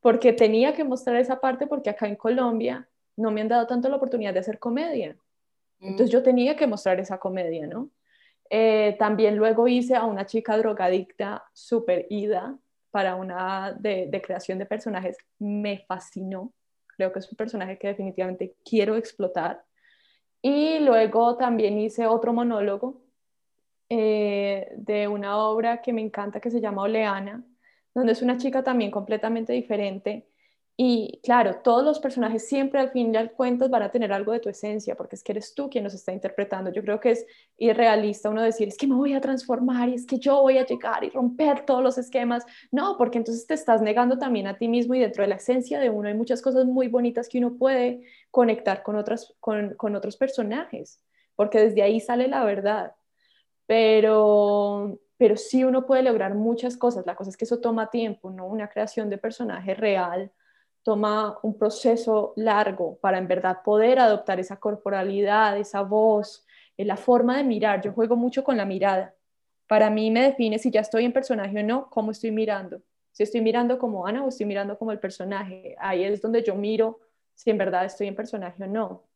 porque 0.00 0.32
tenía 0.32 0.74
que 0.74 0.84
mostrar 0.84 1.16
esa 1.16 1.40
parte 1.40 1.66
porque 1.66 1.90
acá 1.90 2.06
en 2.06 2.16
Colombia 2.16 2.88
no 3.16 3.30
me 3.30 3.40
han 3.40 3.48
dado 3.48 3.66
tanto 3.66 3.88
la 3.88 3.96
oportunidad 3.96 4.32
de 4.32 4.40
hacer 4.40 4.58
comedia. 4.58 5.16
Entonces 5.80 6.08
mm. 6.08 6.12
yo 6.12 6.22
tenía 6.22 6.56
que 6.56 6.66
mostrar 6.66 7.00
esa 7.00 7.18
comedia, 7.18 7.66
¿no? 7.66 7.90
Eh, 8.50 8.96
también 8.98 9.36
luego 9.36 9.68
hice 9.68 9.94
a 9.94 10.04
una 10.04 10.24
chica 10.24 10.56
drogadicta 10.56 11.44
super 11.52 12.06
ida 12.08 12.56
para 12.90 13.14
una 13.14 13.72
de, 13.72 14.22
creación 14.24 14.58
de 14.58 14.66
personajes. 14.66 15.16
Me 15.38 15.84
fascinó. 15.86 16.52
Creo 16.96 17.12
que 17.12 17.18
es 17.18 17.30
un 17.30 17.36
personaje 17.36 17.78
que 17.78 17.88
definitivamente 17.88 18.54
quiero 18.64 18.96
explotar. 18.96 19.64
Y 20.40 20.78
luego 20.78 21.36
también 21.36 21.78
hice 21.78 22.06
otro 22.06 22.32
monólogo 22.32 23.02
eh, 23.88 24.72
de 24.76 25.08
una 25.08 25.38
obra 25.38 25.82
que 25.82 25.92
me 25.92 26.00
encanta 26.00 26.40
que 26.40 26.50
se 26.50 26.60
llama 26.60 26.82
Oleana, 26.82 27.42
donde 27.98 28.12
es 28.12 28.22
una 28.22 28.38
chica 28.38 28.62
también 28.62 28.90
completamente 28.90 29.52
diferente 29.52 30.26
y 30.80 31.18
claro, 31.24 31.56
todos 31.56 31.84
los 31.84 31.98
personajes 31.98 32.46
siempre 32.46 32.78
al 32.78 32.92
fin 32.92 33.12
y 33.12 33.16
al 33.16 33.32
cuentas 33.32 33.68
van 33.68 33.82
a 33.82 33.90
tener 33.90 34.12
algo 34.12 34.30
de 34.30 34.38
tu 34.38 34.48
esencia, 34.48 34.94
porque 34.94 35.16
es 35.16 35.24
que 35.24 35.32
eres 35.32 35.52
tú 35.52 35.68
quien 35.68 35.82
los 35.82 35.92
está 35.92 36.12
interpretando. 36.12 36.70
Yo 36.70 36.82
creo 36.82 37.00
que 37.00 37.10
es 37.10 37.26
irrealista 37.56 38.30
uno 38.30 38.44
decir, 38.44 38.68
es 38.68 38.76
que 38.76 38.86
me 38.86 38.94
voy 38.94 39.12
a 39.12 39.20
transformar 39.20 39.88
y 39.88 39.94
es 39.94 40.06
que 40.06 40.20
yo 40.20 40.40
voy 40.40 40.56
a 40.56 40.64
llegar 40.64 41.02
y 41.02 41.10
romper 41.10 41.66
todos 41.66 41.82
los 41.82 41.98
esquemas. 41.98 42.46
No, 42.70 42.96
porque 42.96 43.18
entonces 43.18 43.44
te 43.44 43.54
estás 43.54 43.82
negando 43.82 44.18
también 44.18 44.46
a 44.46 44.56
ti 44.56 44.68
mismo 44.68 44.94
y 44.94 45.00
dentro 45.00 45.22
de 45.24 45.28
la 45.28 45.34
esencia 45.34 45.80
de 45.80 45.90
uno 45.90 46.06
hay 46.06 46.14
muchas 46.14 46.40
cosas 46.42 46.64
muy 46.64 46.86
bonitas 46.86 47.28
que 47.28 47.38
uno 47.38 47.56
puede 47.56 48.02
conectar 48.30 48.84
con, 48.84 48.94
otras, 48.94 49.34
con, 49.40 49.74
con 49.74 49.96
otros 49.96 50.16
personajes, 50.16 51.02
porque 51.34 51.58
desde 51.58 51.82
ahí 51.82 51.98
sale 51.98 52.28
la 52.28 52.44
verdad. 52.44 52.92
Pero, 53.66 55.00
pero 55.18 55.36
sí 55.36 55.64
uno 55.64 55.84
puede 55.84 56.04
lograr 56.04 56.34
muchas 56.34 56.76
cosas. 56.76 57.04
La 57.04 57.16
cosa 57.16 57.30
es 57.30 57.36
que 57.36 57.44
eso 57.44 57.60
toma 57.60 57.90
tiempo, 57.90 58.30
¿no? 58.30 58.46
Una 58.46 58.68
creación 58.68 59.10
de 59.10 59.18
personaje 59.18 59.74
real 59.74 60.30
toma 60.84 61.38
un 61.42 61.58
proceso 61.58 62.32
largo 62.36 62.98
para 63.00 63.18
en 63.18 63.28
verdad 63.28 63.58
poder 63.64 63.98
adoptar 63.98 64.40
esa 64.40 64.58
corporalidad, 64.58 65.58
esa 65.58 65.82
voz, 65.82 66.46
eh, 66.76 66.84
la 66.84 66.96
forma 66.96 67.36
de 67.36 67.44
mirar. 67.44 67.82
Yo 67.82 67.92
juego 67.92 68.16
mucho 68.16 68.44
con 68.44 68.56
la 68.56 68.64
mirada. 68.64 69.14
Para 69.66 69.90
mí 69.90 70.10
me 70.10 70.22
define 70.22 70.58
si 70.58 70.70
ya 70.70 70.80
estoy 70.80 71.04
en 71.04 71.12
personaje 71.12 71.58
o 71.58 71.62
no, 71.62 71.90
cómo 71.90 72.12
estoy 72.12 72.30
mirando. 72.30 72.80
Si 73.10 73.24
estoy 73.24 73.40
mirando 73.40 73.78
como 73.78 74.06
Ana 74.06 74.24
o 74.24 74.28
estoy 74.28 74.46
mirando 74.46 74.78
como 74.78 74.92
el 74.92 75.00
personaje. 75.00 75.74
Ahí 75.80 76.04
es 76.04 76.22
donde 76.22 76.42
yo 76.44 76.54
miro 76.54 77.00
si 77.34 77.50
en 77.50 77.58
verdad 77.58 77.84
estoy 77.84 78.06
en 78.06 78.14
personaje 78.14 78.62
o 78.62 78.66
no. 78.68 79.07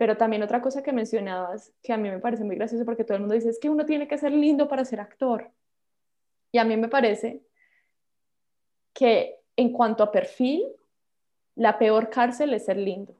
Pero 0.00 0.16
también 0.16 0.42
otra 0.42 0.62
cosa 0.62 0.82
que 0.82 0.94
mencionabas, 0.94 1.74
que 1.82 1.92
a 1.92 1.98
mí 1.98 2.08
me 2.08 2.20
parece 2.20 2.42
muy 2.42 2.56
gracioso 2.56 2.86
porque 2.86 3.04
todo 3.04 3.16
el 3.16 3.20
mundo 3.20 3.34
dice, 3.34 3.50
es 3.50 3.58
que 3.58 3.68
uno 3.68 3.84
tiene 3.84 4.08
que 4.08 4.16
ser 4.16 4.32
lindo 4.32 4.66
para 4.66 4.86
ser 4.86 4.98
actor. 4.98 5.50
Y 6.50 6.56
a 6.56 6.64
mí 6.64 6.74
me 6.78 6.88
parece 6.88 7.42
que 8.94 9.42
en 9.56 9.74
cuanto 9.74 10.02
a 10.02 10.10
perfil, 10.10 10.64
la 11.54 11.78
peor 11.78 12.08
cárcel 12.08 12.54
es 12.54 12.64
ser 12.64 12.78
lindo. 12.78 13.14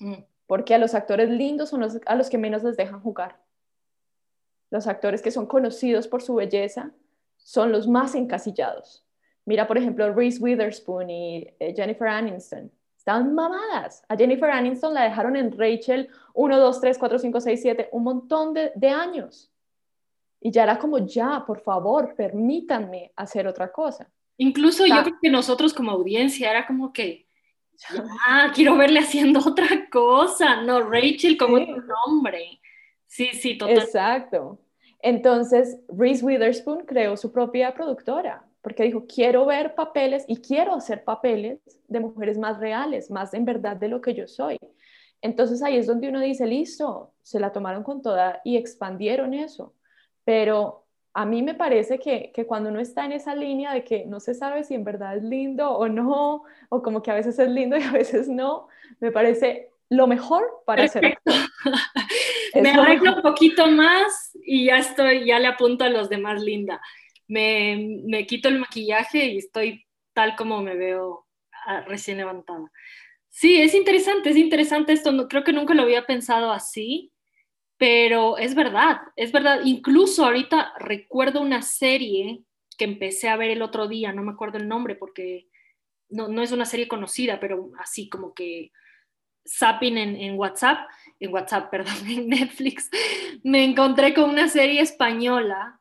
Mm. 0.00 0.24
Porque 0.48 0.74
a 0.74 0.78
los 0.78 0.96
actores 0.96 1.30
lindos 1.30 1.68
son 1.68 1.82
los, 1.82 2.00
a 2.06 2.16
los 2.16 2.28
que 2.28 2.38
menos 2.38 2.64
les 2.64 2.76
dejan 2.76 3.00
jugar. 3.00 3.40
Los 4.68 4.88
actores 4.88 5.22
que 5.22 5.30
son 5.30 5.46
conocidos 5.46 6.08
por 6.08 6.22
su 6.22 6.34
belleza 6.34 6.90
son 7.36 7.70
los 7.70 7.86
más 7.86 8.16
encasillados. 8.16 9.06
Mira, 9.44 9.68
por 9.68 9.78
ejemplo, 9.78 10.12
Reese 10.12 10.42
Witherspoon 10.42 11.08
y 11.08 11.54
eh, 11.60 11.72
Jennifer 11.72 12.08
Aniston. 12.08 12.72
Estaban 13.02 13.34
mamadas. 13.34 14.04
A 14.08 14.16
Jennifer 14.16 14.48
Aniston 14.48 14.94
la 14.94 15.02
dejaron 15.02 15.34
en 15.34 15.50
Rachel 15.58 16.08
1, 16.34 16.56
2, 16.56 16.80
3, 16.80 16.98
4, 16.98 17.18
5, 17.18 17.40
6, 17.40 17.60
7, 17.60 17.88
un 17.90 18.04
montón 18.04 18.54
de, 18.54 18.70
de 18.76 18.90
años. 18.90 19.50
Y 20.40 20.52
ya 20.52 20.62
era 20.62 20.78
como, 20.78 20.98
ya, 20.98 21.42
por 21.44 21.58
favor, 21.58 22.14
permítanme 22.14 23.10
hacer 23.16 23.48
otra 23.48 23.72
cosa. 23.72 24.08
Incluso 24.36 24.86
yo 24.86 25.02
creo 25.02 25.18
que 25.20 25.30
nosotros 25.30 25.74
como 25.74 25.90
audiencia 25.90 26.48
era 26.48 26.64
como 26.64 26.92
que, 26.92 27.26
ah, 28.28 28.52
quiero 28.54 28.76
verle 28.76 29.00
haciendo 29.00 29.40
otra 29.48 29.88
cosa, 29.90 30.62
no, 30.62 30.82
Rachel 30.82 31.36
como 31.36 31.56
sí. 31.56 31.66
nombre. 32.06 32.60
Sí, 33.08 33.30
sí, 33.32 33.58
total. 33.58 33.78
Exacto. 33.78 34.60
Entonces, 35.00 35.80
Reese 35.88 36.24
Witherspoon 36.24 36.86
creó 36.86 37.16
su 37.16 37.32
propia 37.32 37.74
productora, 37.74 38.46
porque 38.62 38.84
dijo, 38.84 39.06
quiero 39.06 39.44
ver 39.44 39.74
papeles 39.74 40.24
y 40.28 40.36
quiero 40.36 40.74
hacer 40.74 41.04
papeles 41.04 41.58
de 41.88 42.00
mujeres 42.00 42.38
más 42.38 42.58
reales, 42.58 43.10
más 43.10 43.34
en 43.34 43.44
verdad 43.44 43.76
de 43.76 43.88
lo 43.88 44.00
que 44.00 44.14
yo 44.14 44.28
soy. 44.28 44.56
Entonces 45.20 45.62
ahí 45.62 45.76
es 45.76 45.86
donde 45.86 46.08
uno 46.08 46.20
dice, 46.20 46.46
listo, 46.46 47.12
se 47.22 47.40
la 47.40 47.52
tomaron 47.52 47.82
con 47.82 48.02
toda 48.02 48.40
y 48.44 48.56
expandieron 48.56 49.34
eso. 49.34 49.74
Pero 50.24 50.86
a 51.14 51.26
mí 51.26 51.42
me 51.42 51.54
parece 51.54 51.98
que, 51.98 52.32
cuando 52.46 52.70
uno 52.70 52.80
está 52.80 53.04
en 53.04 53.12
esa 53.12 53.34
línea 53.34 53.74
de 53.74 53.84
que 53.84 54.06
no 54.06 54.20
se 54.20 54.34
sabe 54.34 54.64
si 54.64 54.74
en 54.74 54.84
verdad 54.84 55.16
es 55.16 55.22
lindo 55.22 55.70
o 55.70 55.88
no, 55.88 56.44
o 56.68 56.82
como 56.82 57.02
que 57.02 57.10
a 57.10 57.14
veces 57.14 57.38
es 57.38 57.48
lindo 57.48 57.76
y 57.76 57.82
a 57.82 57.92
veces 57.92 58.28
no, 58.28 58.68
me 59.00 59.10
parece 59.10 59.70
lo 59.90 60.06
mejor 60.06 60.62
para 60.64 60.84
hacer 60.84 61.18
Me 62.54 62.70
arreglo 62.70 63.16
un 63.16 63.22
poquito 63.22 63.66
más 63.66 64.36
y 64.44 64.66
ya 64.66 64.78
estoy, 64.78 65.26
ya 65.26 65.38
le 65.38 65.46
apunto 65.46 65.84
a 65.84 65.88
los 65.88 66.08
demás 66.08 66.42
linda. 66.42 66.80
Me, 67.28 68.02
me 68.04 68.26
quito 68.26 68.48
el 68.48 68.58
maquillaje 68.58 69.26
y 69.26 69.38
estoy 69.38 69.86
tal 70.12 70.36
como 70.36 70.62
me 70.62 70.76
veo 70.76 71.26
ah, 71.66 71.82
recién 71.82 72.18
levantada. 72.18 72.70
Sí, 73.30 73.60
es 73.60 73.74
interesante, 73.74 74.30
es 74.30 74.36
interesante 74.36 74.92
esto. 74.92 75.12
No, 75.12 75.28
creo 75.28 75.44
que 75.44 75.52
nunca 75.52 75.74
lo 75.74 75.82
había 75.82 76.06
pensado 76.06 76.52
así, 76.52 77.12
pero 77.78 78.38
es 78.38 78.54
verdad, 78.54 79.00
es 79.16 79.32
verdad. 79.32 79.60
Incluso 79.64 80.24
ahorita 80.24 80.74
recuerdo 80.78 81.40
una 81.40 81.62
serie 81.62 82.44
que 82.76 82.84
empecé 82.84 83.28
a 83.28 83.36
ver 83.36 83.50
el 83.50 83.62
otro 83.62 83.88
día, 83.88 84.12
no 84.12 84.22
me 84.22 84.32
acuerdo 84.32 84.58
el 84.58 84.68
nombre 84.68 84.94
porque 84.96 85.48
no, 86.10 86.28
no 86.28 86.42
es 86.42 86.52
una 86.52 86.66
serie 86.66 86.88
conocida, 86.88 87.40
pero 87.40 87.70
así 87.78 88.08
como 88.08 88.34
que 88.34 88.70
zapping 89.48 89.98
en, 89.98 90.16
en, 90.16 90.38
WhatsApp, 90.38 90.88
en 91.18 91.32
WhatsApp, 91.32 91.70
perdón, 91.72 92.06
en 92.06 92.28
Netflix, 92.28 92.90
me 93.42 93.64
encontré 93.64 94.14
con 94.14 94.30
una 94.30 94.48
serie 94.48 94.80
española. 94.80 95.80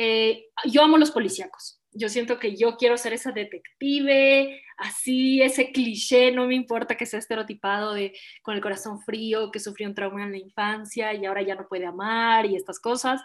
Eh, 0.00 0.50
yo 0.66 0.84
amo 0.84 0.96
los 0.96 1.10
policíacos. 1.10 1.82
Yo 1.90 2.08
siento 2.08 2.38
que 2.38 2.54
yo 2.54 2.76
quiero 2.76 2.96
ser 2.96 3.14
esa 3.14 3.32
detective, 3.32 4.62
así, 4.76 5.42
ese 5.42 5.72
cliché, 5.72 6.30
no 6.30 6.46
me 6.46 6.54
importa 6.54 6.96
que 6.96 7.04
sea 7.04 7.18
estereotipado 7.18 7.94
de 7.94 8.16
con 8.42 8.54
el 8.54 8.60
corazón 8.60 9.00
frío, 9.00 9.50
que 9.50 9.58
sufrió 9.58 9.88
un 9.88 9.96
trauma 9.96 10.22
en 10.22 10.30
la 10.30 10.38
infancia 10.38 11.12
y 11.14 11.26
ahora 11.26 11.42
ya 11.42 11.56
no 11.56 11.66
puede 11.66 11.84
amar 11.84 12.46
y 12.46 12.54
estas 12.54 12.78
cosas. 12.78 13.20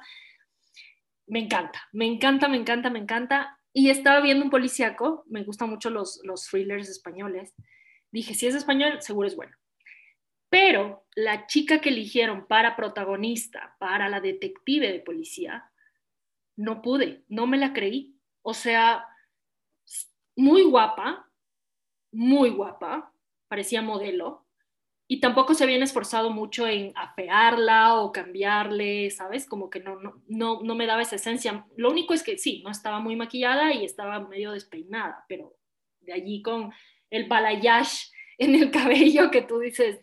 Me 1.27 1.41
encanta, 1.41 1.79
me 1.91 2.07
encanta, 2.07 2.47
me 2.47 2.57
encanta, 2.57 2.89
me 2.89 2.99
encanta. 2.99 3.59
Y 3.71 3.91
estaba 3.91 4.19
viendo 4.21 4.43
un 4.43 4.49
policíaco, 4.49 5.25
me 5.27 5.43
gustan 5.43 5.69
mucho 5.69 5.91
los, 5.91 6.21
los 6.23 6.47
thrillers 6.47 6.89
españoles. 6.89 7.53
Dije, 8.11 8.33
si 8.33 8.47
es 8.47 8.55
español, 8.55 8.99
seguro 8.99 9.27
es 9.27 9.35
bueno. 9.35 9.55
Pero 10.49 11.05
la 11.15 11.45
chica 11.45 11.81
que 11.81 11.89
eligieron 11.89 12.47
para 12.47 12.75
protagonista, 12.75 13.75
para 13.79 14.09
la 14.09 14.21
detective 14.21 14.91
de 14.91 14.99
policía, 15.01 15.69
no 16.55 16.81
pude, 16.81 17.23
no 17.27 17.47
me 17.47 17.57
la 17.57 17.73
creí. 17.73 18.17
O 18.41 18.53
sea, 18.53 19.05
muy 20.35 20.63
guapa, 20.63 21.29
muy 22.11 22.49
guapa, 22.49 23.13
parecía 23.47 23.81
modelo, 23.81 24.43
y 25.07 25.19
tampoco 25.19 25.53
se 25.53 25.63
habían 25.63 25.83
esforzado 25.83 26.29
mucho 26.29 26.67
en 26.67 26.93
afearla 26.95 28.01
o 28.01 28.11
cambiarle, 28.11 29.11
¿sabes? 29.11 29.45
Como 29.45 29.69
que 29.69 29.79
no, 29.79 29.99
no, 29.99 30.23
no, 30.27 30.61
no 30.63 30.75
me 30.75 30.87
daba 30.87 31.01
esa 31.01 31.17
esencia. 31.17 31.65
Lo 31.75 31.91
único 31.91 32.13
es 32.13 32.23
que 32.23 32.37
sí, 32.37 32.63
no 32.63 32.71
estaba 32.71 32.99
muy 32.99 33.15
maquillada 33.15 33.73
y 33.73 33.85
estaba 33.85 34.19
medio 34.21 34.53
despeinada, 34.53 35.25
pero 35.27 35.55
de 35.99 36.13
allí 36.13 36.41
con 36.41 36.71
el 37.09 37.27
balayage 37.27 38.11
en 38.37 38.55
el 38.55 38.71
cabello 38.71 39.29
que 39.29 39.41
tú 39.41 39.59
dices, 39.59 39.99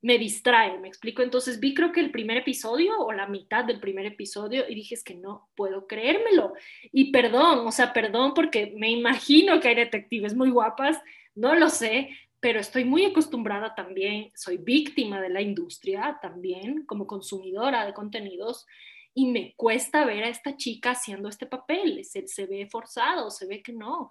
me 0.00 0.18
distrae, 0.18 0.78
me 0.78 0.88
explico. 0.88 1.22
Entonces 1.22 1.60
vi 1.60 1.74
creo 1.74 1.92
que 1.92 2.00
el 2.00 2.10
primer 2.10 2.36
episodio 2.38 2.98
o 2.98 3.12
la 3.12 3.26
mitad 3.26 3.64
del 3.64 3.80
primer 3.80 4.06
episodio 4.06 4.64
y 4.68 4.74
dije 4.74 4.96
que 5.04 5.14
no 5.14 5.48
puedo 5.56 5.86
creérmelo. 5.86 6.52
Y 6.92 7.10
perdón, 7.10 7.66
o 7.66 7.72
sea, 7.72 7.92
perdón 7.92 8.34
porque 8.34 8.72
me 8.76 8.90
imagino 8.90 9.60
que 9.60 9.68
hay 9.68 9.74
detectives 9.74 10.34
muy 10.34 10.50
guapas, 10.50 10.98
no 11.34 11.54
lo 11.54 11.68
sé, 11.68 12.10
pero 12.40 12.60
estoy 12.60 12.84
muy 12.84 13.04
acostumbrada 13.04 13.74
también, 13.74 14.30
soy 14.34 14.58
víctima 14.58 15.20
de 15.20 15.30
la 15.30 15.42
industria 15.42 16.18
también 16.22 16.86
como 16.86 17.06
consumidora 17.06 17.84
de 17.84 17.94
contenidos 17.94 18.66
y 19.14 19.26
me 19.26 19.54
cuesta 19.56 20.04
ver 20.04 20.22
a 20.22 20.28
esta 20.28 20.56
chica 20.56 20.92
haciendo 20.92 21.28
este 21.28 21.46
papel, 21.46 22.04
se, 22.04 22.28
se 22.28 22.46
ve 22.46 22.68
forzado, 22.70 23.30
se 23.32 23.46
ve 23.46 23.62
que 23.62 23.72
no. 23.72 24.10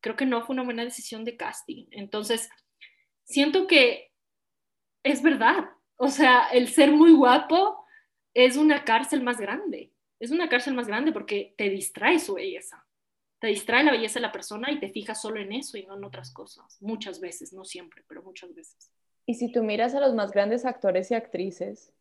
Creo 0.00 0.16
que 0.16 0.26
no 0.26 0.44
fue 0.44 0.52
una 0.52 0.64
buena 0.64 0.84
decisión 0.84 1.24
de 1.24 1.38
casting. 1.38 1.86
Entonces, 1.90 2.50
siento 3.24 3.66
que 3.66 4.11
es 5.02 5.22
verdad. 5.22 5.70
O 5.96 6.08
sea, 6.08 6.48
el 6.52 6.68
ser 6.68 6.90
muy 6.90 7.12
guapo 7.12 7.84
es 8.34 8.56
una 8.56 8.84
cárcel 8.84 9.22
más 9.22 9.38
grande. 9.38 9.92
Es 10.18 10.30
una 10.30 10.48
cárcel 10.48 10.74
más 10.74 10.86
grande 10.86 11.12
porque 11.12 11.54
te 11.56 11.68
distrae 11.68 12.18
su 12.18 12.34
belleza. 12.34 12.84
Te 13.40 13.48
distrae 13.48 13.84
la 13.84 13.92
belleza 13.92 14.20
de 14.20 14.26
la 14.26 14.32
persona 14.32 14.70
y 14.70 14.78
te 14.78 14.88
fijas 14.88 15.20
solo 15.20 15.40
en 15.40 15.52
eso 15.52 15.76
y 15.76 15.84
no 15.84 15.96
en 15.96 16.04
otras 16.04 16.32
cosas. 16.32 16.80
Muchas 16.80 17.20
veces, 17.20 17.52
no 17.52 17.64
siempre, 17.64 18.04
pero 18.08 18.22
muchas 18.22 18.54
veces. 18.54 18.92
Y 19.26 19.34
si 19.34 19.50
tú 19.50 19.62
miras 19.62 19.94
a 19.94 20.00
los 20.00 20.14
más 20.14 20.30
grandes 20.30 20.64
actores 20.64 21.10
y 21.10 21.14
actrices, 21.14 21.92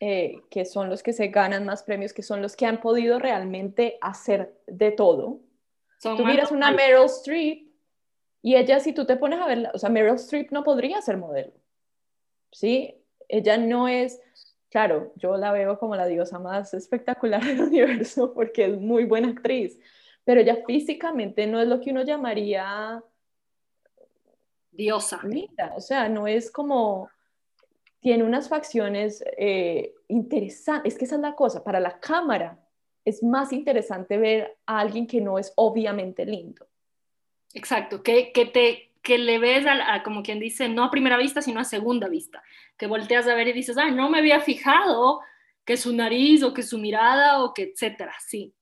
eh, 0.00 0.42
que 0.50 0.64
son 0.64 0.90
los 0.90 1.02
que 1.02 1.12
se 1.12 1.28
ganan 1.28 1.64
más 1.64 1.82
premios, 1.82 2.12
que 2.12 2.22
son 2.22 2.42
los 2.42 2.56
que 2.56 2.66
han 2.66 2.80
podido 2.80 3.18
realmente 3.18 3.98
hacer 4.00 4.58
de 4.66 4.90
todo. 4.90 5.40
tú 6.02 6.24
miras 6.24 6.50
una 6.50 6.72
Meryl 6.72 7.04
Streep 7.04 7.68
y 8.42 8.56
ella, 8.56 8.80
si 8.80 8.92
tú 8.92 9.06
te 9.06 9.16
pones 9.16 9.40
a 9.40 9.46
verla, 9.46 9.70
o 9.72 9.78
sea, 9.78 9.90
Meryl 9.90 10.16
Streep 10.16 10.50
no 10.50 10.64
podría 10.64 11.00
ser 11.00 11.16
modelo. 11.16 11.52
¿Sí? 12.52 12.94
Ella 13.28 13.56
no 13.56 13.88
es, 13.88 14.20
claro, 14.70 15.12
yo 15.16 15.36
la 15.36 15.52
veo 15.52 15.78
como 15.78 15.96
la 15.96 16.06
diosa 16.06 16.38
más 16.38 16.74
espectacular 16.74 17.42
del 17.44 17.62
universo 17.62 18.32
porque 18.32 18.66
es 18.66 18.78
muy 18.78 19.04
buena 19.04 19.28
actriz, 19.28 19.78
pero 20.24 20.40
ella 20.40 20.58
físicamente 20.66 21.46
no 21.46 21.60
es 21.60 21.66
lo 21.66 21.80
que 21.80 21.90
uno 21.90 22.02
llamaría 22.02 23.02
diosa. 24.70 25.20
Linda, 25.24 25.72
o 25.76 25.80
sea, 25.80 26.08
no 26.08 26.26
es 26.26 26.50
como, 26.50 27.10
tiene 28.00 28.22
unas 28.22 28.48
facciones 28.48 29.24
eh, 29.36 29.94
interesantes, 30.08 30.92
es 30.92 30.98
que 30.98 31.06
esa 31.06 31.16
es 31.16 31.20
la 31.22 31.34
cosa, 31.34 31.64
para 31.64 31.80
la 31.80 31.98
cámara 31.98 32.58
es 33.04 33.22
más 33.22 33.52
interesante 33.52 34.16
ver 34.16 34.58
a 34.64 34.78
alguien 34.78 35.08
que 35.08 35.20
no 35.20 35.38
es 35.38 35.52
obviamente 35.56 36.24
lindo. 36.24 36.66
Exacto, 37.52 38.02
que, 38.02 38.32
que 38.32 38.46
te 38.46 38.91
que 39.02 39.18
le 39.18 39.38
ves 39.38 39.66
a, 39.66 40.02
como 40.02 40.22
quien 40.22 40.38
dice, 40.38 40.68
no 40.68 40.84
a 40.84 40.90
primera 40.90 41.16
vista, 41.16 41.42
sino 41.42 41.60
a 41.60 41.64
segunda 41.64 42.08
vista, 42.08 42.42
que 42.78 42.86
volteas 42.86 43.26
a 43.26 43.34
ver 43.34 43.48
y 43.48 43.52
dices, 43.52 43.76
ay, 43.76 43.92
no 43.92 44.08
me 44.08 44.18
había 44.18 44.40
fijado 44.40 45.20
que 45.64 45.76
su 45.76 45.92
nariz 45.94 46.42
o 46.42 46.54
que 46.54 46.62
su 46.62 46.78
mirada 46.78 47.42
o 47.42 47.52
que 47.52 47.64
etcétera, 47.64 48.14
sí. 48.26 48.54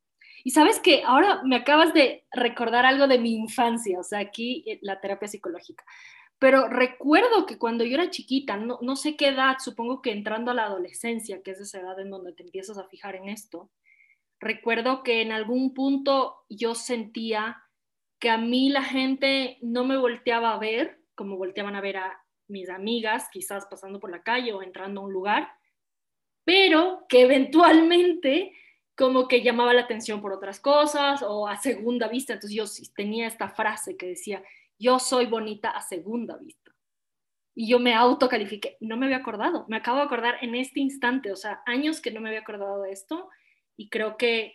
Y 0.43 0.51
sabes 0.51 0.81
que 0.81 1.03
ahora 1.05 1.43
me 1.45 1.57
acabas 1.57 1.93
de 1.93 2.25
recordar 2.33 2.87
algo 2.87 3.07
de 3.07 3.19
mi 3.19 3.35
infancia, 3.35 4.01
o 4.01 4.03
sea, 4.03 4.21
aquí 4.21 4.65
eh, 4.67 4.79
la 4.83 5.01
terapia 5.01 5.29
psicológica. 5.29 5.85
Pero 6.39 6.69
recuerdo 6.69 7.45
que 7.45 7.59
cuando 7.59 7.85
yo 7.85 7.95
era 7.97 8.09
chiquita, 8.09 8.57
no, 8.57 8.79
no 8.81 8.97
sé 8.97 9.17
qué 9.17 9.29
edad, 9.29 9.57
supongo 9.59 10.01
que 10.01 10.13
entrando 10.13 10.51
a 10.51 10.55
la 10.55 10.65
adolescencia, 10.65 11.43
que 11.43 11.51
es 11.51 11.61
esa 11.61 11.81
edad 11.81 12.01
en 12.01 12.09
donde 12.09 12.33
te 12.33 12.43
empiezas 12.43 12.79
a 12.79 12.89
fijar 12.89 13.17
en 13.17 13.29
esto, 13.29 13.71
recuerdo 14.41 15.03
que 15.03 15.21
en 15.21 15.33
algún 15.33 15.75
punto 15.75 16.47
yo 16.49 16.75
sentía 16.75 17.63
que 18.21 18.31
a 18.31 18.37
mí 18.37 18.69
la 18.69 18.83
gente 18.83 19.59
no 19.63 19.85
me 19.85 19.97
volteaba 19.97 20.53
a 20.53 20.59
ver 20.59 21.01
como 21.15 21.37
volteaban 21.37 21.75
a 21.75 21.81
ver 21.81 21.97
a 21.97 22.25
mis 22.49 22.71
amigas, 22.71 23.29
quizás 23.31 23.67
pasando 23.67 24.01
por 24.01 24.11
la 24.11 24.23
calle 24.23 24.53
o 24.53 24.63
entrando 24.63 25.01
a 25.01 25.05
un 25.05 25.13
lugar, 25.13 25.53
pero 26.45 27.07
que 27.09 27.23
eventualmente 27.23 28.53
como 28.97 29.29
que 29.29 29.43
llamaba 29.43 29.73
la 29.73 29.83
atención 29.83 30.21
por 30.21 30.33
otras 30.33 30.61
cosas 30.61 31.23
o 31.23 31.49
a 31.49 31.57
segunda 31.57 32.09
vista. 32.09 32.35
Entonces 32.35 32.57
yo 32.57 32.65
tenía 32.95 33.27
esta 33.27 33.49
frase 33.49 33.97
que 33.97 34.07
decía, 34.07 34.43
yo 34.79 34.99
soy 34.99 35.27
bonita 35.27 35.71
a 35.71 35.81
segunda 35.81 36.37
vista. 36.37 36.71
Y 37.55 37.69
yo 37.69 37.79
me 37.79 37.95
autocalifiqué, 37.95 38.77
no 38.81 38.97
me 38.97 39.07
había 39.07 39.19
acordado, 39.19 39.67
me 39.69 39.77
acabo 39.77 39.99
de 39.99 40.05
acordar 40.05 40.37
en 40.43 40.55
este 40.55 40.81
instante, 40.81 41.33
o 41.33 41.37
sea, 41.37 41.63
años 41.67 42.01
que 42.01 42.11
no 42.11 42.21
me 42.21 42.29
había 42.29 42.41
acordado 42.41 42.83
de 42.83 42.93
esto 42.93 43.29
y 43.77 43.89
creo 43.89 44.17
que 44.17 44.55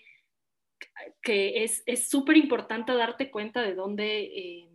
que 1.21 1.63
es 1.63 2.09
súper 2.09 2.37
importante 2.37 2.93
darte 2.93 3.31
cuenta 3.31 3.61
de 3.61 3.73
dónde, 3.73 4.23
eh, 4.23 4.69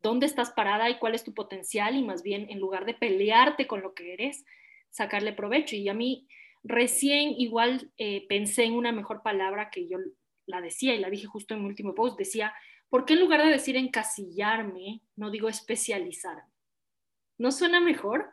dónde 0.00 0.26
estás 0.26 0.50
parada 0.50 0.90
y 0.90 0.98
cuál 0.98 1.14
es 1.14 1.24
tu 1.24 1.34
potencial 1.34 1.96
y 1.96 2.02
más 2.02 2.22
bien 2.22 2.46
en 2.50 2.60
lugar 2.60 2.84
de 2.84 2.94
pelearte 2.94 3.66
con 3.66 3.82
lo 3.82 3.94
que 3.94 4.12
eres, 4.12 4.44
sacarle 4.90 5.32
provecho. 5.32 5.76
Y 5.76 5.88
a 5.88 5.94
mí 5.94 6.28
recién 6.62 7.34
igual 7.38 7.90
eh, 7.96 8.26
pensé 8.28 8.64
en 8.64 8.74
una 8.74 8.92
mejor 8.92 9.22
palabra 9.22 9.70
que 9.70 9.88
yo 9.88 9.98
la 10.46 10.60
decía 10.60 10.94
y 10.94 10.98
la 10.98 11.10
dije 11.10 11.26
justo 11.26 11.54
en 11.54 11.60
mi 11.60 11.66
último 11.66 11.94
post, 11.94 12.18
decía, 12.18 12.54
¿por 12.88 13.04
qué 13.04 13.14
en 13.14 13.20
lugar 13.20 13.44
de 13.44 13.50
decir 13.50 13.76
encasillarme, 13.76 15.02
no 15.16 15.30
digo 15.30 15.48
especializarme? 15.48 16.52
¿No 17.38 17.52
suena 17.52 17.80
mejor? 17.80 18.30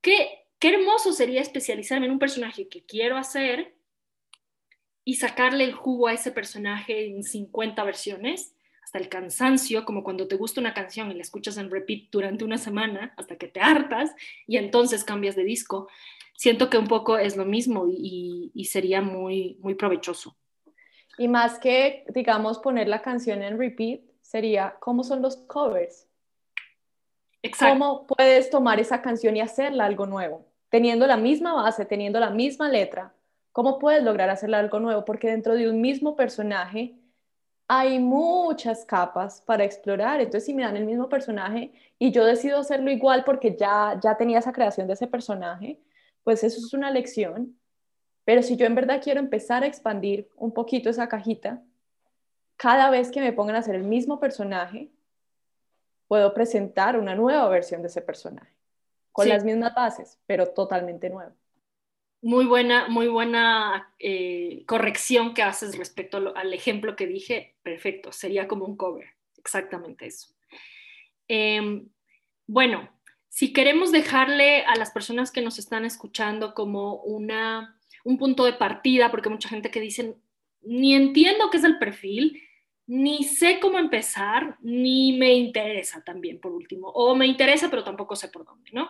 ¿Qué, 0.00 0.46
qué 0.58 0.74
hermoso 0.74 1.12
sería 1.12 1.40
especializarme 1.40 2.06
en 2.06 2.12
un 2.12 2.18
personaje 2.18 2.68
que 2.68 2.84
quiero 2.84 3.16
hacer 3.16 3.73
y 5.04 5.16
sacarle 5.16 5.64
el 5.64 5.74
jugo 5.74 6.08
a 6.08 6.14
ese 6.14 6.30
personaje 6.30 7.06
en 7.06 7.22
50 7.22 7.82
versiones, 7.84 8.54
hasta 8.82 8.98
el 8.98 9.08
cansancio, 9.08 9.84
como 9.84 10.04
cuando 10.04 10.28
te 10.28 10.36
gusta 10.36 10.60
una 10.60 10.74
canción 10.74 11.10
y 11.10 11.14
la 11.14 11.22
escuchas 11.22 11.56
en 11.56 11.70
repeat 11.70 12.10
durante 12.10 12.44
una 12.44 12.58
semana 12.58 13.14
hasta 13.16 13.36
que 13.36 13.48
te 13.48 13.60
hartas 13.60 14.14
y 14.46 14.56
entonces 14.56 15.04
cambias 15.04 15.36
de 15.36 15.44
disco. 15.44 15.88
Siento 16.36 16.68
que 16.68 16.78
un 16.78 16.86
poco 16.86 17.16
es 17.16 17.36
lo 17.36 17.44
mismo 17.44 17.86
y, 17.88 18.52
sería 18.70 19.00
muy, 19.00 19.58
muy 19.60 19.74
provechoso. 19.74 20.36
Y 21.16 21.28
más 21.28 21.58
que, 21.58 22.04
digamos, 22.14 22.58
poner 22.58 22.88
la 22.88 23.02
canción 23.02 23.42
en 23.42 23.58
repeat, 23.58 24.00
sería 24.20 24.76
cómo 24.80 25.04
son 25.04 25.22
los 25.22 25.36
covers. 25.36 26.08
Exacto. 27.42 27.74
¿Cómo 27.74 28.06
puedes 28.06 28.50
tomar 28.50 28.80
esa 28.80 29.00
canción 29.00 29.36
y 29.36 29.40
hacerla 29.40 29.84
algo 29.84 30.06
nuevo? 30.06 30.46
Teniendo 30.70 31.06
la 31.06 31.16
misma 31.16 31.52
base, 31.52 31.84
teniendo 31.84 32.18
la 32.18 32.30
misma 32.30 32.68
letra, 32.68 33.14
¿Cómo 33.54 33.78
puedes 33.78 34.02
lograr 34.02 34.30
hacer 34.30 34.52
algo 34.52 34.80
nuevo? 34.80 35.04
Porque 35.04 35.30
dentro 35.30 35.54
de 35.54 35.70
un 35.70 35.80
mismo 35.80 36.16
personaje 36.16 36.96
hay 37.68 38.00
muchas 38.00 38.84
capas 38.84 39.42
para 39.42 39.62
explorar. 39.62 40.20
Entonces, 40.20 40.46
si 40.46 40.54
me 40.54 40.64
dan 40.64 40.76
el 40.76 40.84
mismo 40.84 41.08
personaje 41.08 41.72
y 41.96 42.10
yo 42.10 42.24
decido 42.24 42.58
hacerlo 42.58 42.90
igual 42.90 43.22
porque 43.22 43.54
ya, 43.56 43.96
ya 44.02 44.16
tenía 44.16 44.40
esa 44.40 44.52
creación 44.52 44.88
de 44.88 44.94
ese 44.94 45.06
personaje, 45.06 45.80
pues 46.24 46.42
eso 46.42 46.58
es 46.58 46.74
una 46.74 46.90
lección. 46.90 47.56
Pero 48.24 48.42
si 48.42 48.56
yo 48.56 48.66
en 48.66 48.74
verdad 48.74 49.00
quiero 49.00 49.20
empezar 49.20 49.62
a 49.62 49.68
expandir 49.68 50.28
un 50.34 50.50
poquito 50.50 50.90
esa 50.90 51.08
cajita, 51.08 51.62
cada 52.56 52.90
vez 52.90 53.12
que 53.12 53.20
me 53.20 53.32
pongan 53.32 53.54
a 53.54 53.60
hacer 53.60 53.76
el 53.76 53.84
mismo 53.84 54.18
personaje, 54.18 54.90
puedo 56.08 56.34
presentar 56.34 56.98
una 56.98 57.14
nueva 57.14 57.48
versión 57.48 57.82
de 57.82 57.86
ese 57.86 58.02
personaje, 58.02 58.52
con 59.12 59.28
las 59.28 59.44
mismas 59.44 59.76
bases, 59.76 60.18
pero 60.26 60.48
totalmente 60.48 61.08
nueva. 61.08 61.36
Muy 62.24 62.46
buena, 62.46 62.88
muy 62.88 63.08
buena 63.08 63.92
eh, 63.98 64.64
corrección 64.66 65.34
que 65.34 65.42
haces 65.42 65.76
respecto 65.76 66.32
al 66.34 66.54
ejemplo 66.54 66.96
que 66.96 67.06
dije. 67.06 67.54
Perfecto, 67.62 68.12
sería 68.12 68.48
como 68.48 68.64
un 68.64 68.78
cover, 68.78 69.04
exactamente 69.36 70.06
eso. 70.06 70.28
Em, 71.28 71.86
bueno, 72.46 72.88
si 73.28 73.52
queremos 73.52 73.92
dejarle 73.92 74.62
a 74.62 74.74
las 74.76 74.90
personas 74.90 75.30
que 75.30 75.42
nos 75.42 75.58
están 75.58 75.84
escuchando 75.84 76.54
como 76.54 76.94
una, 77.02 77.78
un 78.04 78.16
punto 78.16 78.46
de 78.46 78.54
partida, 78.54 79.10
porque 79.10 79.28
mucha 79.28 79.50
gente 79.50 79.70
que 79.70 79.82
dice, 79.82 80.16
ni 80.62 80.94
entiendo 80.94 81.50
qué 81.50 81.58
es 81.58 81.64
el 81.64 81.78
perfil, 81.78 82.40
ni 82.86 83.24
sé 83.24 83.60
cómo 83.60 83.78
empezar, 83.78 84.56
ni 84.62 85.12
me 85.18 85.34
interesa 85.34 86.02
también, 86.02 86.40
por 86.40 86.52
último, 86.52 86.88
o 86.88 87.14
me 87.14 87.26
interesa, 87.26 87.68
pero 87.68 87.84
tampoco 87.84 88.16
sé 88.16 88.28
por 88.28 88.46
dónde, 88.46 88.70
¿no? 88.72 88.88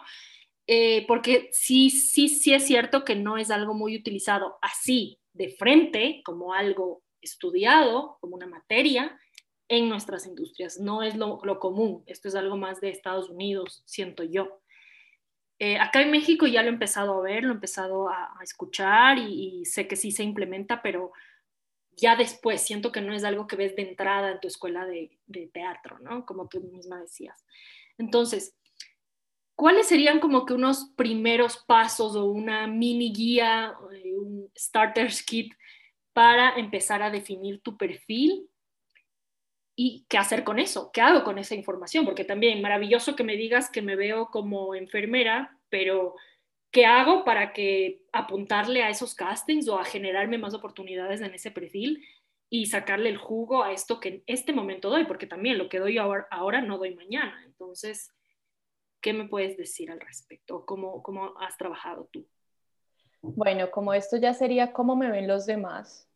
Eh, 0.66 1.04
porque 1.06 1.50
sí, 1.52 1.90
sí, 1.90 2.28
sí 2.28 2.54
es 2.54 2.66
cierto 2.66 3.04
que 3.04 3.16
no 3.16 3.36
es 3.36 3.50
algo 3.50 3.74
muy 3.74 3.96
utilizado 3.96 4.58
así, 4.62 5.20
de 5.32 5.50
frente, 5.50 6.22
como 6.24 6.54
algo 6.54 7.02
estudiado, 7.20 8.18
como 8.20 8.36
una 8.36 8.46
materia 8.46 9.18
en 9.68 9.88
nuestras 9.88 10.26
industrias. 10.26 10.78
No 10.78 11.02
es 11.02 11.16
lo, 11.16 11.38
común, 11.58 12.02
esto 12.06 12.28
es 12.28 12.34
algo 12.34 12.56
más 12.56 12.80
de 12.80 12.90
Estados 12.90 13.28
Unidos, 13.28 13.82
siento 13.84 14.22
yo. 14.22 14.60
Eh, 15.58 15.78
acá 15.78 16.02
en 16.02 16.10
México 16.10 16.46
ya 16.46 16.62
lo 16.62 16.68
he 16.68 16.72
empezado 16.72 17.18
a 17.18 17.22
ver, 17.22 17.44
lo 17.44 17.50
he 17.50 17.54
empezado 17.54 18.08
a, 18.08 18.34
escuchar 18.42 19.18
y, 19.18 19.64
sé 19.64 19.86
que 19.86 19.96
sí 19.96 20.12
se 20.12 20.22
implementa, 20.22 20.82
pero 20.82 21.12
ya 21.92 22.16
después 22.16 22.60
siento 22.60 22.90
que 22.90 23.00
no 23.00 23.14
es 23.14 23.24
algo 23.24 23.46
que 23.46 23.56
ves 23.56 23.76
de 23.76 23.82
entrada 23.82 24.32
en 24.32 24.40
tu 24.40 24.48
escuela 24.48 24.84
de, 24.84 25.18
de 25.26 25.46
teatro, 25.46 25.98
¿no? 26.00 26.26
Como 26.26 26.48
tú 26.48 26.60
misma 26.60 27.00
decías. 27.00 27.44
Entonces, 27.98 28.56
¿cuáles 29.54 29.88
serían 29.88 30.20
como 30.20 30.46
que 30.46 30.54
unos 30.54 30.92
primeros 30.96 31.58
pasos 31.58 32.16
o 32.16 32.24
una 32.24 32.66
mini 32.66 33.12
guía, 33.12 33.74
eh, 33.92 34.14
un 34.16 34.50
starter's 34.56 35.22
kit 35.22 35.52
para 36.12 36.54
empezar 36.56 37.02
a 37.02 37.10
definir 37.10 37.60
tu 37.60 37.76
perfil 37.76 38.48
y 39.76 40.06
qué 40.08 40.18
hacer 40.18 40.44
con 40.44 40.58
eso, 40.58 40.90
qué 40.92 41.00
hago 41.00 41.24
con 41.24 41.38
esa 41.38 41.54
información, 41.54 42.04
porque 42.04 42.24
también 42.24 42.62
maravilloso 42.62 43.16
que 43.16 43.24
me 43.24 43.36
digas 43.36 43.70
que 43.70 43.82
me 43.82 43.96
veo 43.96 44.26
como 44.26 44.74
enfermera, 44.74 45.58
pero 45.68 46.14
¿qué 46.70 46.86
hago 46.86 47.24
para 47.24 47.52
que 47.52 48.02
apuntarle 48.12 48.82
a 48.82 48.88
esos 48.88 49.14
castings 49.14 49.68
o 49.68 49.78
a 49.78 49.84
generarme 49.84 50.38
más 50.38 50.54
oportunidades 50.54 51.20
en 51.20 51.34
ese 51.34 51.50
perfil 51.50 52.04
y 52.50 52.66
sacarle 52.66 53.08
el 53.08 53.16
jugo 53.16 53.64
a 53.64 53.72
esto 53.72 53.98
que 53.98 54.08
en 54.08 54.22
este 54.26 54.52
momento 54.52 54.90
doy, 54.90 55.06
porque 55.06 55.26
también 55.26 55.58
lo 55.58 55.68
que 55.68 55.80
doy 55.80 55.98
ahora, 55.98 56.28
ahora 56.30 56.60
no 56.60 56.78
doy 56.78 56.94
mañana. 56.94 57.42
Entonces, 57.44 58.12
¿Qué 59.04 59.12
me 59.12 59.28
puedes 59.28 59.58
decir 59.58 59.90
al 59.90 60.00
respecto? 60.00 60.64
¿Cómo, 60.64 61.02
cómo 61.02 61.34
has 61.38 61.58
trabajado 61.58 62.08
tú? 62.10 62.26
Bueno, 63.20 63.70
como 63.70 63.92
esto 63.92 64.16
ya 64.16 64.32
sería 64.32 64.72
cómo 64.72 64.96
me 64.96 65.10
ven 65.10 65.28
los 65.28 65.44
demás, 65.44 66.08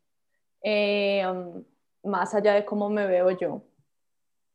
eh, 0.62 1.22
um, 1.30 1.62
más 2.10 2.34
allá 2.34 2.54
de 2.54 2.64
cómo 2.64 2.88
me 2.88 3.06
veo 3.06 3.30
yo. 3.32 3.62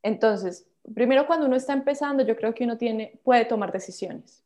Entonces, 0.02 0.66
primero 0.96 1.28
cuando 1.28 1.46
uno 1.46 1.54
está 1.54 1.74
empezando, 1.74 2.24
yo 2.24 2.34
creo 2.34 2.52
que 2.52 2.64
uno 2.64 2.76
tiene, 2.76 3.20
puede 3.22 3.44
tomar 3.44 3.70
decisiones. 3.70 4.42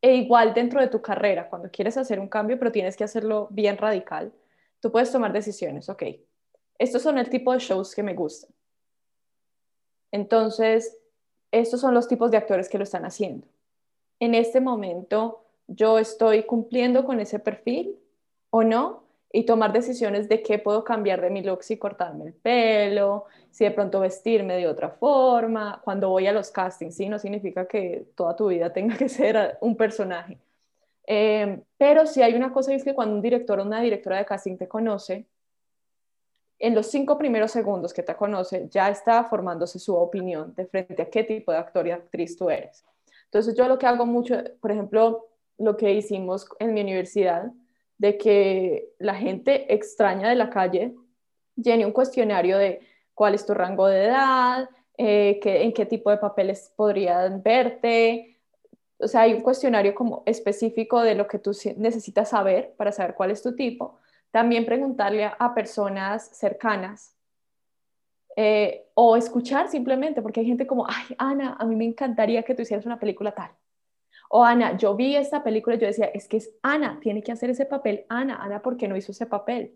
E 0.00 0.14
igual 0.14 0.54
dentro 0.54 0.80
de 0.80 0.88
tu 0.88 1.02
carrera, 1.02 1.50
cuando 1.50 1.70
quieres 1.70 1.98
hacer 1.98 2.18
un 2.18 2.28
cambio, 2.28 2.58
pero 2.58 2.72
tienes 2.72 2.96
que 2.96 3.04
hacerlo 3.04 3.48
bien 3.50 3.76
radical, 3.76 4.32
tú 4.80 4.90
puedes 4.90 5.12
tomar 5.12 5.34
decisiones. 5.34 5.90
Ok, 5.90 6.04
estos 6.78 7.02
son 7.02 7.18
el 7.18 7.28
tipo 7.28 7.52
de 7.52 7.58
shows 7.58 7.94
que 7.94 8.02
me 8.02 8.14
gustan. 8.14 8.48
Entonces, 10.10 10.96
estos 11.60 11.80
son 11.80 11.94
los 11.94 12.08
tipos 12.08 12.30
de 12.30 12.36
actores 12.36 12.68
que 12.68 12.78
lo 12.78 12.84
están 12.84 13.04
haciendo. 13.04 13.46
En 14.20 14.34
este 14.34 14.60
momento, 14.60 15.44
yo 15.66 15.98
estoy 15.98 16.44
cumpliendo 16.44 17.04
con 17.04 17.20
ese 17.20 17.38
perfil 17.38 17.96
o 18.50 18.62
no 18.62 19.04
y 19.32 19.44
tomar 19.44 19.72
decisiones 19.72 20.28
de 20.28 20.42
qué 20.42 20.58
puedo 20.58 20.84
cambiar 20.84 21.20
de 21.20 21.30
mi 21.30 21.42
look, 21.42 21.62
si 21.62 21.76
cortarme 21.76 22.24
el 22.24 22.32
pelo, 22.32 23.26
si 23.50 23.64
de 23.64 23.70
pronto 23.70 24.00
vestirme 24.00 24.56
de 24.56 24.66
otra 24.66 24.90
forma. 24.90 25.80
Cuando 25.84 26.08
voy 26.08 26.26
a 26.26 26.32
los 26.32 26.50
castings, 26.50 26.94
sí, 26.96 27.08
no 27.08 27.18
significa 27.18 27.66
que 27.66 28.06
toda 28.14 28.34
tu 28.36 28.48
vida 28.48 28.72
tenga 28.72 28.96
que 28.96 29.08
ser 29.08 29.58
un 29.60 29.76
personaje. 29.76 30.38
Eh, 31.06 31.60
pero 31.78 32.06
si 32.06 32.22
hay 32.22 32.34
una 32.34 32.52
cosa 32.52 32.74
es 32.74 32.82
que 32.82 32.94
cuando 32.94 33.14
un 33.14 33.22
director 33.22 33.60
o 33.60 33.64
una 33.64 33.80
directora 33.80 34.18
de 34.18 34.24
casting 34.24 34.56
te 34.56 34.68
conoce, 34.68 35.26
en 36.58 36.74
los 36.74 36.86
cinco 36.86 37.18
primeros 37.18 37.50
segundos 37.50 37.92
que 37.92 38.02
te 38.02 38.14
conoce, 38.14 38.68
ya 38.70 38.88
está 38.88 39.24
formándose 39.24 39.78
su 39.78 39.94
opinión 39.94 40.54
de 40.54 40.66
frente 40.66 41.02
a 41.02 41.10
qué 41.10 41.22
tipo 41.24 41.52
de 41.52 41.58
actor 41.58 41.86
y 41.86 41.90
actriz 41.90 42.36
tú 42.36 42.48
eres. 42.48 42.84
Entonces 43.24 43.54
yo 43.54 43.68
lo 43.68 43.78
que 43.78 43.86
hago 43.86 44.06
mucho, 44.06 44.36
por 44.60 44.70
ejemplo, 44.70 45.28
lo 45.58 45.76
que 45.76 45.92
hicimos 45.92 46.48
en 46.58 46.72
mi 46.74 46.80
universidad, 46.80 47.52
de 47.98 48.18
que 48.18 48.90
la 48.98 49.14
gente 49.14 49.72
extraña 49.74 50.28
de 50.28 50.34
la 50.34 50.50
calle 50.50 50.94
llene 51.56 51.86
un 51.86 51.92
cuestionario 51.92 52.58
de 52.58 52.80
cuál 53.14 53.34
es 53.34 53.46
tu 53.46 53.54
rango 53.54 53.86
de 53.86 54.04
edad, 54.04 54.68
eh, 54.98 55.40
en 55.42 55.72
qué 55.72 55.86
tipo 55.86 56.10
de 56.10 56.18
papeles 56.18 56.72
podrían 56.76 57.42
verte. 57.42 58.38
O 58.98 59.08
sea, 59.08 59.22
hay 59.22 59.34
un 59.34 59.40
cuestionario 59.40 59.94
como 59.94 60.22
específico 60.26 61.02
de 61.02 61.14
lo 61.14 61.26
que 61.26 61.38
tú 61.38 61.52
necesitas 61.76 62.30
saber 62.30 62.74
para 62.76 62.92
saber 62.92 63.14
cuál 63.14 63.30
es 63.30 63.42
tu 63.42 63.54
tipo 63.54 63.98
también 64.36 64.66
preguntarle 64.66 65.24
a, 65.24 65.54
personas 65.54 66.28
cercanas 66.36 67.16
eh, 68.36 68.84
o 68.92 69.16
escuchar 69.16 69.70
simplemente, 69.70 70.20
porque 70.20 70.40
hay 70.40 70.46
gente 70.46 70.66
como, 70.66 70.86
ay, 70.86 71.14
Ana, 71.16 71.56
a 71.58 71.64
mí 71.64 71.74
me 71.74 71.86
encantaría 71.86 72.42
que 72.42 72.54
tú 72.54 72.60
hicieras 72.60 72.84
una 72.84 73.00
película 73.00 73.32
tal. 73.34 73.52
O 74.28 74.44
Ana, 74.44 74.76
yo 74.76 74.94
vi 74.94 75.16
esta 75.16 75.42
película 75.42 75.76
y 75.76 75.78
yo 75.78 75.86
decía, 75.86 76.10
es 76.12 76.28
que 76.28 76.36
es 76.36 76.50
Ana, 76.60 77.00
tiene 77.00 77.22
que 77.22 77.32
hacer 77.32 77.48
ese 77.48 77.64
papel. 77.64 78.04
Ana, 78.10 78.36
Ana, 78.36 78.60
¿por 78.60 78.76
qué 78.76 78.86
no 78.86 78.94
hizo 78.98 79.12
ese 79.12 79.24
papel? 79.24 79.74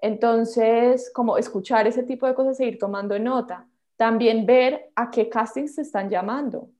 Entonces, 0.00 1.12
como 1.14 1.36
escuchar 1.36 1.86
ese 1.86 2.04
tipo 2.04 2.26
de 2.26 2.34
cosas, 2.34 2.56
seguir 2.56 2.78
tomando 2.78 3.18
nota. 3.18 3.68
También 3.96 4.46
ver 4.46 4.92
a 4.94 5.10
qué 5.10 5.28
castings 5.28 5.74
se 5.74 5.82
están 5.82 6.08
llamando. 6.08 6.70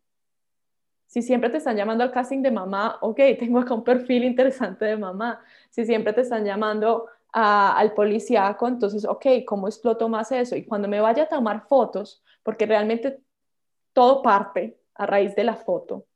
Si 1.08 1.22
siempre 1.22 1.48
te 1.48 1.56
están 1.56 1.76
llamando 1.76 2.04
al 2.04 2.12
casting 2.12 2.42
de 2.42 2.50
mamá, 2.50 2.98
ok, 3.00 3.16
tengo 3.40 3.58
acá 3.58 3.74
un 3.74 3.82
perfil 3.82 4.24
interesante 4.24 4.84
de 4.84 4.96
mamá. 4.96 5.42
Si 5.70 5.84
siempre 5.84 6.12
te 6.12 6.20
están 6.20 6.44
llamando 6.44 7.06
al 7.32 7.92
policíaco, 7.94 8.68
entonces, 8.68 9.04
ok, 9.04 9.26
¿cómo 9.46 9.68
exploto 9.68 10.08
más 10.08 10.32
eso? 10.32 10.56
Y 10.56 10.64
cuando 10.64 10.88
me 10.88 11.00
vaya 11.00 11.24
a 11.24 11.28
tomar 11.28 11.66
fotos, 11.66 12.22
porque 12.42 12.66
realmente 12.66 13.20
todo 13.92 14.22
parte 14.22 14.78
a 14.94 15.06
raíz 15.06 15.34
de 15.34 15.44
la 15.44 15.56
foto. 15.56 16.06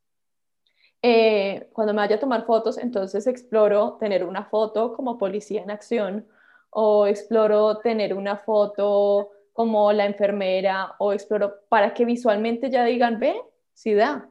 Eh, 1.02 1.68
cuando 1.72 1.92
me 1.94 2.00
vaya 2.00 2.16
a 2.16 2.20
tomar 2.20 2.44
fotos, 2.44 2.78
entonces 2.78 3.26
exploro 3.26 3.96
tener 3.98 4.24
una 4.24 4.44
foto 4.44 4.94
como 4.94 5.18
policía 5.18 5.62
en 5.62 5.70
acción 5.70 6.26
o 6.70 7.06
exploro 7.06 7.78
tener 7.78 8.14
una 8.14 8.36
foto 8.36 9.30
como 9.52 9.92
la 9.92 10.06
enfermera 10.06 10.94
o 10.98 11.12
exploro 11.12 11.54
para 11.68 11.92
que 11.94 12.04
visualmente 12.04 12.70
ya 12.70 12.84
digan, 12.84 13.18
ve, 13.18 13.34
sí 13.74 13.94
da, 13.94 14.28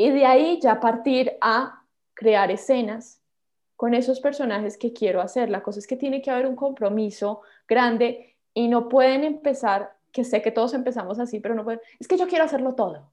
y 0.00 0.10
de 0.12 0.24
ahí 0.24 0.58
ya 0.62 0.80
partir 0.80 1.36
a 1.42 1.84
crear 2.14 2.50
escenas 2.50 3.20
con 3.76 3.92
esos 3.92 4.18
personajes 4.18 4.78
que 4.78 4.94
quiero 4.94 5.20
hacer. 5.20 5.50
La 5.50 5.62
cosa 5.62 5.78
es 5.78 5.86
que 5.86 5.94
tiene 5.94 6.22
que 6.22 6.30
haber 6.30 6.46
un 6.46 6.56
compromiso 6.56 7.42
grande 7.68 8.34
y 8.54 8.68
no 8.68 8.88
pueden 8.88 9.24
empezar, 9.24 9.94
que 10.10 10.24
sé 10.24 10.40
que 10.40 10.52
todos 10.52 10.72
empezamos 10.72 11.18
así, 11.18 11.38
pero 11.38 11.54
no 11.54 11.64
pueden, 11.64 11.82
es 11.98 12.08
que 12.08 12.16
yo 12.16 12.26
quiero 12.28 12.44
hacerlo 12.46 12.74
todo. 12.74 13.12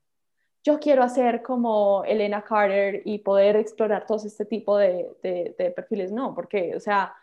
Yo 0.64 0.80
quiero 0.80 1.04
hacer 1.04 1.42
como 1.42 2.06
Elena 2.06 2.42
Carter 2.42 3.02
y 3.04 3.18
poder 3.18 3.58
explorar 3.58 4.06
todo 4.06 4.26
este 4.26 4.46
tipo 4.46 4.78
de, 4.78 5.10
de 5.22 5.74
perfiles. 5.76 6.14
No, 6.14 6.34
porque, 6.34 6.74
o 6.74 6.80
sea, 6.80 7.14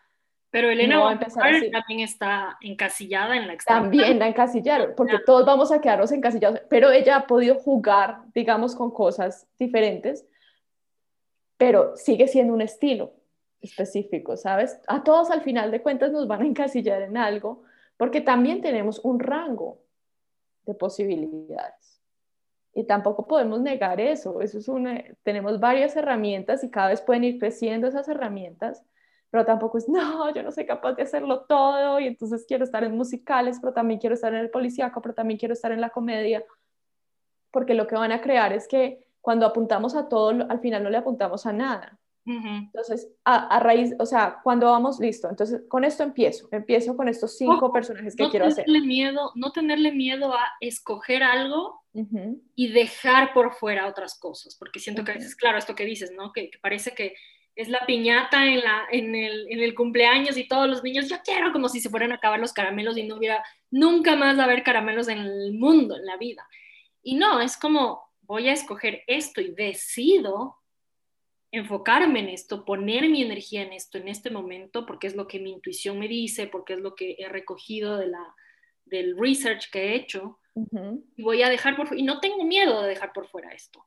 pero 0.49 0.69
Elena 0.69 0.95
no 0.95 1.19
también 1.19 1.99
está 1.99 2.57
encasillada 2.61 3.35
en 3.35 3.47
la 3.47 3.53
extrema. 3.53 3.81
También 3.81 4.19
la 4.19 4.27
encasillaron, 4.27 4.93
porque 4.95 5.19
todos 5.25 5.45
vamos 5.45 5.71
a 5.71 5.81
quedarnos 5.81 6.11
encasillados, 6.11 6.61
pero 6.69 6.91
ella 6.91 7.17
ha 7.17 7.27
podido 7.27 7.55
jugar, 7.55 8.19
digamos, 8.33 8.75
con 8.75 8.91
cosas 8.91 9.47
diferentes, 9.59 10.25
pero 11.57 11.97
sigue 11.97 12.27
siendo 12.27 12.53
un 12.53 12.61
estilo 12.61 13.13
específico, 13.61 14.37
¿sabes? 14.37 14.79
A 14.87 15.03
todos 15.03 15.29
al 15.31 15.41
final 15.41 15.71
de 15.71 15.81
cuentas 15.81 16.11
nos 16.11 16.27
van 16.27 16.41
a 16.41 16.45
encasillar 16.45 17.01
en 17.01 17.17
algo, 17.17 17.63
porque 17.97 18.21
también 18.21 18.61
tenemos 18.61 18.99
un 19.03 19.19
rango 19.19 19.79
de 20.65 20.73
posibilidades. 20.73 22.01
Y 22.73 22.83
tampoco 22.83 23.25
podemos 23.25 23.61
negar 23.61 24.01
eso, 24.01 24.41
eso 24.41 24.57
es 24.57 24.67
una, 24.67 25.03
tenemos 25.23 25.59
varias 25.59 25.95
herramientas 25.95 26.63
y 26.63 26.69
cada 26.69 26.89
vez 26.89 27.01
pueden 27.01 27.23
ir 27.23 27.39
creciendo 27.39 27.87
esas 27.87 28.07
herramientas 28.09 28.83
pero 29.35 29.45
tampoco 29.45 29.77
es, 29.77 29.89
no, 29.89 30.33
yo 30.33 30.43
no 30.43 30.51
soy 30.53 30.65
capaz 30.65 30.93
de 30.93 31.03
hacerlo 31.03 31.41
todo 31.41 31.99
y 31.99 32.07
entonces 32.07 32.45
quiero 32.47 32.63
estar 32.63 32.85
en 32.85 32.95
musicales, 32.95 33.57
pero 33.59 33.73
también 33.73 33.99
quiero 33.99 34.15
estar 34.15 34.33
en 34.33 34.39
el 34.39 34.49
policíaco, 34.49 35.01
pero 35.01 35.13
también 35.13 35.37
quiero 35.37 35.53
estar 35.53 35.73
en 35.73 35.81
la 35.81 35.89
comedia, 35.89 36.41
porque 37.51 37.73
lo 37.73 37.85
que 37.85 37.95
van 37.95 38.13
a 38.13 38.21
crear 38.21 38.53
es 38.53 38.65
que 38.65 39.05
cuando 39.19 39.45
apuntamos 39.45 39.93
a 39.93 40.07
todo, 40.07 40.29
al 40.49 40.59
final 40.61 40.83
no 40.83 40.89
le 40.89 40.95
apuntamos 40.95 41.45
a 41.45 41.51
nada. 41.51 41.99
Entonces, 42.27 43.07
a, 43.23 43.59
raíz, 43.59 43.93
o 43.99 44.05
sea, 44.05 44.39
cuando 44.43 44.65
vamos, 44.67 44.99
listo, 44.99 45.29
entonces 45.29 45.61
con 45.67 45.83
esto 45.83 46.01
empiezo, 46.01 46.47
empiezo 46.51 46.97
con 46.97 47.07
estos 47.07 47.37
cinco 47.37 47.71
personajes 47.71 48.15
que 48.15 48.29
quiero 48.29 48.47
hacer. 48.47 48.65
Miedo, 48.67 49.31
no 49.35 49.51
tenerle 49.51 49.91
miedo 49.91 50.33
a 50.33 50.43
escoger 50.59 51.21
algo 51.21 51.83
y 52.55 52.71
dejar 52.71 53.33
por 53.33 53.53
fuera 53.53 53.87
otras 53.87 54.17
cosas, 54.17 54.55
porque 54.55 54.79
siento 54.79 55.03
que 55.03 55.11
a 55.11 55.15
veces, 55.15 55.35
claro, 55.35 55.57
esto 55.57 55.75
que 55.75 55.85
dices, 55.85 56.13
¿no? 56.17 56.31
Que, 56.31 56.49
parece 56.61 56.95
que 56.95 57.15
es 57.55 57.69
la 57.69 57.85
piñata 57.85 58.45
en, 58.45 58.61
la, 58.61 58.85
en, 58.91 59.15
el, 59.15 59.47
en 59.49 59.61
el 59.61 59.73
cumpleaños 59.73 60.37
y 60.37 60.47
todos 60.47 60.67
los 60.67 60.83
niños, 60.83 61.07
yo 61.07 61.17
quiero 61.23 61.53
como 61.53 61.69
si 61.69 61.79
se 61.79 61.89
fueran 61.89 62.11
a 62.11 62.15
acabar 62.15 62.39
los 62.39 62.53
caramelos 62.53 62.97
y 62.97 63.03
no 63.03 63.15
hubiera 63.15 63.43
nunca 63.71 64.15
más 64.15 64.37
haber 64.39 64.63
caramelos 64.63 65.07
en 65.07 65.19
el 65.19 65.53
mundo, 65.53 65.95
en 65.95 66.05
la 66.05 66.17
vida. 66.17 66.47
Y 67.01 67.15
no, 67.15 67.39
es 67.39 67.55
como 67.55 68.03
voy 68.21 68.49
a 68.49 68.53
escoger 68.53 69.03
esto 69.07 69.39
y 69.39 69.51
decido 69.51 70.57
enfocarme 71.51 72.19
en 72.19 72.29
esto, 72.29 72.65
poner 72.65 73.07
mi 73.07 73.21
energía 73.21 73.61
en 73.61 73.71
esto 73.71 73.97
en 73.97 74.09
este 74.09 74.29
momento, 74.29 74.85
porque 74.85 75.07
es 75.07 75.15
lo 75.15 75.27
que 75.27 75.39
mi 75.39 75.51
intuición 75.51 75.97
me 75.99 76.07
dice, 76.07 76.47
porque 76.47 76.73
es 76.73 76.79
lo 76.79 76.95
que 76.95 77.15
he 77.17 77.29
recogido 77.29 77.97
de 77.97 78.07
la, 78.07 78.35
del 78.83 79.17
research 79.17 79.69
que 79.71 79.79
he 79.79 79.95
hecho, 79.95 80.39
y 81.17 81.21
voy 81.21 81.43
a 81.43 81.49
dejar 81.49 81.75
por 81.75 81.97
y 81.97 82.03
no 82.03 82.21
tengo 82.21 82.45
miedo 82.45 82.81
de 82.81 82.89
dejar 82.89 83.11
por 83.11 83.27
fuera 83.27 83.51
esto. 83.51 83.85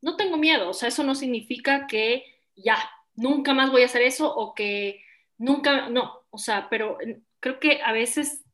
No 0.00 0.16
tengo 0.16 0.36
miedo, 0.36 0.68
o 0.68 0.74
sea, 0.74 0.88
eso 0.88 1.02
no 1.02 1.14
significa 1.14 1.86
que 1.88 2.24
ya, 2.56 2.78
nunca 3.14 3.54
más 3.54 3.70
voy 3.70 3.82
a 3.82 3.86
hacer 3.86 4.02
eso 4.02 4.34
o 4.34 4.54
que 4.54 5.02
nunca, 5.38 5.88
no, 5.88 6.22
o 6.30 6.38
sea, 6.38 6.68
pero 6.70 6.98
creo 7.40 7.58
que 7.58 7.82
a 7.82 7.92
veces, 7.92 8.44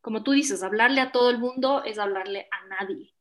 como 0.00 0.22
tú 0.22 0.32
dices, 0.32 0.62
hablarle 0.62 1.00
a 1.00 1.12
todo 1.12 1.30
el 1.30 1.38
mundo 1.38 1.84
es 1.84 1.98
hablarle 1.98 2.48
a 2.50 2.66
nadie. 2.68 3.14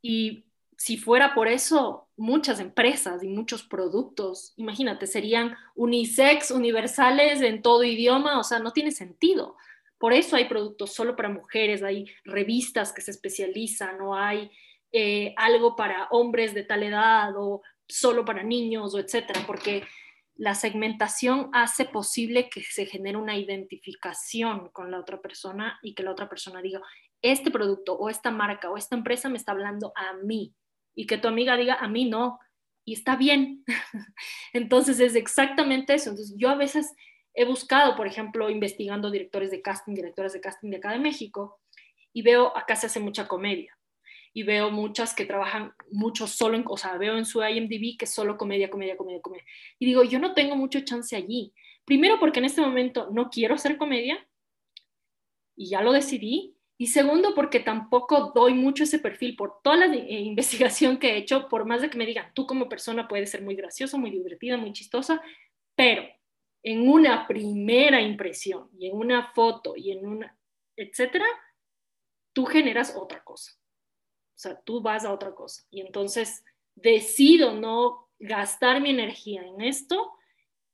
Y 0.00 0.44
si 0.76 0.96
fuera 0.96 1.34
por 1.34 1.48
eso, 1.48 2.08
muchas 2.16 2.58
empresas 2.58 3.22
y 3.22 3.28
muchos 3.28 3.62
productos, 3.62 4.52
imagínate, 4.56 5.06
serían 5.06 5.56
unisex, 5.76 6.50
universales 6.50 7.40
en 7.40 7.62
todo 7.62 7.84
idioma, 7.84 8.38
o 8.38 8.44
sea, 8.44 8.58
no 8.58 8.72
tiene 8.72 8.90
sentido. 8.90 9.56
Por 9.98 10.12
eso 10.12 10.34
hay 10.34 10.46
productos 10.46 10.92
solo 10.92 11.14
para 11.14 11.28
mujeres, 11.28 11.84
hay 11.84 12.06
revistas 12.24 12.92
que 12.92 13.02
se 13.02 13.12
especializan, 13.12 14.00
o 14.00 14.16
hay 14.16 14.50
eh, 14.90 15.34
algo 15.36 15.76
para 15.76 16.08
hombres 16.10 16.52
de 16.54 16.64
tal 16.64 16.82
edad, 16.82 17.32
o 17.36 17.62
solo 17.88 18.24
para 18.24 18.42
niños, 18.42 18.94
o 18.94 18.98
etcétera, 18.98 19.44
porque 19.46 19.84
la 20.34 20.54
segmentación 20.54 21.50
hace 21.52 21.84
posible 21.84 22.48
que 22.48 22.62
se 22.62 22.86
genere 22.86 23.16
una 23.16 23.36
identificación 23.36 24.70
con 24.70 24.90
la 24.90 24.98
otra 24.98 25.20
persona 25.20 25.78
y 25.82 25.94
que 25.94 26.02
la 26.02 26.12
otra 26.12 26.28
persona 26.28 26.62
diga, 26.62 26.80
este 27.20 27.50
producto 27.50 27.94
o 27.94 28.08
esta 28.08 28.30
marca 28.30 28.70
o 28.70 28.76
esta 28.76 28.96
empresa 28.96 29.28
me 29.28 29.36
está 29.36 29.52
hablando 29.52 29.92
a 29.94 30.14
mí 30.14 30.54
y 30.94 31.06
que 31.06 31.18
tu 31.18 31.28
amiga 31.28 31.56
diga 31.56 31.74
a 31.74 31.88
mí 31.88 32.08
no 32.08 32.38
y 32.84 32.94
está 32.94 33.16
bien. 33.16 33.64
Entonces 34.52 34.98
es 35.00 35.14
exactamente 35.14 35.94
eso. 35.94 36.10
Entonces 36.10 36.34
yo 36.36 36.48
a 36.48 36.56
veces 36.56 36.92
he 37.34 37.44
buscado, 37.44 37.94
por 37.94 38.06
ejemplo, 38.06 38.50
investigando 38.50 39.10
directores 39.10 39.50
de 39.50 39.62
casting, 39.62 39.94
directoras 39.94 40.32
de 40.32 40.40
casting 40.40 40.70
de 40.70 40.78
acá 40.78 40.92
de 40.92 40.98
México 40.98 41.60
y 42.12 42.22
veo, 42.22 42.56
acá 42.56 42.74
se 42.74 42.86
hace 42.86 43.00
mucha 43.00 43.28
comedia 43.28 43.76
y 44.32 44.42
veo 44.44 44.70
muchas 44.70 45.14
que 45.14 45.26
trabajan 45.26 45.74
mucho 45.90 46.26
solo 46.26 46.56
en, 46.56 46.64
o 46.66 46.76
sea, 46.76 46.96
veo 46.96 47.16
en 47.18 47.26
su 47.26 47.42
IMDb 47.42 47.98
que 47.98 48.06
solo 48.06 48.36
comedia, 48.36 48.70
comedia, 48.70 48.96
comedia, 48.96 49.20
comedia. 49.20 49.44
Y 49.78 49.86
digo, 49.86 50.02
yo 50.04 50.18
no 50.18 50.34
tengo 50.34 50.56
mucho 50.56 50.80
chance 50.80 51.14
allí. 51.14 51.52
Primero 51.84 52.18
porque 52.18 52.38
en 52.38 52.46
este 52.46 52.60
momento 52.60 53.10
no 53.12 53.28
quiero 53.28 53.54
hacer 53.54 53.76
comedia 53.76 54.26
y 55.56 55.68
ya 55.68 55.82
lo 55.82 55.92
decidí. 55.92 56.56
Y 56.78 56.88
segundo, 56.88 57.34
porque 57.34 57.60
tampoco 57.60 58.32
doy 58.34 58.54
mucho 58.54 58.84
ese 58.84 58.98
perfil 58.98 59.36
por 59.36 59.60
toda 59.62 59.76
la 59.76 59.94
eh, 59.94 60.20
investigación 60.20 60.98
que 60.98 61.12
he 61.12 61.16
hecho, 61.18 61.48
por 61.48 61.66
más 61.66 61.82
de 61.82 61.90
que 61.90 61.98
me 61.98 62.06
digan, 62.06 62.32
tú 62.34 62.46
como 62.46 62.68
persona 62.68 63.06
puedes 63.06 63.30
ser 63.30 63.42
muy 63.42 63.54
graciosa, 63.54 63.98
muy 63.98 64.10
divertida, 64.10 64.56
muy 64.56 64.72
chistosa, 64.72 65.22
pero 65.76 66.04
en 66.64 66.88
una 66.88 67.26
primera 67.26 68.00
impresión 68.00 68.68
y 68.78 68.86
en 68.88 68.96
una 68.96 69.32
foto 69.32 69.74
y 69.76 69.92
en 69.92 70.06
una, 70.06 70.38
etcétera, 70.76 71.26
tú 72.32 72.46
generas 72.46 72.96
otra 72.96 73.22
cosa. 73.22 73.52
O 74.42 74.48
sea, 74.48 74.60
tú 74.60 74.82
vas 74.82 75.04
a 75.04 75.12
otra 75.12 75.36
cosa. 75.36 75.62
Y 75.70 75.82
entonces 75.82 76.44
decido 76.74 77.52
no 77.52 78.08
gastar 78.18 78.80
mi 78.80 78.90
energía 78.90 79.46
en 79.46 79.60
esto 79.60 80.10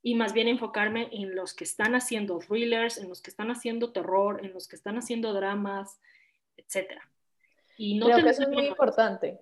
y 0.02 0.14
más 0.14 0.32
bien 0.32 0.48
enfocarme 0.48 1.10
en 1.12 1.34
los 1.34 1.52
que 1.52 1.64
están 1.64 1.94
haciendo 1.94 2.38
thrillers, 2.38 2.96
en 2.96 3.10
los 3.10 3.20
que 3.20 3.28
están 3.28 3.50
haciendo 3.50 3.92
terror, 3.92 4.42
en 4.42 4.54
los 4.54 4.68
que 4.68 4.76
están 4.76 4.96
haciendo 4.96 5.34
dramas, 5.34 6.00
etc. 6.56 6.92
Y 7.76 7.98
no 7.98 8.06
Creo 8.06 8.24
que 8.24 8.30
eso 8.30 8.44
es 8.44 8.48
muy 8.48 8.64
importante. 8.68 9.38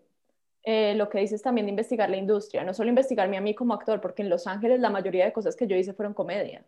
Eh, 0.64 0.96
lo 0.96 1.08
que 1.08 1.20
dices 1.20 1.40
también 1.40 1.66
de 1.66 1.70
investigar 1.70 2.10
la 2.10 2.16
industria, 2.16 2.64
no 2.64 2.74
solo 2.74 2.88
investigarme 2.88 3.36
a 3.36 3.40
mí 3.40 3.54
como 3.54 3.74
actor, 3.74 4.00
porque 4.00 4.22
en 4.22 4.28
Los 4.28 4.48
Ángeles 4.48 4.80
la 4.80 4.90
mayoría 4.90 5.24
de 5.24 5.32
cosas 5.32 5.54
que 5.54 5.68
yo 5.68 5.76
hice 5.76 5.92
fueron 5.92 6.14
comedia. 6.14 6.64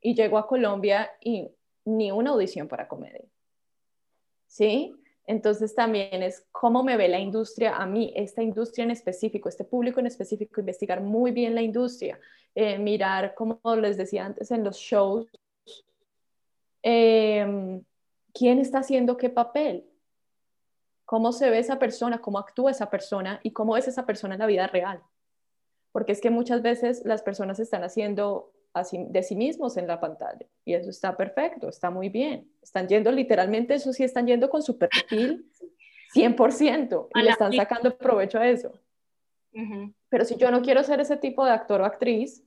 Y 0.00 0.16
llego 0.16 0.36
a 0.36 0.48
Colombia 0.48 1.12
y 1.20 1.48
ni 1.84 2.10
una 2.10 2.30
audición 2.30 2.66
para 2.66 2.88
comedia. 2.88 3.22
¿Sí? 4.48 4.96
Entonces 5.28 5.74
también 5.74 6.22
es 6.22 6.46
cómo 6.52 6.82
me 6.82 6.96
ve 6.96 7.06
la 7.06 7.18
industria 7.18 7.76
a 7.76 7.84
mí, 7.84 8.10
esta 8.16 8.42
industria 8.42 8.84
en 8.84 8.92
específico, 8.92 9.50
este 9.50 9.62
público 9.62 10.00
en 10.00 10.06
específico, 10.06 10.58
investigar 10.58 11.02
muy 11.02 11.32
bien 11.32 11.54
la 11.54 11.60
industria, 11.60 12.18
eh, 12.54 12.78
mirar, 12.78 13.34
como 13.34 13.60
les 13.76 13.98
decía 13.98 14.24
antes 14.24 14.50
en 14.50 14.64
los 14.64 14.78
shows, 14.78 15.26
em, 16.82 17.84
quién 18.32 18.58
está 18.58 18.78
haciendo 18.78 19.18
qué 19.18 19.28
papel, 19.28 19.84
cómo 21.04 21.32
se 21.32 21.50
ve 21.50 21.58
esa 21.58 21.78
persona, 21.78 22.22
cómo 22.22 22.38
actúa 22.38 22.70
esa 22.70 22.88
persona 22.88 23.38
y 23.42 23.50
cómo 23.50 23.76
es 23.76 23.86
esa 23.86 24.06
persona 24.06 24.32
en 24.34 24.40
la 24.40 24.46
vida 24.46 24.66
real. 24.66 25.02
Porque 25.92 26.12
es 26.12 26.22
que 26.22 26.30
muchas 26.30 26.62
veces 26.62 27.02
las 27.04 27.20
personas 27.20 27.60
están 27.60 27.84
haciendo 27.84 28.50
de 28.74 29.22
sí 29.22 29.34
mismos 29.34 29.76
en 29.76 29.86
la 29.86 30.00
pantalla. 30.00 30.46
Y 30.64 30.74
eso 30.74 30.90
está 30.90 31.16
perfecto, 31.16 31.68
está 31.68 31.90
muy 31.90 32.08
bien. 32.08 32.50
Están 32.62 32.88
yendo 32.88 33.10
literalmente, 33.10 33.74
eso 33.74 33.92
sí, 33.92 34.04
están 34.04 34.26
yendo 34.26 34.48
con 34.48 34.62
su 34.62 34.78
perfil 34.78 35.50
100% 36.14 37.08
y 37.14 37.22
le 37.22 37.30
están 37.30 37.52
sacando 37.52 37.96
provecho 37.96 38.38
a 38.38 38.48
eso. 38.48 38.72
Pero 40.08 40.24
si 40.24 40.36
yo 40.36 40.50
no 40.50 40.62
quiero 40.62 40.82
ser 40.84 41.00
ese 41.00 41.16
tipo 41.16 41.44
de 41.44 41.50
actor 41.50 41.80
o 41.80 41.84
actriz, 41.84 42.44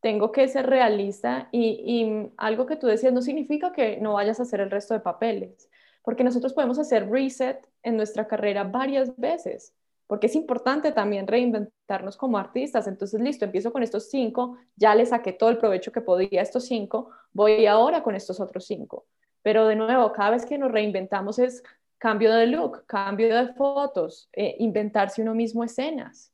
tengo 0.00 0.32
que 0.32 0.48
ser 0.48 0.66
realista 0.66 1.48
y, 1.52 1.80
y, 1.86 2.32
algo 2.36 2.66
que 2.66 2.76
tú 2.76 2.88
decías 2.88 3.12
no 3.12 3.22
significa 3.22 3.72
que 3.72 3.98
no 3.98 4.14
vayas 4.14 4.40
a 4.40 4.42
hacer 4.42 4.60
el 4.60 4.70
resto 4.70 4.94
de 4.94 5.00
papeles, 5.00 5.70
porque 6.02 6.24
nosotros 6.24 6.52
podemos 6.52 6.78
hacer 6.78 7.08
reset 7.08 7.66
en 7.84 7.96
nuestra 7.96 8.26
carrera 8.26 8.64
varias 8.64 9.16
veces 9.16 9.74
porque 10.06 10.26
es 10.26 10.34
importante 10.36 10.92
también 10.92 11.26
reinventarnos 11.26 12.16
como 12.16 12.38
artistas. 12.38 12.86
Entonces, 12.86 13.20
listo, 13.20 13.44
empiezo 13.44 13.72
con 13.72 13.82
estos 13.82 14.10
cinco, 14.10 14.58
ya 14.76 14.94
le 14.94 15.06
saqué 15.06 15.32
todo 15.32 15.50
el 15.50 15.58
provecho 15.58 15.92
que 15.92 16.00
podía 16.00 16.40
a 16.40 16.42
estos 16.42 16.66
cinco, 16.66 17.10
voy 17.32 17.66
ahora 17.66 18.02
con 18.02 18.14
estos 18.14 18.40
otros 18.40 18.66
cinco. 18.66 19.06
Pero 19.42 19.66
de 19.66 19.76
nuevo, 19.76 20.12
cada 20.12 20.30
vez 20.30 20.46
que 20.46 20.58
nos 20.58 20.70
reinventamos 20.70 21.38
es 21.38 21.62
cambio 21.98 22.32
de 22.34 22.46
look, 22.46 22.84
cambio 22.86 23.34
de 23.34 23.54
fotos, 23.54 24.28
eh, 24.32 24.56
inventarse 24.58 25.22
uno 25.22 25.34
mismo 25.34 25.64
escenas. 25.64 26.32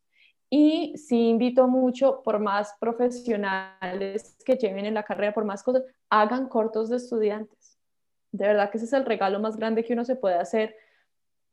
Y 0.50 0.96
sí 0.96 1.28
invito 1.28 1.68
mucho, 1.68 2.22
por 2.22 2.38
más 2.38 2.74
profesionales 2.80 4.34
que 4.46 4.56
lleven 4.56 4.86
en 4.86 4.94
la 4.94 5.02
carrera, 5.02 5.34
por 5.34 5.44
más 5.44 5.62
cosas, 5.62 5.84
hagan 6.08 6.48
cortos 6.48 6.88
de 6.88 6.96
estudiantes. 6.96 7.78
De 8.32 8.46
verdad 8.46 8.70
que 8.70 8.78
ese 8.78 8.86
es 8.86 8.92
el 8.94 9.04
regalo 9.04 9.40
más 9.40 9.56
grande 9.56 9.84
que 9.84 9.92
uno 9.92 10.04
se 10.06 10.16
puede 10.16 10.36
hacer. 10.36 10.74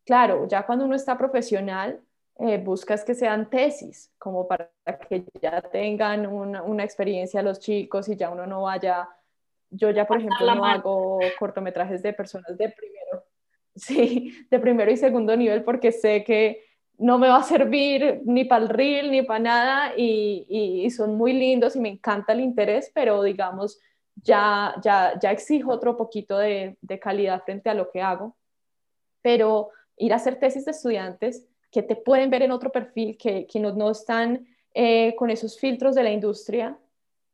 Claro, 0.05 0.47
ya 0.47 0.65
cuando 0.65 0.85
uno 0.85 0.95
está 0.95 1.17
profesional, 1.17 1.99
eh, 2.39 2.57
buscas 2.57 3.05
que 3.05 3.15
sean 3.15 3.49
tesis, 3.49 4.11
como 4.17 4.47
para 4.47 4.69
que 5.09 5.25
ya 5.41 5.61
tengan 5.61 6.27
una, 6.27 6.63
una, 6.63 6.83
experiencia 6.83 7.41
los 7.41 7.59
chicos 7.59 8.09
y 8.09 8.17
ya 8.17 8.29
uno 8.29 8.45
no 8.45 8.63
vaya, 8.63 9.07
yo 9.69 9.89
ya 9.91 10.05
por 10.05 10.17
ejemplo 10.17 10.53
no 10.53 10.65
hago 10.65 11.19
cortometrajes 11.39 12.03
de 12.03 12.11
personas 12.11 12.57
de 12.57 12.69
primero, 12.69 13.23
sí, 13.75 14.47
de 14.51 14.59
primero 14.59 14.91
y 14.91 14.97
segundo 14.97 15.35
nivel 15.37 15.63
porque 15.63 15.93
sé 15.93 16.25
que 16.25 16.65
no 16.97 17.17
me 17.17 17.29
va 17.29 17.37
a 17.37 17.43
servir 17.43 18.21
ni 18.25 18.43
para 18.45 18.63
el 18.63 18.69
reel 18.69 19.11
ni 19.11 19.21
para 19.21 19.39
nada 19.39 19.93
y, 19.95 20.45
y, 20.83 20.89
son 20.91 21.15
muy 21.15 21.33
lindos 21.33 21.75
y 21.75 21.79
me 21.79 21.89
encanta 21.89 22.33
el 22.33 22.41
interés, 22.41 22.91
pero 22.93 23.21
digamos, 23.23 23.79
ya, 24.15 24.75
ya, 24.81 25.17
ya 25.21 25.31
exijo 25.31 25.71
otro 25.71 25.97
poquito 25.97 26.37
de, 26.37 26.77
de 26.81 26.99
calidad 26.99 27.43
frente 27.43 27.69
a 27.69 27.73
lo 27.73 27.91
que 27.91 28.01
hago. 28.01 28.35
Pero 29.21 29.69
ir 29.97 30.13
a 30.13 30.17
hacer 30.17 30.39
tesis 30.39 30.65
de 30.65 30.71
estudiantes 30.71 31.47
que 31.75 31.83
te 31.83 31.97
pueden 31.97 32.29
ver 32.29 32.41
en 32.41 32.51
otro 32.51 32.71
perfil, 32.71 33.17
que, 33.17 33.45
que 33.45 33.59
no, 33.59 33.73
no, 33.73 33.91
están 33.91 34.47
eh, 34.73 35.13
con 35.17 35.29
esos 35.29 35.59
filtros 35.59 35.93
de 35.93 36.03
la 36.03 36.11
industria, 36.11 36.79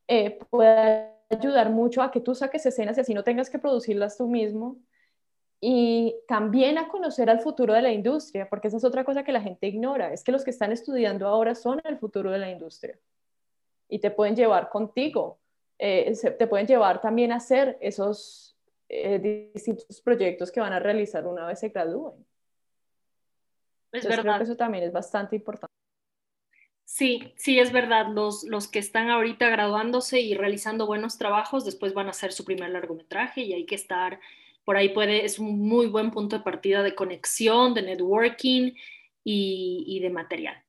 eh, 0.08 0.40
puede 0.50 1.12
ayudar 1.30 1.70
mucho 1.70 2.02
a 2.02 2.10
que 2.10 2.22
tú 2.22 2.34
saques 2.34 2.66
escenas 2.66 2.98
y 2.98 3.02
así 3.02 3.14
no 3.14 3.24
tengas 3.24 3.52
que 3.52 3.60
producirlas 3.60 4.18
tú 4.18 4.28
mismo. 4.28 4.78
Y 5.60 6.16
también 6.28 6.80
a 6.80 6.88
conocer 6.88 7.30
al 7.30 7.40
futuro 7.40 7.76
de 7.76 7.84
la 7.84 7.92
industria, 7.92 8.50
porque 8.50 8.70
esa 8.70 8.78
es 8.78 8.84
otra 8.84 9.04
cosa 9.04 9.24
que 9.24 9.32
la 9.32 9.42
gente 9.42 9.68
ignora, 9.68 10.12
es 10.12 10.24
que 10.24 10.32
los 10.32 10.44
que 10.44 10.50
están 10.50 10.72
estudiando 10.72 11.28
ahora 11.28 11.54
son 11.54 11.80
el 11.84 12.00
futuro 12.00 12.32
de 12.32 12.40
la 12.40 12.50
industria 12.50 12.98
y 13.88 14.00
te 14.00 14.10
pueden 14.10 14.36
llevar 14.36 14.70
contigo 14.70 15.38
eh, 15.84 16.14
te 16.38 16.46
pueden 16.46 16.68
llevar 16.68 17.02
también 17.02 17.32
a 17.32 17.38
hacer 17.38 17.76
esos 17.82 18.56
eh, 18.88 19.50
distintos 19.52 20.00
proyectos 20.02 20.52
que 20.52 20.60
van 20.60 20.74
a 20.74 20.80
realizar 20.80 21.26
una 21.26 21.48
vez 21.48 21.60
se 21.60 21.70
gradúen. 21.70 22.24
Es 23.92 24.08
verdad. 24.08 24.42
eso 24.42 24.56
también 24.56 24.84
es 24.84 24.92
bastante 24.92 25.36
importante. 25.36 25.74
Sí, 26.86 27.34
sí, 27.38 27.60
es 27.60 27.72
verdad. 27.72 28.08
Los, 28.14 28.44
los 28.44 28.68
que 28.68 28.80
están 28.80 29.10
ahorita 29.10 29.50
graduándose 29.50 30.20
y 30.20 30.34
realizando 30.34 30.88
buenos 30.88 31.18
trabajos, 31.18 31.64
después 31.64 31.94
van 31.94 32.08
a 32.08 32.12
hacer 32.12 32.34
su 32.34 32.44
primer 32.44 32.70
largometraje 32.70 33.42
y 33.42 33.54
hay 33.54 33.66
que 33.66 33.76
estar, 33.76 34.20
por 34.66 34.76
ahí 34.76 34.90
puede, 34.90 35.24
es 35.24 35.40
un 35.40 35.60
muy 35.60 35.88
buen 35.88 36.12
punto 36.12 36.38
de 36.38 36.44
partida 36.44 36.84
de 36.84 36.94
conexión, 36.94 37.74
de 37.74 37.84
networking 37.84 38.74
y, 39.24 39.86
y 39.88 40.00
de 40.02 40.10
material. 40.10 40.64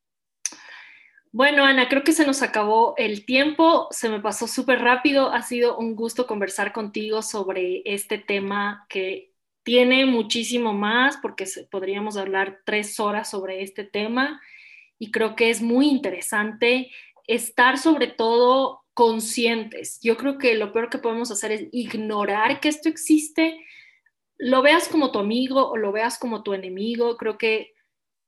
Bueno, 1.32 1.64
Ana, 1.64 1.88
creo 1.88 2.04
que 2.04 2.12
se 2.12 2.26
nos 2.26 2.42
acabó 2.42 2.94
el 2.98 3.24
tiempo, 3.24 3.88
se 3.90 4.10
me 4.10 4.20
pasó 4.20 4.46
súper 4.46 4.80
rápido, 4.80 5.32
ha 5.32 5.42
sido 5.42 5.78
un 5.78 5.96
gusto 5.96 6.26
conversar 6.26 6.72
contigo 6.72 7.22
sobre 7.22 7.82
este 7.86 8.18
tema 8.18 8.86
que 8.90 9.31
tiene 9.62 10.06
muchísimo 10.06 10.72
más, 10.72 11.16
porque 11.18 11.46
podríamos 11.70 12.16
hablar 12.16 12.60
tres 12.64 12.98
horas 13.00 13.30
sobre 13.30 13.62
este 13.62 13.84
tema 13.84 14.40
y 14.98 15.10
creo 15.10 15.36
que 15.36 15.50
es 15.50 15.62
muy 15.62 15.88
interesante 15.88 16.90
estar 17.26 17.78
sobre 17.78 18.06
todo 18.06 18.82
conscientes. 18.94 19.98
Yo 20.02 20.16
creo 20.16 20.38
que 20.38 20.54
lo 20.54 20.72
peor 20.72 20.90
que 20.90 20.98
podemos 20.98 21.30
hacer 21.30 21.52
es 21.52 21.68
ignorar 21.72 22.60
que 22.60 22.68
esto 22.68 22.88
existe, 22.88 23.58
lo 24.38 24.62
veas 24.62 24.88
como 24.88 25.12
tu 25.12 25.18
amigo 25.18 25.70
o 25.70 25.76
lo 25.76 25.92
veas 25.92 26.18
como 26.18 26.42
tu 26.42 26.52
enemigo, 26.52 27.16
creo 27.16 27.38
que 27.38 27.71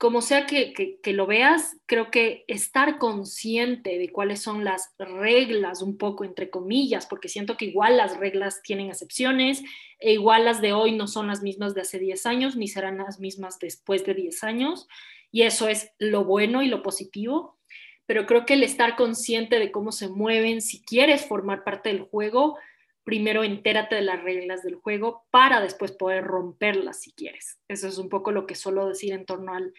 como 0.04 0.20
sea 0.20 0.44
que, 0.44 1.00
lo 1.14 1.26
veas, 1.26 1.78
creo 1.86 2.10
que 2.10 2.44
estar 2.46 2.98
consciente 2.98 3.96
de 3.96 4.10
cuáles 4.10 4.42
son 4.42 4.62
las 4.62 4.92
reglas, 4.98 5.80
un 5.80 5.96
poco 5.96 6.26
entre 6.26 6.50
comillas, 6.50 7.06
porque 7.06 7.30
siento 7.30 7.56
que 7.56 7.64
igual 7.64 7.96
las 7.96 8.18
reglas 8.18 8.60
tienen 8.62 8.88
excepciones, 8.88 9.62
e 9.98 10.12
igual 10.12 10.44
las 10.44 10.60
de 10.60 10.74
hoy 10.74 10.92
no 10.92 11.06
son 11.06 11.28
las 11.28 11.40
mismas 11.40 11.74
de 11.74 11.80
hace 11.80 11.98
10 11.98 12.26
años, 12.26 12.54
ni 12.54 12.68
serán 12.68 12.98
las 12.98 13.18
mismas 13.18 13.58
después 13.58 14.04
de 14.04 14.12
10 14.12 14.44
años, 14.44 14.88
y 15.32 15.44
eso 15.44 15.68
es 15.68 15.90
lo 15.98 16.26
bueno 16.26 16.62
y 16.62 16.68
lo 16.68 16.82
positivo, 16.82 17.58
pero 18.04 18.26
creo 18.26 18.44
que 18.44 18.52
el 18.52 18.62
estar 18.62 18.96
consciente 18.96 19.58
de 19.58 19.72
cómo 19.72 19.90
se 19.90 20.08
mueven, 20.10 20.60
si 20.60 20.82
quieres 20.84 21.24
formar 21.24 21.64
parte 21.64 21.88
del 21.88 22.02
juego, 22.02 22.58
primero 23.04 23.42
entérate 23.42 23.94
de 23.94 24.02
las 24.02 24.22
reglas 24.22 24.62
del 24.62 24.74
juego 24.74 25.24
para 25.30 25.62
después 25.62 25.92
poder 25.92 26.24
romperlas 26.24 27.00
si 27.00 27.12
quieres. 27.12 27.58
Eso 27.68 27.86
es 27.86 27.96
un 27.96 28.10
poco 28.10 28.32
lo 28.32 28.46
que 28.46 28.54
suelo 28.54 28.88
decir 28.88 29.12
en 29.12 29.26
torno 29.26 29.54
al, 29.54 29.72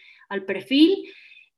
perfil. 0.45 1.11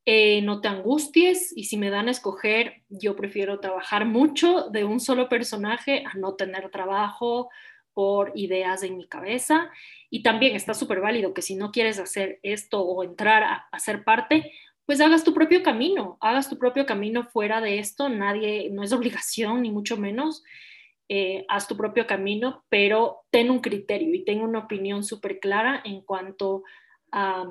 Eh, 0.06 0.42
no 0.42 0.62
te 0.62 0.68
angusties 0.68 1.54
y 1.56 1.66
si 1.66 1.78
me 1.78 1.90
dan 1.90 2.08
a 2.08 2.12
escoger, 2.12 2.84
yo 2.90 3.16
prefiero 3.16 3.60
trabajar 3.60 4.06
mucho 4.06 4.70
de 4.70 4.86
un 4.86 5.00
solo 5.00 5.28
personaje 5.28 6.04
a 6.06 6.18
no 6.18 6.36
tener 6.36 6.70
trabajo 6.70 7.50
por 7.94 8.32
ideas 8.36 8.84
en 8.84 8.98
mi 8.98 9.08
cabeza. 9.08 9.70
Y 10.10 10.24
también 10.24 10.56
está 10.56 10.74
súper 10.74 11.02
válido 11.02 11.34
que 11.34 11.42
si 11.42 11.56
no 11.56 11.72
quieres 11.72 12.00
hacer 12.00 12.40
esto 12.44 12.82
o 12.82 13.04
entrar 13.04 13.44
a, 13.44 13.68
a 13.72 13.80
ser 13.80 14.04
parte, 14.04 14.52
pues 14.86 15.02
hagas 15.02 15.24
tu 15.24 15.34
propio 15.34 15.64
camino, 15.64 16.18
hagas 16.22 16.50
tu 16.50 16.58
propio 16.58 16.86
camino 16.86 17.26
fuera 17.26 17.60
de 17.60 17.80
esto. 17.80 18.08
Nadie, 18.08 18.70
no 18.72 18.84
es 18.84 18.94
obligación 18.94 19.64
ni 19.64 19.72
mucho 19.72 19.98
menos 19.98 20.44
eh, 21.10 21.46
haz 21.48 21.68
tu 21.68 21.78
propio 21.78 22.06
camino, 22.06 22.66
pero 22.68 23.26
ten 23.30 23.50
un 23.50 23.60
criterio 23.60 24.14
y 24.14 24.26
ten 24.26 24.42
una 24.42 24.60
opinión 24.60 25.06
súper 25.06 25.40
clara 25.40 25.82
en 25.86 26.02
cuanto 26.02 26.64
a 27.14 27.46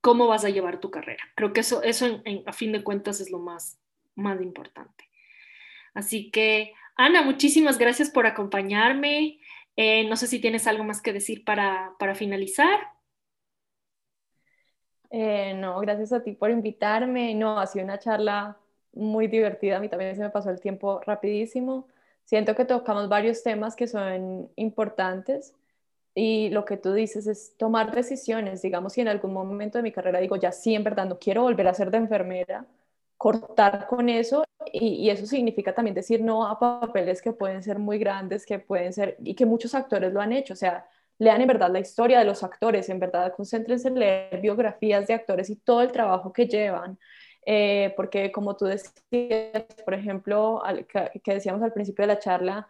cómo 0.00 0.26
vas 0.26 0.44
a 0.44 0.50
llevar 0.50 0.80
tu 0.80 0.90
carrera. 0.90 1.24
Creo 1.34 1.52
que 1.52 1.60
eso, 1.60 1.82
eso 1.82 2.22
a 2.46 2.52
fin 2.52 2.72
de 2.72 2.82
cuentas 2.82 3.20
es 3.20 3.30
lo 3.30 3.38
más, 3.38 3.78
más 4.14 4.40
importante. 4.40 5.08
Así 5.94 6.30
que, 6.30 6.72
Ana, 6.96 7.22
muchísimas 7.22 7.78
gracias 7.78 8.10
por 8.10 8.26
acompañarme. 8.26 9.40
Eh, 9.76 10.08
no 10.08 10.16
sé 10.16 10.26
si 10.26 10.40
tienes 10.40 10.66
algo 10.66 10.84
más 10.84 11.00
que 11.00 11.12
decir 11.12 11.44
para, 11.44 11.94
finalizar. 12.14 12.78
Eh, 15.10 15.54
no, 15.54 15.80
gracias 15.80 16.12
a 16.12 16.22
ti 16.22 16.32
por 16.32 16.50
invitarme. 16.50 17.34
No, 17.34 17.58
ha 17.58 17.66
sido 17.66 17.84
una 17.84 17.98
charla 17.98 18.58
muy 18.92 19.26
divertida. 19.28 19.76
A 19.76 19.80
mí 19.80 19.88
también 19.88 20.14
se 20.16 20.22
me 20.22 20.30
pasó 20.30 20.50
el 20.50 20.60
tiempo 20.60 21.00
rapidísimo. 21.06 21.88
Siento 22.24 22.54
que 22.54 22.64
tocamos 22.64 23.08
varios 23.08 23.42
temas 23.42 23.74
que 23.74 23.86
son 23.86 24.50
importantes 24.56 25.54
y 26.18 26.50
lo 26.50 26.64
que 26.64 26.76
tú 26.76 26.94
dices 26.94 27.28
es 27.28 27.56
tomar 27.56 27.94
decisiones. 27.94 28.60
Digamos, 28.60 28.94
si 28.94 29.00
en 29.00 29.06
algún 29.08 29.32
momento 29.32 29.78
de 29.78 29.82
mi 29.84 29.92
carrera 29.92 30.18
digo, 30.18 30.34
ya 30.34 30.50
sí, 30.50 30.74
en 30.74 30.82
verdad 30.82 31.06
no 31.06 31.18
quiero 31.20 31.42
volver 31.42 31.68
a 31.68 31.74
ser 31.74 31.92
de 31.92 31.98
enfermera, 31.98 32.66
cortar 33.16 33.86
con 33.86 34.08
eso 34.08 34.44
y, 34.72 35.10
eso 35.10 35.26
significa 35.26 35.74
también 35.74 35.94
decir 35.94 36.20
no 36.20 36.44
a 36.46 36.58
papeles 36.58 37.22
que 37.22 37.32
pueden 37.32 37.62
ser 37.62 37.78
muy 37.78 37.98
grandes, 37.98 38.46
que 38.46 38.58
pueden 38.58 38.92
ser 38.92 39.16
y 39.22 39.34
que 39.36 39.46
muchos 39.46 39.76
actores 39.76 40.12
lo 40.12 40.20
han 40.20 40.32
hecho. 40.32 40.54
O 40.54 40.56
sea, 40.56 40.88
lean 41.18 41.40
en 41.40 41.46
verdad 41.46 41.70
la 41.70 41.78
historia 41.80 42.18
de 42.18 42.24
los 42.24 42.42
actores, 42.42 42.88
en 42.88 42.98
verdad 42.98 43.32
concéntrense 43.36 43.86
en 43.86 44.00
leer 44.00 44.40
biografías 44.40 45.06
de 45.06 45.14
actores 45.14 45.50
y 45.50 45.56
todo 45.56 45.82
el 45.82 45.92
trabajo 45.92 46.32
que 46.32 46.48
llevan. 46.48 46.98
Eh, 47.46 47.94
porque 47.96 48.32
como 48.32 48.56
tú 48.56 48.64
decías, 48.66 49.64
por 49.84 49.94
ejemplo, 49.94 50.62
que, 51.22 51.32
decíamos 51.34 51.62
al 51.62 51.72
principio 51.72 52.02
de 52.02 52.08
la 52.08 52.18
charla, 52.18 52.68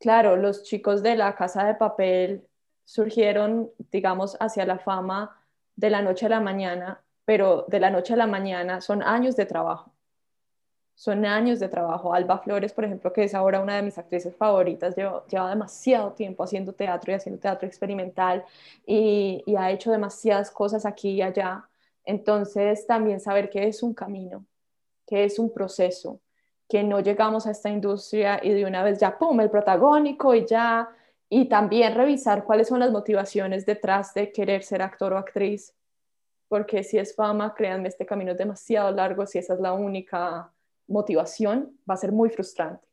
claro, 0.00 0.36
los 0.36 0.64
chicos 0.64 1.02
de 1.02 1.16
la 1.16 1.34
casa 1.36 1.64
de 1.66 1.74
papel 1.74 2.48
surgieron, 2.84 3.70
digamos, 3.90 4.36
hacia 4.40 4.64
la 4.66 4.78
fama 4.78 5.36
de 5.76 5.90
la 5.90 6.02
noche 6.02 6.26
a 6.26 6.28
la 6.28 6.40
mañana, 6.40 7.02
pero 7.24 7.64
de 7.68 7.80
la 7.80 7.90
noche 7.90 8.14
a 8.14 8.16
la 8.16 8.26
mañana 8.26 8.80
son 8.80 9.02
años 9.02 9.36
de 9.36 9.46
trabajo. 9.46 9.92
Son 10.94 11.24
años 11.24 11.58
de 11.58 11.68
trabajo. 11.68 12.14
Alba 12.14 12.38
Flores, 12.38 12.72
por 12.72 12.84
ejemplo, 12.84 13.12
que 13.12 13.24
es 13.24 13.34
ahora 13.34 13.60
una 13.60 13.76
de 13.76 13.82
mis 13.82 13.98
actrices 13.98 14.36
favoritas, 14.36 14.94
lleva, 14.94 15.48
demasiado 15.48 16.12
tiempo 16.12 16.44
haciendo 16.44 16.72
teatro 16.72 17.12
y 17.12 17.14
haciendo 17.14 17.40
teatro 17.40 17.66
experimental 17.66 18.44
y, 18.86 19.42
y 19.46 19.56
ha 19.56 19.70
hecho 19.70 19.90
demasiadas 19.90 20.50
cosas 20.50 20.84
aquí 20.84 21.10
y 21.12 21.22
allá 21.22 21.66
entonces, 22.04 22.86
también 22.86 23.20
saber 23.20 23.50
que 23.50 23.66
es 23.66 23.82
un 23.82 23.94
camino, 23.94 24.44
que 25.06 25.24
es 25.24 25.38
un 25.38 25.52
proceso, 25.52 26.20
que 26.68 26.82
no 26.82 27.00
llegamos 27.00 27.46
a 27.46 27.50
esta 27.50 27.68
industria 27.68 28.40
y 28.42 28.50
de 28.50 28.64
una 28.64 28.82
vez 28.82 28.98
ya, 28.98 29.18
¡pum!, 29.18 29.40
el 29.40 29.50
protagónico 29.50 30.34
y 30.34 30.46
ya, 30.46 30.88
y 31.34 31.46
también 31.46 31.94
revisar 31.94 32.44
cuáles 32.44 32.68
son 32.68 32.80
las 32.80 32.90
motivaciones 32.90 33.64
detrás 33.64 34.12
de 34.12 34.30
querer 34.32 34.62
ser 34.62 34.82
actor 34.82 35.14
o 35.14 35.16
actriz, 35.16 35.74
porque 36.46 36.84
si 36.84 36.98
es 36.98 37.16
fama, 37.16 37.54
créanme, 37.54 37.88
este 37.88 38.04
camino 38.04 38.32
es 38.32 38.36
demasiado 38.36 38.90
largo, 38.90 39.24
si 39.24 39.38
esa 39.38 39.54
es 39.54 39.60
la 39.60 39.72
única 39.72 40.52
motivación, 40.88 41.74
va 41.88 41.94
a 41.94 41.96
ser 41.96 42.12
muy 42.12 42.28
frustrante. 42.28 42.86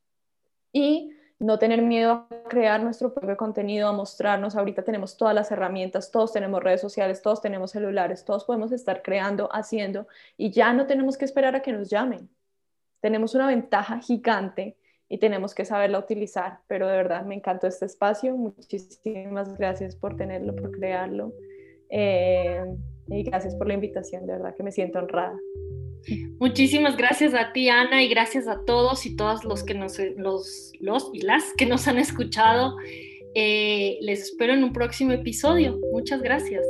Y 0.71 1.11
no 1.37 1.59
tener 1.59 1.81
miedo 1.81 2.11
a 2.11 2.27
crear 2.47 2.81
nuestro 2.81 3.13
propio 3.13 3.35
contenido, 3.35 3.89
a 3.89 3.91
mostrarnos. 3.91 4.55
Ahorita 4.55 4.83
tenemos 4.83 5.17
todas 5.17 5.35
las 5.35 5.51
herramientas, 5.51 6.09
todos 6.09 6.31
tenemos 6.31 6.63
redes 6.63 6.79
sociales, 6.79 7.21
todos 7.21 7.41
tenemos 7.41 7.71
celulares, 7.71 8.23
todos 8.23 8.45
podemos 8.45 8.71
estar 8.71 9.01
creando, 9.01 9.49
haciendo 9.51 10.07
y 10.37 10.49
ya 10.51 10.71
no 10.71 10.87
tenemos 10.87 11.17
que 11.17 11.25
esperar 11.25 11.57
a 11.57 11.61
que 11.61 11.73
nos 11.73 11.89
llamen. 11.89 12.29
Tenemos 13.01 13.35
una 13.35 13.47
ventaja 13.47 13.99
gigante 13.99 14.77
y 15.09 15.17
tenemos 15.17 15.55
que 15.55 15.65
saberla 15.65 15.97
utilizar, 15.97 16.59
pero 16.67 16.87
de 16.87 16.95
verdad 16.95 17.25
me 17.25 17.33
encantó 17.33 17.65
este 17.65 17.85
espacio. 17.85 18.37
Muchísimas 18.37 19.57
gracias 19.57 19.95
por 19.95 20.15
tenerlo, 20.15 20.55
por 20.55 20.71
crearlo. 20.71 21.33
Eh, 21.89 22.63
y 23.07 23.23
gracias 23.23 23.55
por 23.55 23.67
la 23.67 23.73
invitación, 23.73 24.27
de 24.27 24.33
verdad 24.33 24.55
que 24.55 24.61
me 24.61 24.71
siento 24.71 24.99
honrada. 24.99 25.35
Muchísimas 26.39 26.95
gracias 26.95 27.33
a 27.33 27.51
ti, 27.51 27.69
Ana, 27.69 28.03
y 28.03 28.07
gracias 28.07 28.47
a 28.47 28.63
todos 28.65 29.05
y 29.07 29.15
todas 29.15 29.43
los 29.43 29.63
que 29.63 29.73
nos, 29.73 29.99
los, 30.15 30.71
los 30.79 31.09
y 31.13 31.21
las 31.21 31.53
que 31.57 31.65
nos 31.65 31.87
han 31.87 31.97
escuchado. 31.97 32.75
Eh, 33.33 33.97
les 34.01 34.21
espero 34.21 34.53
en 34.53 34.63
un 34.63 34.73
próximo 34.73 35.11
episodio. 35.11 35.79
Muchas 35.91 36.21
gracias. 36.21 36.63